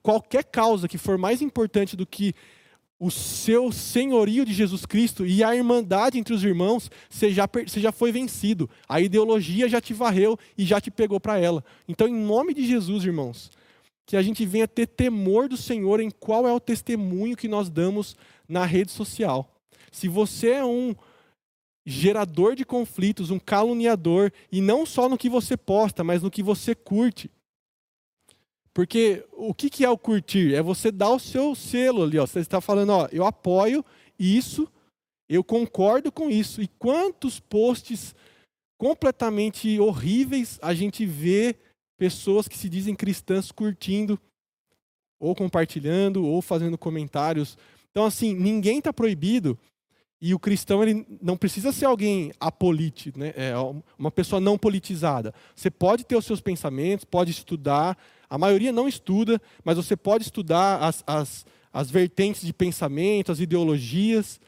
qualquer 0.03 0.45
causa 0.45 0.87
que 0.87 0.99
for 0.99 1.19
mais 1.19 1.43
importante 1.43 1.97
do 1.97 2.07
que 2.07 2.35
o 2.99 3.11
seu 3.11 3.71
senhorio 3.71 4.45
de 4.45 4.55
Jesus 4.55 4.87
Cristo 4.87 5.27
e 5.27 5.45
a 5.45 5.55
irmandade 5.55 6.19
entre 6.19 6.33
os 6.33 6.43
irmãos, 6.43 6.91
você 7.11 7.31
já, 7.31 7.47
você 7.47 7.81
já 7.81 7.93
foi 7.93 8.11
vencido. 8.11 8.69
A 8.89 9.01
ideologia 9.01 9.69
já 9.69 9.81
te 9.81 9.93
varreu 9.93 10.39
e 10.57 10.65
já 10.65 10.81
te 10.81 10.91
pegou 10.91 11.21
para 11.21 11.39
ela. 11.39 11.63
Então, 11.87 12.09
em 12.09 12.15
nome 12.15 12.55
de 12.55 12.67
Jesus, 12.67 13.05
irmãos, 13.05 13.51
que 14.07 14.17
a 14.17 14.23
gente 14.23 14.47
venha 14.47 14.67
ter 14.67 14.87
temor 14.87 15.49
do 15.49 15.57
Senhor 15.57 16.01
em 16.01 16.11
qual 16.11 16.49
é 16.49 16.53
o 16.53 16.61
testemunho 16.61 17.37
que 17.37 17.49
nós 17.49 17.69
damos 17.69 18.17
na 18.49 18.65
rede 18.65 18.93
social. 18.93 19.51
Se 19.93 20.09
você 20.09 20.51
é 20.51 20.65
um 20.65 20.95
gerador 21.85 22.57
de 22.57 22.65
conflitos, 22.65 23.31
um 23.31 23.39
caluniador, 23.39 24.33
e 24.51 24.61
não 24.61 24.87
só 24.87 25.09
no 25.09 25.19
que 25.19 25.29
você 25.29 25.57
posta, 25.57 26.03
mas 26.03 26.23
no 26.23 26.31
que 26.31 26.43
você 26.43 26.75
curte, 26.75 27.31
porque 28.77 29.25
o 29.33 29.55
que, 29.55 29.71
que 29.71 29.87
é 29.87 29.89
o 29.89 29.97
curtir? 29.97 30.55
É 30.55 30.61
você 30.61 30.93
dar 30.93 31.09
o 31.09 31.19
seu 31.19 31.55
selo 31.55 32.03
ali. 32.03 32.19
Ó. 32.19 32.27
Você 32.27 32.41
está 32.41 32.61
falando, 32.61 32.91
ó, 32.91 33.09
eu 33.11 33.25
apoio 33.25 33.83
isso, 34.19 34.71
eu 35.31 35.43
concordo 35.43 36.13
com 36.13 36.29
isso. 36.29 36.61
E 36.61 36.69
quantos 36.69 37.41
posts 37.41 38.15
completamente 38.77 39.81
horríveis 39.81 40.59
a 40.61 40.75
gente 40.75 41.07
vê 41.07 41.57
pessoas 41.97 42.47
que 42.47 42.59
se 42.59 42.69
dizem 42.69 42.95
cristãs 42.95 43.51
curtindo, 43.51 44.21
ou 45.19 45.35
compartilhando, 45.35 46.27
ou 46.27 46.43
fazendo 46.43 46.77
comentários. 46.77 47.57
Então, 47.91 48.05
assim, 48.05 48.35
ninguém 48.35 48.77
está 48.77 48.93
proibido. 48.93 49.59
E 50.27 50.35
o 50.35 50.41
cristão 50.41 50.83
ele 50.83 51.07
não 51.23 51.37
precisa 51.37 51.71
ser 51.71 51.85
alguém 51.85 52.33
apolítico, 52.41 53.17
né? 53.17 53.33
É 53.37 53.53
uma 53.97 54.11
pessoa 54.11 54.41
não 54.41 54.59
politizada. 54.59 55.33
Você 55.55 55.71
pode 55.71 56.05
ter 56.05 56.17
os 56.17 56.27
seus 56.27 56.41
pensamentos, 56.41 57.05
pode 57.05 57.31
estudar, 57.31 57.97
a 58.29 58.37
maioria 58.37 58.73
não 58.73 58.89
estuda, 58.89 59.41
mas 59.63 59.77
você 59.77 59.97
pode 59.97 60.25
estudar 60.25 60.83
as, 60.83 61.05
as, 61.07 61.47
as 61.73 61.93
vertentes 61.93 62.43
de 62.45 62.53
pensamento, 62.53 63.31
as 63.31 63.39
ideologias. 63.39 64.41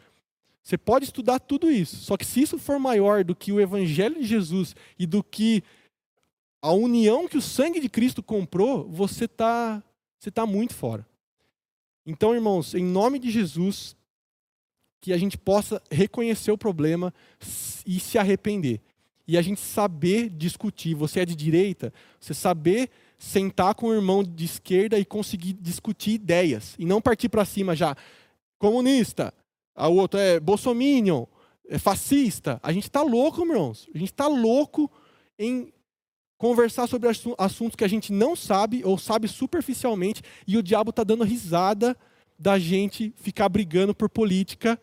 Você 0.64 0.76
pode 0.76 1.04
estudar 1.04 1.38
tudo 1.38 1.70
isso. 1.70 1.94
Só 1.98 2.16
que 2.16 2.24
se 2.24 2.42
isso 2.42 2.58
for 2.58 2.80
maior 2.80 3.22
do 3.22 3.32
que 3.32 3.52
o 3.52 3.60
Evangelho 3.60 4.16
de 4.16 4.26
Jesus 4.26 4.74
e 4.98 5.06
do 5.06 5.22
que 5.22 5.62
a 6.60 6.72
união 6.72 7.28
que 7.28 7.38
o 7.38 7.42
sangue 7.42 7.78
de 7.78 7.88
Cristo 7.88 8.20
comprou, 8.20 8.88
você 8.90 9.26
está 9.26 9.80
você 10.18 10.32
tá 10.32 10.44
muito 10.44 10.74
fora. 10.74 11.06
Então, 12.04 12.34
irmãos, 12.34 12.74
em 12.74 12.82
nome 12.82 13.20
de 13.20 13.30
Jesus, 13.30 13.96
que 15.00 15.12
a 15.12 15.18
gente 15.18 15.38
possa 15.38 15.82
reconhecer 15.90 16.50
o 16.50 16.58
problema 16.58 17.12
e 17.86 18.00
se 18.00 18.18
arrepender. 18.18 18.80
E 19.26 19.36
a 19.36 19.42
gente 19.42 19.60
saber 19.60 20.30
discutir. 20.30 20.94
Você 20.94 21.20
é 21.20 21.24
de 21.24 21.36
direita, 21.36 21.92
você 22.18 22.34
saber 22.34 22.90
sentar 23.18 23.74
com 23.74 23.88
o 23.88 23.94
irmão 23.94 24.22
de 24.22 24.44
esquerda 24.44 24.98
e 24.98 25.04
conseguir 25.04 25.52
discutir 25.54 26.12
ideias 26.12 26.74
e 26.78 26.84
não 26.84 27.00
partir 27.00 27.28
para 27.28 27.44
cima 27.44 27.74
já 27.74 27.96
comunista, 28.58 29.34
a 29.74 29.88
outro 29.88 30.18
é 30.18 30.40
bolsominion, 30.40 31.24
é 31.68 31.78
fascista. 31.78 32.58
A 32.62 32.72
gente 32.72 32.84
está 32.84 33.02
louco, 33.02 33.42
irmãos. 33.42 33.88
A 33.94 33.98
gente 33.98 34.10
está 34.10 34.26
louco 34.26 34.90
em 35.38 35.72
conversar 36.36 36.86
sobre 36.86 37.08
assuntos 37.36 37.76
que 37.76 37.84
a 37.84 37.88
gente 37.88 38.12
não 38.12 38.34
sabe 38.34 38.82
ou 38.84 38.96
sabe 38.96 39.26
superficialmente 39.28 40.22
e 40.46 40.56
o 40.56 40.62
diabo 40.62 40.90
está 40.90 41.02
dando 41.02 41.24
risada 41.24 41.96
da 42.38 42.58
gente 42.58 43.12
ficar 43.16 43.48
brigando 43.48 43.94
por 43.94 44.08
política 44.08 44.80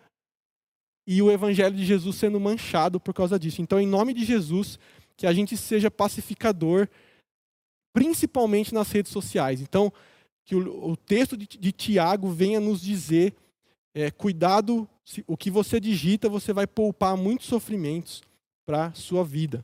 e 1.07 1.21
o 1.21 1.31
evangelho 1.31 1.75
de 1.75 1.85
Jesus 1.85 2.15
sendo 2.15 2.39
manchado 2.39 2.99
por 2.99 3.13
causa 3.13 3.37
disso. 3.37 3.61
Então, 3.61 3.79
em 3.79 3.87
nome 3.87 4.13
de 4.13 4.25
Jesus, 4.25 4.79
que 5.15 5.27
a 5.27 5.33
gente 5.33 5.55
seja 5.55 5.91
pacificador 5.91 6.87
principalmente 7.93 8.73
nas 8.73 8.91
redes 8.91 9.11
sociais. 9.11 9.61
Então, 9.61 9.91
que 10.43 10.53
o, 10.53 10.91
o 10.91 10.97
texto 10.97 11.37
de, 11.37 11.47
de, 11.47 11.71
Tiago 11.71 12.29
venha 12.29 12.59
nos 12.59 12.81
dizer: 12.81 13.33
é, 13.93 14.11
cuidado, 14.11 14.87
se, 15.03 15.23
o 15.25 15.37
que 15.37 15.49
você 15.49 15.79
digita, 15.79 16.27
você 16.27 16.51
vai 16.51 16.67
poupar 16.67 17.15
muitos 17.15 17.47
sofrimentos 17.47 18.21
para 18.65 18.93
sua 18.93 19.23
vida. 19.23 19.63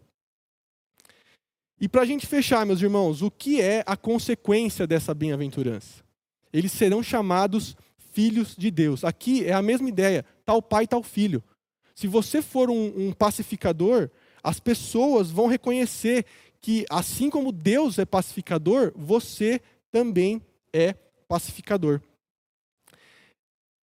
E 1.79 1.89
para 1.89 2.03
a 2.03 2.05
gente 2.05 2.27
fechar, 2.27 2.65
meus 2.65 2.81
irmãos, 2.81 3.21
o 3.21 3.29
que 3.29 3.59
é 3.59 3.83
a 3.85 3.97
consequência 3.97 4.87
dessa 4.87 5.13
bem-aventurança? 5.13 6.03
Eles 6.53 6.71
serão 6.71 7.01
chamados 7.01 7.75
filhos 8.11 8.55
de 8.55 8.69
Deus. 8.69 9.03
Aqui 9.03 9.45
é 9.45 9.53
a 9.53 9.61
mesma 9.61 9.89
ideia, 9.89 10.25
tal 10.45 10.61
pai, 10.61 10.87
tal 10.87 11.03
filho. 11.03 11.43
Se 11.95 12.07
você 12.07 12.41
for 12.41 12.69
um, 12.69 13.07
um 13.07 13.13
pacificador, 13.13 14.09
as 14.43 14.59
pessoas 14.59 15.29
vão 15.29 15.47
reconhecer 15.47 16.25
que 16.59 16.85
assim 16.89 17.29
como 17.29 17.51
Deus 17.51 17.97
é 17.97 18.05
pacificador, 18.05 18.91
você 18.95 19.61
também 19.91 20.41
é 20.73 20.93
pacificador. 21.27 22.01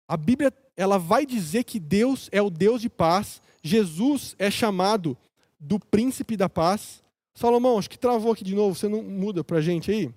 A 0.09 0.16
Bíblia 0.16 0.53
ela 0.77 0.99
vai 0.99 1.25
dizer 1.25 1.64
que 1.64 1.79
Deus 1.79 2.29
é 2.33 2.41
o 2.41 2.51
Deus 2.51 2.81
de 2.81 2.89
paz. 2.89 3.41
Jesus 3.62 4.35
é 4.39 4.51
chamado 4.51 5.16
do 5.59 5.79
príncipe 5.79 6.37
da 6.37 6.49
paz. 6.49 7.03
Salomão, 7.35 7.79
acho 7.79 7.89
que 7.89 7.99
travou 7.99 8.33
aqui 8.33 8.45
de 8.45 8.55
novo. 8.55 8.75
Você 8.75 8.89
não 8.89 9.03
muda 9.03 9.45
para 9.45 9.59
a 9.59 9.62
gente 9.62 9.91
aí? 9.91 10.11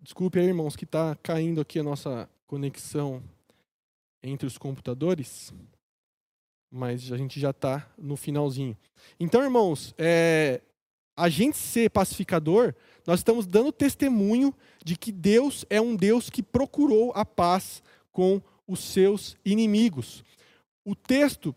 Desculpe 0.00 0.38
aí, 0.38 0.46
irmãos, 0.46 0.76
que 0.76 0.84
está 0.84 1.14
caindo 1.22 1.60
aqui 1.60 1.78
a 1.78 1.82
nossa 1.82 2.28
conexão 2.46 3.22
entre 4.22 4.46
os 4.46 4.58
computadores 4.58 5.52
mas 6.70 7.10
a 7.10 7.16
gente 7.16 7.40
já 7.40 7.50
está 7.50 7.90
no 7.98 8.16
finalzinho. 8.16 8.76
Então, 9.18 9.42
irmãos, 9.42 9.92
é, 9.98 10.60
a 11.16 11.28
gente 11.28 11.56
ser 11.56 11.90
pacificador, 11.90 12.74
nós 13.06 13.20
estamos 13.20 13.46
dando 13.46 13.72
testemunho 13.72 14.54
de 14.84 14.96
que 14.96 15.10
Deus 15.10 15.64
é 15.68 15.80
um 15.80 15.96
Deus 15.96 16.30
que 16.30 16.42
procurou 16.42 17.12
a 17.14 17.24
paz 17.24 17.82
com 18.12 18.40
os 18.66 18.80
seus 18.80 19.36
inimigos. 19.44 20.22
O 20.84 20.94
texto 20.94 21.54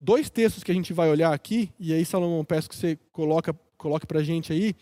dois 0.00 0.30
textos 0.30 0.64
que 0.64 0.72
a 0.72 0.74
gente 0.74 0.94
vai 0.94 1.10
olhar 1.10 1.34
aqui, 1.34 1.70
e 1.78 1.92
aí, 1.92 2.04
Salomão, 2.06 2.42
peço 2.42 2.70
que 2.70 2.76
você 2.76 2.98
coloca, 3.12 3.52
coloque 3.76 4.06
para 4.06 4.20
a 4.20 4.24
gente 4.24 4.50
aí, 4.50 4.74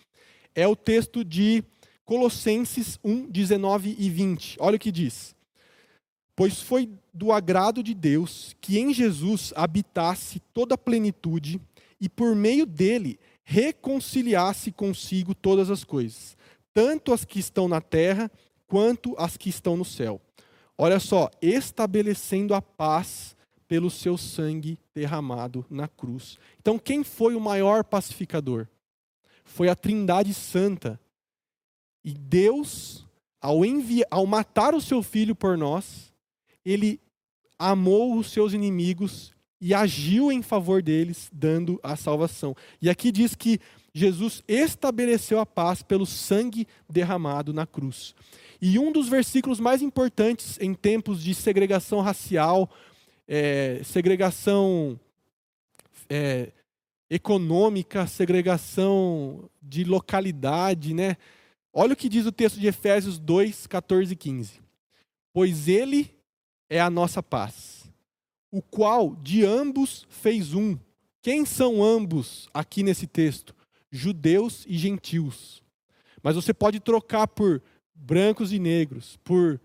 é 0.55 0.66
o 0.66 0.76
texto 0.76 1.24
de 1.24 1.64
Colossenses 2.09 2.99
1, 3.05 3.27
19 3.27 3.95
e 3.99 4.09
20. 4.09 4.57
Olha 4.61 4.77
o 4.77 4.79
que 4.79 4.91
diz. 4.91 5.37
Pois 6.35 6.59
foi 6.63 6.89
do 7.13 7.31
agrado 7.31 7.83
de 7.83 7.93
Deus 7.93 8.57
que 8.63 8.79
em 8.79 8.95
Jesus 8.95 9.53
habitasse 9.55 10.41
toda 10.55 10.75
a 10.75 10.79
plenitude 10.79 11.61
e 12.01 12.09
por 12.09 12.35
meio 12.35 12.65
dele 12.65 13.21
reconciliasse 13.45 14.73
consigo 14.73 15.35
todas 15.35 15.69
as 15.69 15.85
coisas, 15.85 16.35
tanto 16.73 17.13
as 17.13 17.27
que 17.27 17.39
estão 17.39 17.69
na 17.69 17.83
terra 17.83 18.31
quanto 18.67 19.15
as 19.19 19.37
que 19.37 19.51
estão 19.51 19.77
no 19.77 19.85
céu. 19.85 20.19
Olha 20.79 20.99
só, 20.99 21.29
estabelecendo 21.43 22.55
a 22.55 22.63
paz 22.63 23.37
pelo 23.69 23.91
seu 23.91 24.17
sangue 24.17 24.79
derramado 24.95 25.63
na 25.69 25.87
cruz. 25.87 26.39
Então, 26.59 26.79
quem 26.79 27.05
foi 27.05 27.35
o 27.35 27.41
maior 27.41 27.85
pacificador? 27.85 28.67
Foi 29.45 29.69
a 29.69 29.75
Trindade 29.75 30.33
Santa. 30.33 30.99
E 32.05 32.12
Deus, 32.12 33.07
ao, 33.40 33.64
enviar, 33.64 34.07
ao 34.11 34.26
matar 34.26 34.74
o 34.74 34.80
seu 34.80 35.03
filho 35.03 35.34
por 35.34 35.57
nós, 35.57 36.12
ele 36.64 37.01
amou 37.59 38.16
os 38.16 38.30
seus 38.30 38.53
inimigos 38.53 39.34
e 39.61 39.74
agiu 39.74 40.30
em 40.30 40.42
favor 40.42 40.82
deles, 40.82 41.28
dando 41.32 41.80
a 41.82 41.96
salvação. 41.96 42.55
E 42.80 42.88
aqui 42.88 43.11
diz 43.11 43.34
que 43.34 43.61
Jesus 43.92 44.42
estabeleceu 44.46 45.40
a 45.40 45.46
paz 45.46 45.82
pelo 45.82 46.07
sangue 46.07 46.66
derramado 46.88 47.53
na 47.53 47.66
cruz. 47.66 48.14
E 48.61 48.78
um 48.78 48.92
dos 48.92 49.09
versículos 49.09 49.59
mais 49.59 49.82
importantes 49.82 50.59
em 50.61 50.74
tempos 50.74 51.22
de 51.22 51.34
segregação 51.34 52.01
racial, 52.01 52.70
é, 53.26 53.80
segregação 53.84 54.99
é, 56.09 56.53
econômica, 57.11 58.07
segregação 58.07 59.49
de 59.61 59.84
localidade, 59.84 60.94
né? 60.94 61.16
Olha 61.73 61.93
o 61.93 61.97
que 61.97 62.09
diz 62.09 62.27
o 62.27 62.33
texto 62.33 62.59
de 62.59 62.66
Efésios 62.66 63.19
2, 63.19 63.66
14 63.66 64.12
e 64.12 64.16
15. 64.16 64.61
Pois 65.33 65.69
ele 65.69 66.14
é 66.69 66.81
a 66.81 66.91
nossa 66.91 67.23
paz, 67.23 67.91
o 68.51 68.61
qual 68.62 69.14
de 69.16 69.45
ambos 69.45 70.07
fez 70.09 70.55
um. 70.55 70.79
Quem 71.23 71.45
são 71.45 71.83
ambos 71.83 72.49
aqui 72.53 72.83
nesse 72.83 73.07
texto? 73.07 73.55
Judeus 73.91 74.64
e 74.66 74.77
gentios. 74.77 75.62
Mas 76.23 76.35
você 76.35 76.53
pode 76.53 76.81
trocar 76.81 77.27
por 77.27 77.62
brancos 77.95 78.53
e 78.53 78.59
negros, 78.59 79.16
por 79.25 79.61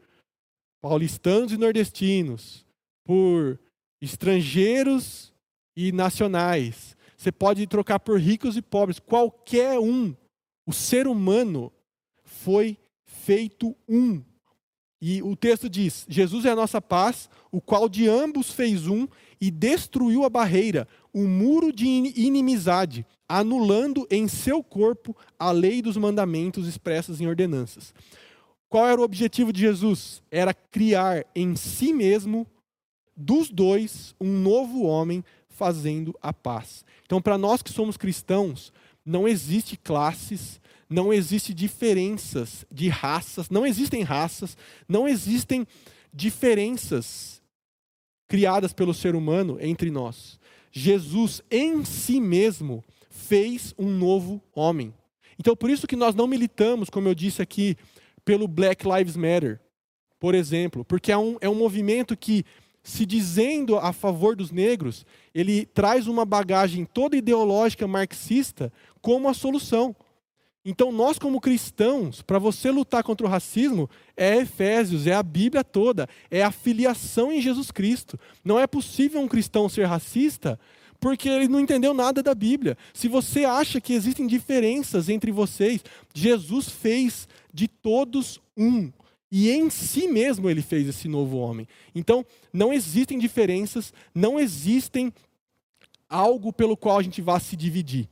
paulistanos 0.82 1.52
e 1.52 1.58
nordestinos, 1.58 2.66
por 3.04 3.60
estrangeiros 4.02 5.34
e 5.76 5.92
nacionais. 5.92 6.96
Você 7.18 7.32
pode 7.32 7.66
trocar 7.68 8.00
por 8.00 8.20
ricos 8.20 8.58
e 8.58 8.62
pobres. 8.62 9.00
Qualquer 9.00 9.80
um. 9.80 10.16
O 10.66 10.74
ser 10.74 11.08
humano 11.08 11.72
foi 12.44 12.78
feito 13.06 13.74
um. 13.88 14.22
E 15.02 15.24
o 15.24 15.36
texto 15.36 15.70
diz: 15.70 16.06
Jesus 16.10 16.46
é 16.46 16.50
a 16.50 16.56
nossa 16.56 16.82
paz, 16.82 17.30
o 17.52 17.62
qual 17.62 17.88
de 17.88 18.08
ambos 18.08 18.52
fez 18.52 18.88
um 18.88 19.08
e 19.40 19.50
destruiu 19.50 20.24
a 20.24 20.30
barreira, 20.30 20.88
o 21.14 21.24
muro 21.24 21.72
de 21.72 21.86
inimizade, 21.86 23.06
anulando 23.28 24.06
em 24.10 24.28
seu 24.28 24.62
corpo 24.62 25.16
a 25.40 25.52
lei 25.52 25.82
dos 25.82 25.98
mandamentos 25.98 26.68
expressos 26.68 27.22
em 27.22 27.28
ordenanças. 27.28 27.94
Qual 28.70 28.88
era 28.88 29.00
o 29.00 29.04
objetivo 29.04 29.54
de 29.54 29.62
Jesus? 29.62 30.22
Era 30.32 30.54
criar 30.54 31.26
em 31.36 31.56
si 31.56 31.94
mesmo 31.94 32.48
dos 33.16 33.50
dois 33.50 34.16
um 34.20 34.32
novo 34.40 34.84
homem 34.84 35.24
fazendo 35.48 36.18
a 36.22 36.34
paz. 36.34 36.84
Então, 37.06 37.22
para 37.22 37.38
nós 37.38 37.62
que 37.62 37.72
somos 37.72 37.96
cristãos, 37.96 38.74
não 39.06 39.28
existe 39.28 39.78
classes, 39.78 40.60
não 40.94 41.12
existe 41.12 41.54
diferenças 41.56 42.66
de 42.72 42.88
raças, 42.88 43.50
não 43.50 43.66
existem 43.66 44.04
raças, 44.04 44.56
não 44.88 45.08
existem 45.08 45.66
diferenças 46.14 47.42
criadas 48.28 48.72
pelo 48.72 48.94
ser 48.94 49.16
humano 49.16 49.58
entre 49.60 49.90
nós. 49.90 50.40
Jesus 50.72 51.42
em 51.50 51.84
si 51.84 52.22
mesmo 52.22 52.84
fez 53.10 53.74
um 53.76 53.90
novo 53.90 54.40
homem. 54.54 54.94
Então, 55.40 55.56
por 55.56 55.72
isso 55.72 55.88
que 55.88 55.96
nós 55.96 56.14
não 56.14 56.28
militamos, 56.28 56.92
como 56.92 57.08
eu 57.08 57.16
disse 57.16 57.42
aqui, 57.42 57.76
pelo 58.24 58.48
Black 58.48 58.88
Lives 58.88 59.16
Matter, 59.16 59.60
por 60.20 60.36
exemplo, 60.36 60.86
porque 60.86 61.12
é 61.12 61.18
um, 61.18 61.38
é 61.42 61.50
um 61.50 61.56
movimento 61.56 62.16
que 62.16 62.46
se 62.84 63.04
dizendo 63.04 63.78
a 63.78 63.92
favor 63.92 64.36
dos 64.36 64.52
negros, 64.52 65.06
ele 65.34 65.66
traz 65.66 66.06
uma 66.06 66.24
bagagem 66.24 66.86
toda 66.86 67.18
ideológica 67.18 67.88
marxista 67.88 68.72
como 69.02 69.28
a 69.28 69.34
solução. 69.34 69.96
Então, 70.66 70.92
nós, 70.92 71.20
como 71.20 71.42
cristãos, 71.42 72.22
para 72.22 72.40
você 72.40 72.72
lutar 72.72 73.04
contra 73.04 73.28
o 73.28 73.30
racismo, 73.30 73.90
é 74.16 74.38
Efésios, 74.38 75.08
é 75.08 75.14
a 75.14 75.22
Bíblia 75.22 75.64
toda, 75.64 76.08
é 76.32 76.42
a 76.42 76.52
filiação 76.52 77.32
em 77.32 77.42
Jesus 77.42 77.70
Cristo. 77.70 78.18
Não 78.46 78.58
é 78.58 78.66
possível 78.66 79.20
um 79.20 79.28
cristão 79.28 79.68
ser 79.68 79.86
racista 79.86 80.58
porque 81.04 81.28
ele 81.28 81.50
não 81.50 81.60
entendeu 81.60 81.94
nada 81.94 82.24
da 82.24 82.34
Bíblia. 82.34 82.78
Se 82.94 83.10
você 83.10 83.44
acha 83.44 83.82
que 83.82 83.92
existem 83.92 84.26
diferenças 84.26 85.10
entre 85.10 85.34
vocês, 85.34 85.84
Jesus 86.14 86.70
fez 86.70 87.28
de 87.54 87.68
todos 87.68 88.40
um. 88.56 88.90
E 89.30 89.52
em 89.52 89.70
si 89.70 90.08
mesmo 90.08 90.50
ele 90.50 90.62
fez 90.62 90.88
esse 90.88 91.10
novo 91.10 91.36
homem. 91.36 91.68
Então, 91.94 92.26
não 92.54 92.72
existem 92.72 93.20
diferenças, 93.20 93.94
não 94.16 94.40
existem 94.40 95.12
algo 96.08 96.54
pelo 96.54 96.78
qual 96.78 97.00
a 97.00 97.04
gente 97.04 97.22
vá 97.22 97.38
se 97.38 97.58
dividir. 97.58 98.08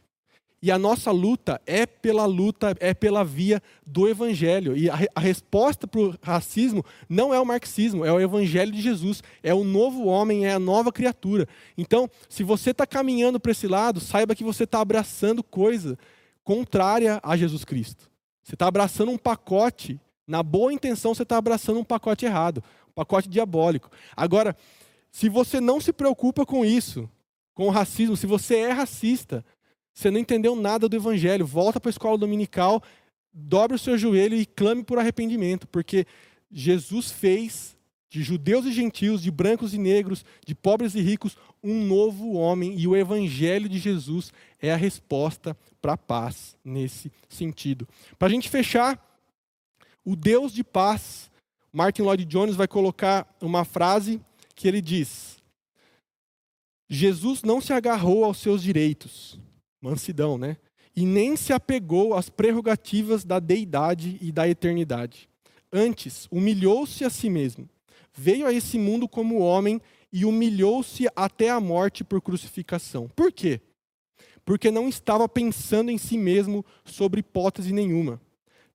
E 0.64 0.70
a 0.70 0.78
nossa 0.78 1.10
luta 1.10 1.60
é 1.66 1.88
pela 1.88 2.26
luta, 2.26 2.76
é 2.80 2.94
pela 2.94 3.24
via 3.24 3.62
do 3.86 4.08
evangelho. 4.08 4.78
E 4.78 4.90
a, 4.90 5.00
a 5.16 5.20
resposta 5.20 5.88
para 5.88 6.00
o 6.00 6.16
racismo 6.22 6.86
não 7.10 7.34
é 7.34 7.40
o 7.40 7.46
marxismo, 7.46 8.06
é 8.06 8.14
o 8.14 8.20
evangelho 8.20 8.72
de 8.72 8.80
Jesus. 8.80 9.24
É 9.42 9.56
o 9.56 9.64
novo 9.64 10.06
homem, 10.06 10.46
é 10.46 10.54
a 10.54 10.60
nova 10.60 10.92
criatura. 10.92 11.48
Então, 11.76 12.08
se 12.30 12.44
você 12.44 12.70
está 12.72 12.86
caminhando 12.86 13.40
para 13.40 13.52
esse 13.52 13.68
lado, 13.68 14.00
saiba 14.00 14.36
que 14.36 14.44
você 14.44 14.66
está 14.66 14.82
abraçando 14.82 15.44
coisa 15.44 15.98
contrária 16.44 17.20
a 17.24 17.36
Jesus 17.36 17.66
Cristo. 17.66 18.12
Você 18.44 18.54
está 18.54 18.68
abraçando 18.68 19.12
um 19.12 19.18
pacote 19.18 20.00
na 20.28 20.44
boa 20.44 20.72
intenção, 20.72 21.16
você 21.16 21.24
está 21.24 21.38
abraçando 21.38 21.80
um 21.80 21.84
pacote 21.84 22.26
errado, 22.26 22.64
um 22.90 22.94
pacote 22.94 23.28
diabólico. 23.28 23.90
Agora, 24.16 24.56
se 25.12 25.28
você 25.28 25.60
não 25.60 25.82
se 25.82 25.92
preocupa 25.92 26.46
com 26.46 26.64
isso, 26.64 27.10
com 27.54 27.68
o 27.68 27.72
racismo, 27.72 28.16
se 28.16 28.28
você 28.28 28.58
é 28.58 28.72
racista, 28.72 29.44
você 29.94 30.10
não 30.10 30.20
entendeu 30.20 30.56
nada 30.56 30.88
do 30.88 30.96
evangelho, 30.96 31.46
volta 31.46 31.80
para 31.80 31.90
a 31.90 31.92
escola 31.92 32.18
dominical, 32.18 32.82
dobre 33.34 33.76
o 33.76 33.80
seu 33.80 33.98
joelho 33.98 34.36
e 34.36 34.46
clame 34.46 34.84
por 34.84 34.98
arrependimento, 34.98 35.68
porque 35.68 36.06
Jesus 36.52 37.12
fez 37.12 37.78
de 38.10 38.22
judeus 38.22 38.66
e 38.66 38.74
gentios, 38.74 39.22
de 39.22 39.32
brancos 39.32 39.74
e 39.74 39.78
negros, 39.78 40.26
de 40.46 40.54
pobres 40.54 40.96
e 40.96 41.02
ricos, 41.02 41.38
um 41.64 41.86
novo 41.86 42.34
homem, 42.34 42.78
e 42.78 42.86
o 42.86 42.96
evangelho 42.96 43.70
de 43.70 43.80
Jesus 43.80 44.34
é 44.60 44.72
a 44.72 44.76
resposta 44.76 45.56
para 45.82 45.94
a 45.94 45.98
paz 45.98 46.58
nesse 46.64 47.10
sentido. 47.30 47.88
Para 48.20 48.28
a 48.28 48.32
gente 48.32 48.50
fechar, 48.50 49.00
o 50.04 50.14
Deus 50.16 50.52
de 50.52 50.62
paz, 50.62 51.32
Martin 51.72 52.02
Lloyd 52.02 52.26
Jones 52.26 52.56
vai 52.56 52.68
colocar 52.68 53.26
uma 53.40 53.64
frase 53.64 54.20
que 54.56 54.68
ele 54.68 54.82
diz: 54.82 55.38
Jesus 56.90 57.44
não 57.44 57.62
se 57.62 57.72
agarrou 57.72 58.26
aos 58.26 58.40
seus 58.40 58.62
direitos, 58.62 59.40
mansidão, 59.82 60.38
né? 60.38 60.58
E 60.96 61.06
nem 61.06 61.36
se 61.36 61.54
apegou 61.54 62.14
às 62.14 62.30
prerrogativas 62.30 63.24
da 63.24 63.40
deidade 63.40 64.18
e 64.22 64.32
da 64.32 64.48
eternidade. 64.48 65.30
Antes, 65.72 66.28
humilhou-se 66.30 67.04
a 67.04 67.10
si 67.10 67.30
mesmo. 67.30 67.70
Veio 68.14 68.46
a 68.46 68.54
esse 68.54 68.78
mundo 68.78 69.08
como 69.08 69.40
homem 69.40 69.82
e 70.12 70.26
humilhou-se 70.26 71.08
até 71.16 71.50
a 71.50 71.60
morte 71.60 72.04
por 72.04 72.22
crucificação. 72.22 73.10
Por 73.16 73.32
quê? 73.32 73.62
Porque 74.44 74.70
não 74.70 74.90
estava 74.90 75.28
pensando 75.30 75.90
em 75.90 75.98
si 75.98 76.18
mesmo 76.18 76.66
sobre 76.84 77.22
hipótese 77.22 77.72
nenhuma 77.72 78.20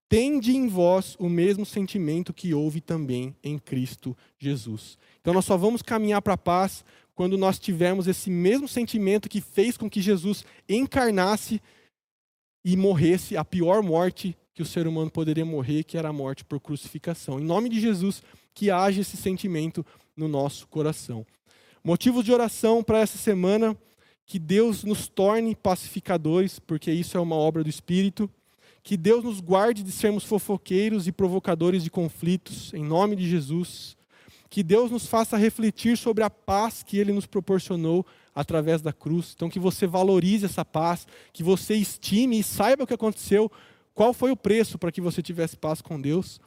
tende 0.09 0.57
em 0.57 0.69
vós 0.69 1.17
o 1.19 1.29
mesmo 1.29 1.67
sentimento 1.67 2.33
que 2.33 2.55
houve 2.55 2.81
também 2.81 3.35
em 3.43 3.59
Cristo 3.59 4.17
Jesus. 4.39 4.99
Então 5.21 5.35
nós 5.35 5.45
só 5.45 5.57
vamos 5.57 5.83
caminhar 5.83 6.23
para 6.23 6.35
a 6.35 6.39
paz 6.39 6.85
quando 7.17 7.39
nós 7.39 7.59
tivermos 7.59 8.07
esse 8.07 8.31
mesmo 8.31 8.69
sentimento 8.69 9.29
que 9.29 9.41
fez 9.41 9.79
com 9.79 9.89
que 9.89 10.03
Jesus 10.03 10.45
encarnasse 10.69 11.63
e 12.63 12.77
morresse 12.77 13.39
a 13.39 13.45
pior 13.45 13.83
morte 13.83 14.37
que 14.53 14.63
o 14.63 14.67
ser 14.67 14.87
humano 14.87 15.11
poderia 15.11 15.45
morrer, 15.45 15.83
que 15.83 15.97
era 15.97 16.11
a 16.11 16.13
morte 16.13 16.45
por 16.45 16.61
crucificação. 16.61 17.41
Em 17.41 17.45
nome 17.45 17.71
de 17.71 17.81
Jesus, 17.81 18.23
que 18.55 18.71
haja 18.71 19.01
esse 19.01 19.17
sentimento 19.17 19.85
no 20.15 20.29
nosso 20.29 20.69
coração. 20.69 21.27
Motivos 21.83 22.23
de 22.23 22.33
oração 22.33 22.83
para 22.83 23.01
essa 23.01 23.17
semana, 23.17 23.75
que 24.27 24.39
Deus 24.39 24.85
nos 24.85 25.09
torne 25.09 25.55
pacificadores, 25.55 26.59
porque 26.59 26.93
isso 26.93 27.17
é 27.17 27.21
uma 27.21 27.37
obra 27.37 27.65
do 27.65 27.71
Espírito. 27.71 28.31
Que 28.83 28.97
Deus 28.97 29.25
nos 29.25 29.41
guarde 29.41 29.83
de 29.83 29.91
sermos 29.91 30.25
fofoqueiros 30.25 31.07
e 31.07 31.13
provocadores 31.13 31.83
de 31.83 31.91
conflitos, 31.91 32.75
em 32.75 32.85
nome 32.85 33.17
de 33.17 33.29
Jesus. 33.29 33.96
Que 34.57 34.63
Deus 34.63 34.91
nos 34.91 35.05
faça 35.05 35.37
refletir 35.37 35.99
sobre 35.99 36.25
a 36.25 36.31
paz 36.31 36.83
que 36.83 36.97
Ele 36.97 37.13
nos 37.13 37.27
proporcionou 37.27 38.07
através 38.35 38.81
da 38.81 38.91
cruz. 38.91 39.35
Então, 39.37 39.51
que 39.51 39.59
você 39.59 39.87
valorize 39.87 40.47
essa 40.47 40.65
paz, 40.65 41.07
que 41.31 41.43
você 41.43 41.75
estime 41.75 42.39
e 42.39 42.43
saiba 42.43 42.85
o 42.85 42.87
que 42.87 42.95
aconteceu, 42.95 43.53
qual 43.93 44.15
foi 44.15 44.31
o 44.31 44.37
preço 44.37 44.79
para 44.79 44.91
que 44.91 44.99
você 44.99 45.21
tivesse 45.21 45.59
paz 45.59 45.83
com 45.83 46.01
Deus, 46.01 46.41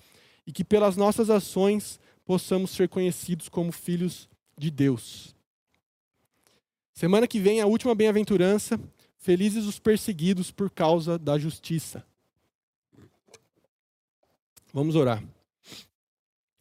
e 0.48 0.52
que 0.52 0.64
pelas 0.64 0.98
nossas 0.98 1.30
ações 1.30 2.00
possamos 2.26 2.72
ser 2.72 2.90
conhecidos 2.90 3.48
como 3.48 3.72
filhos 3.72 4.28
de 4.58 4.72
Deus. 4.72 5.36
Semana 6.92 7.28
que 7.28 7.40
vem, 7.40 7.62
a 7.62 7.68
última 7.68 7.94
bem-aventurança. 7.94 8.80
Felizes 9.20 9.66
os 9.66 9.78
perseguidos 9.78 10.50
por 10.50 10.72
causa 10.72 11.16
da 11.16 11.38
justiça. 11.38 12.04
Vamos 14.74 14.96
orar. 14.96 15.24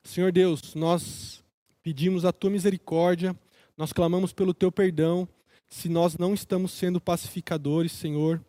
Senhor 0.08 0.32
Deus, 0.32 0.74
nós 0.74 1.44
pedimos 1.82 2.24
a 2.24 2.32
tua 2.32 2.48
misericórdia, 2.48 3.36
nós 3.76 3.92
clamamos 3.92 4.32
pelo 4.32 4.54
teu 4.54 4.72
perdão, 4.72 5.28
se 5.68 5.86
nós 5.86 6.16
não 6.16 6.32
estamos 6.32 6.72
sendo 6.72 6.98
pacificadores, 6.98 7.92
Senhor. 7.92 8.42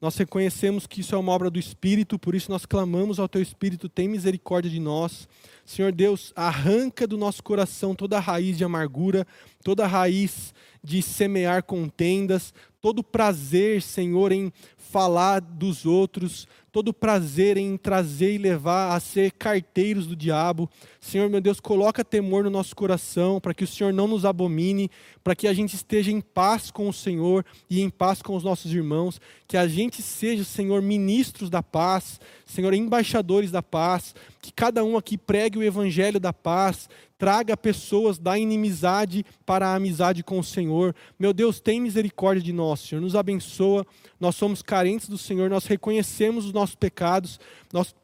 Nós 0.00 0.16
reconhecemos 0.16 0.88
que 0.88 1.02
isso 1.02 1.14
é 1.14 1.18
uma 1.18 1.30
obra 1.30 1.48
do 1.48 1.58
Espírito, 1.58 2.18
por 2.18 2.34
isso 2.34 2.50
nós 2.50 2.66
clamamos 2.66 3.20
ao 3.20 3.28
Teu 3.28 3.40
Espírito, 3.40 3.88
tem 3.88 4.08
misericórdia 4.08 4.68
de 4.68 4.80
nós. 4.80 5.28
Senhor 5.64 5.92
Deus, 5.92 6.32
arranca 6.34 7.06
do 7.06 7.16
nosso 7.16 7.44
coração 7.44 7.94
toda 7.94 8.18
raiz 8.18 8.58
de 8.58 8.64
amargura, 8.64 9.24
toda 9.62 9.86
raiz 9.86 10.52
de 10.82 11.00
semear 11.00 11.62
contendas, 11.62 12.52
todo 12.82 13.04
prazer, 13.04 13.80
Senhor, 13.82 14.32
em 14.32 14.52
falar 14.76 15.40
dos 15.40 15.86
outros, 15.86 16.48
todo 16.74 16.92
prazer 16.92 17.56
em 17.56 17.76
trazer 17.76 18.34
e 18.34 18.38
levar 18.38 18.96
a 18.96 18.98
ser 18.98 19.30
carteiros 19.30 20.08
do 20.08 20.16
diabo. 20.16 20.68
Senhor, 21.00 21.30
meu 21.30 21.40
Deus, 21.40 21.60
coloca 21.60 22.04
temor 22.04 22.42
no 22.42 22.50
nosso 22.50 22.74
coração, 22.74 23.40
para 23.40 23.54
que 23.54 23.62
o 23.62 23.66
Senhor 23.66 23.92
não 23.92 24.08
nos 24.08 24.24
abomine, 24.24 24.90
para 25.22 25.36
que 25.36 25.46
a 25.46 25.52
gente 25.52 25.76
esteja 25.76 26.10
em 26.10 26.20
paz 26.20 26.72
com 26.72 26.88
o 26.88 26.92
Senhor 26.92 27.46
e 27.70 27.80
em 27.80 27.88
paz 27.88 28.20
com 28.20 28.34
os 28.34 28.42
nossos 28.42 28.72
irmãos, 28.72 29.20
que 29.46 29.56
a 29.56 29.68
gente 29.68 30.02
seja, 30.02 30.42
Senhor, 30.42 30.82
ministros 30.82 31.48
da 31.48 31.62
paz, 31.62 32.20
Senhor, 32.44 32.74
embaixadores 32.74 33.52
da 33.52 33.62
paz, 33.62 34.12
que 34.44 34.52
cada 34.52 34.84
um 34.84 34.94
aqui 34.94 35.16
pregue 35.16 35.58
o 35.58 35.62
evangelho 35.62 36.20
da 36.20 36.30
paz, 36.30 36.86
traga 37.16 37.56
pessoas 37.56 38.18
da 38.18 38.38
inimizade 38.38 39.24
para 39.46 39.68
a 39.68 39.74
amizade 39.74 40.22
com 40.22 40.38
o 40.38 40.44
Senhor. 40.44 40.94
Meu 41.18 41.32
Deus, 41.32 41.60
tem 41.60 41.80
misericórdia 41.80 42.42
de 42.42 42.52
nós, 42.52 42.80
Senhor, 42.80 43.00
nos 43.00 43.16
abençoa. 43.16 43.86
Nós 44.20 44.36
somos 44.36 44.60
carentes 44.60 45.08
do 45.08 45.16
Senhor, 45.16 45.48
nós 45.48 45.64
reconhecemos 45.64 46.44
os 46.44 46.52
nossos 46.52 46.74
pecados, 46.74 47.40
nós 47.72 47.94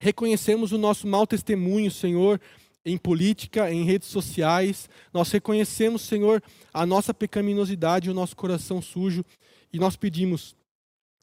reconhecemos 0.00 0.72
o 0.72 0.78
nosso 0.78 1.06
mau 1.06 1.24
testemunho, 1.24 1.92
Senhor, 1.92 2.40
em 2.84 2.98
política, 2.98 3.70
em 3.70 3.84
redes 3.84 4.08
sociais. 4.08 4.90
Nós 5.14 5.30
reconhecemos, 5.30 6.02
Senhor, 6.02 6.42
a 6.74 6.84
nossa 6.84 7.14
pecaminosidade, 7.14 8.10
o 8.10 8.14
nosso 8.14 8.34
coração 8.34 8.82
sujo, 8.82 9.24
e 9.72 9.78
nós 9.78 9.94
pedimos 9.94 10.56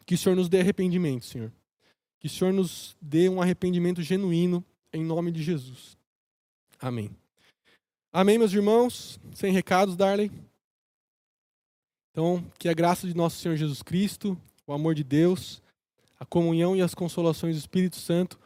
que 0.05 0.15
o 0.15 0.17
Senhor 0.17 0.35
nos 0.37 0.47
dê 0.47 0.61
arrependimento, 0.61 1.25
Senhor. 1.25 1.51
Que 2.19 2.27
o 2.27 2.29
Senhor 2.29 2.53
nos 2.53 2.95
dê 3.01 3.29
um 3.29 3.41
arrependimento 3.41 4.01
genuíno, 4.01 4.63
em 4.91 5.03
nome 5.03 5.31
de 5.31 5.43
Jesus. 5.43 5.97
Amém. 6.79 7.09
Amém, 8.11 8.37
meus 8.37 8.53
irmãos? 8.53 9.19
Sem 9.33 9.51
recados, 9.51 9.95
Darley? 9.95 10.31
Então, 12.11 12.43
que 12.57 12.69
a 12.69 12.73
graça 12.73 13.05
de 13.05 13.13
nosso 13.13 13.39
Senhor 13.39 13.57
Jesus 13.57 13.81
Cristo, 13.81 14.39
o 14.65 14.71
amor 14.71 14.95
de 14.95 15.03
Deus, 15.03 15.61
a 16.17 16.25
comunhão 16.25 16.75
e 16.75 16.81
as 16.81 16.95
consolações 16.95 17.55
do 17.55 17.59
Espírito 17.59 17.97
Santo 17.97 18.39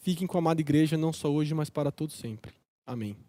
fiquem 0.00 0.28
com 0.28 0.38
a 0.38 0.40
amada 0.40 0.60
igreja, 0.60 0.96
não 0.96 1.12
só 1.12 1.28
hoje, 1.28 1.52
mas 1.52 1.68
para 1.68 1.90
todo 1.90 2.12
sempre. 2.12 2.52
Amém. 2.86 3.16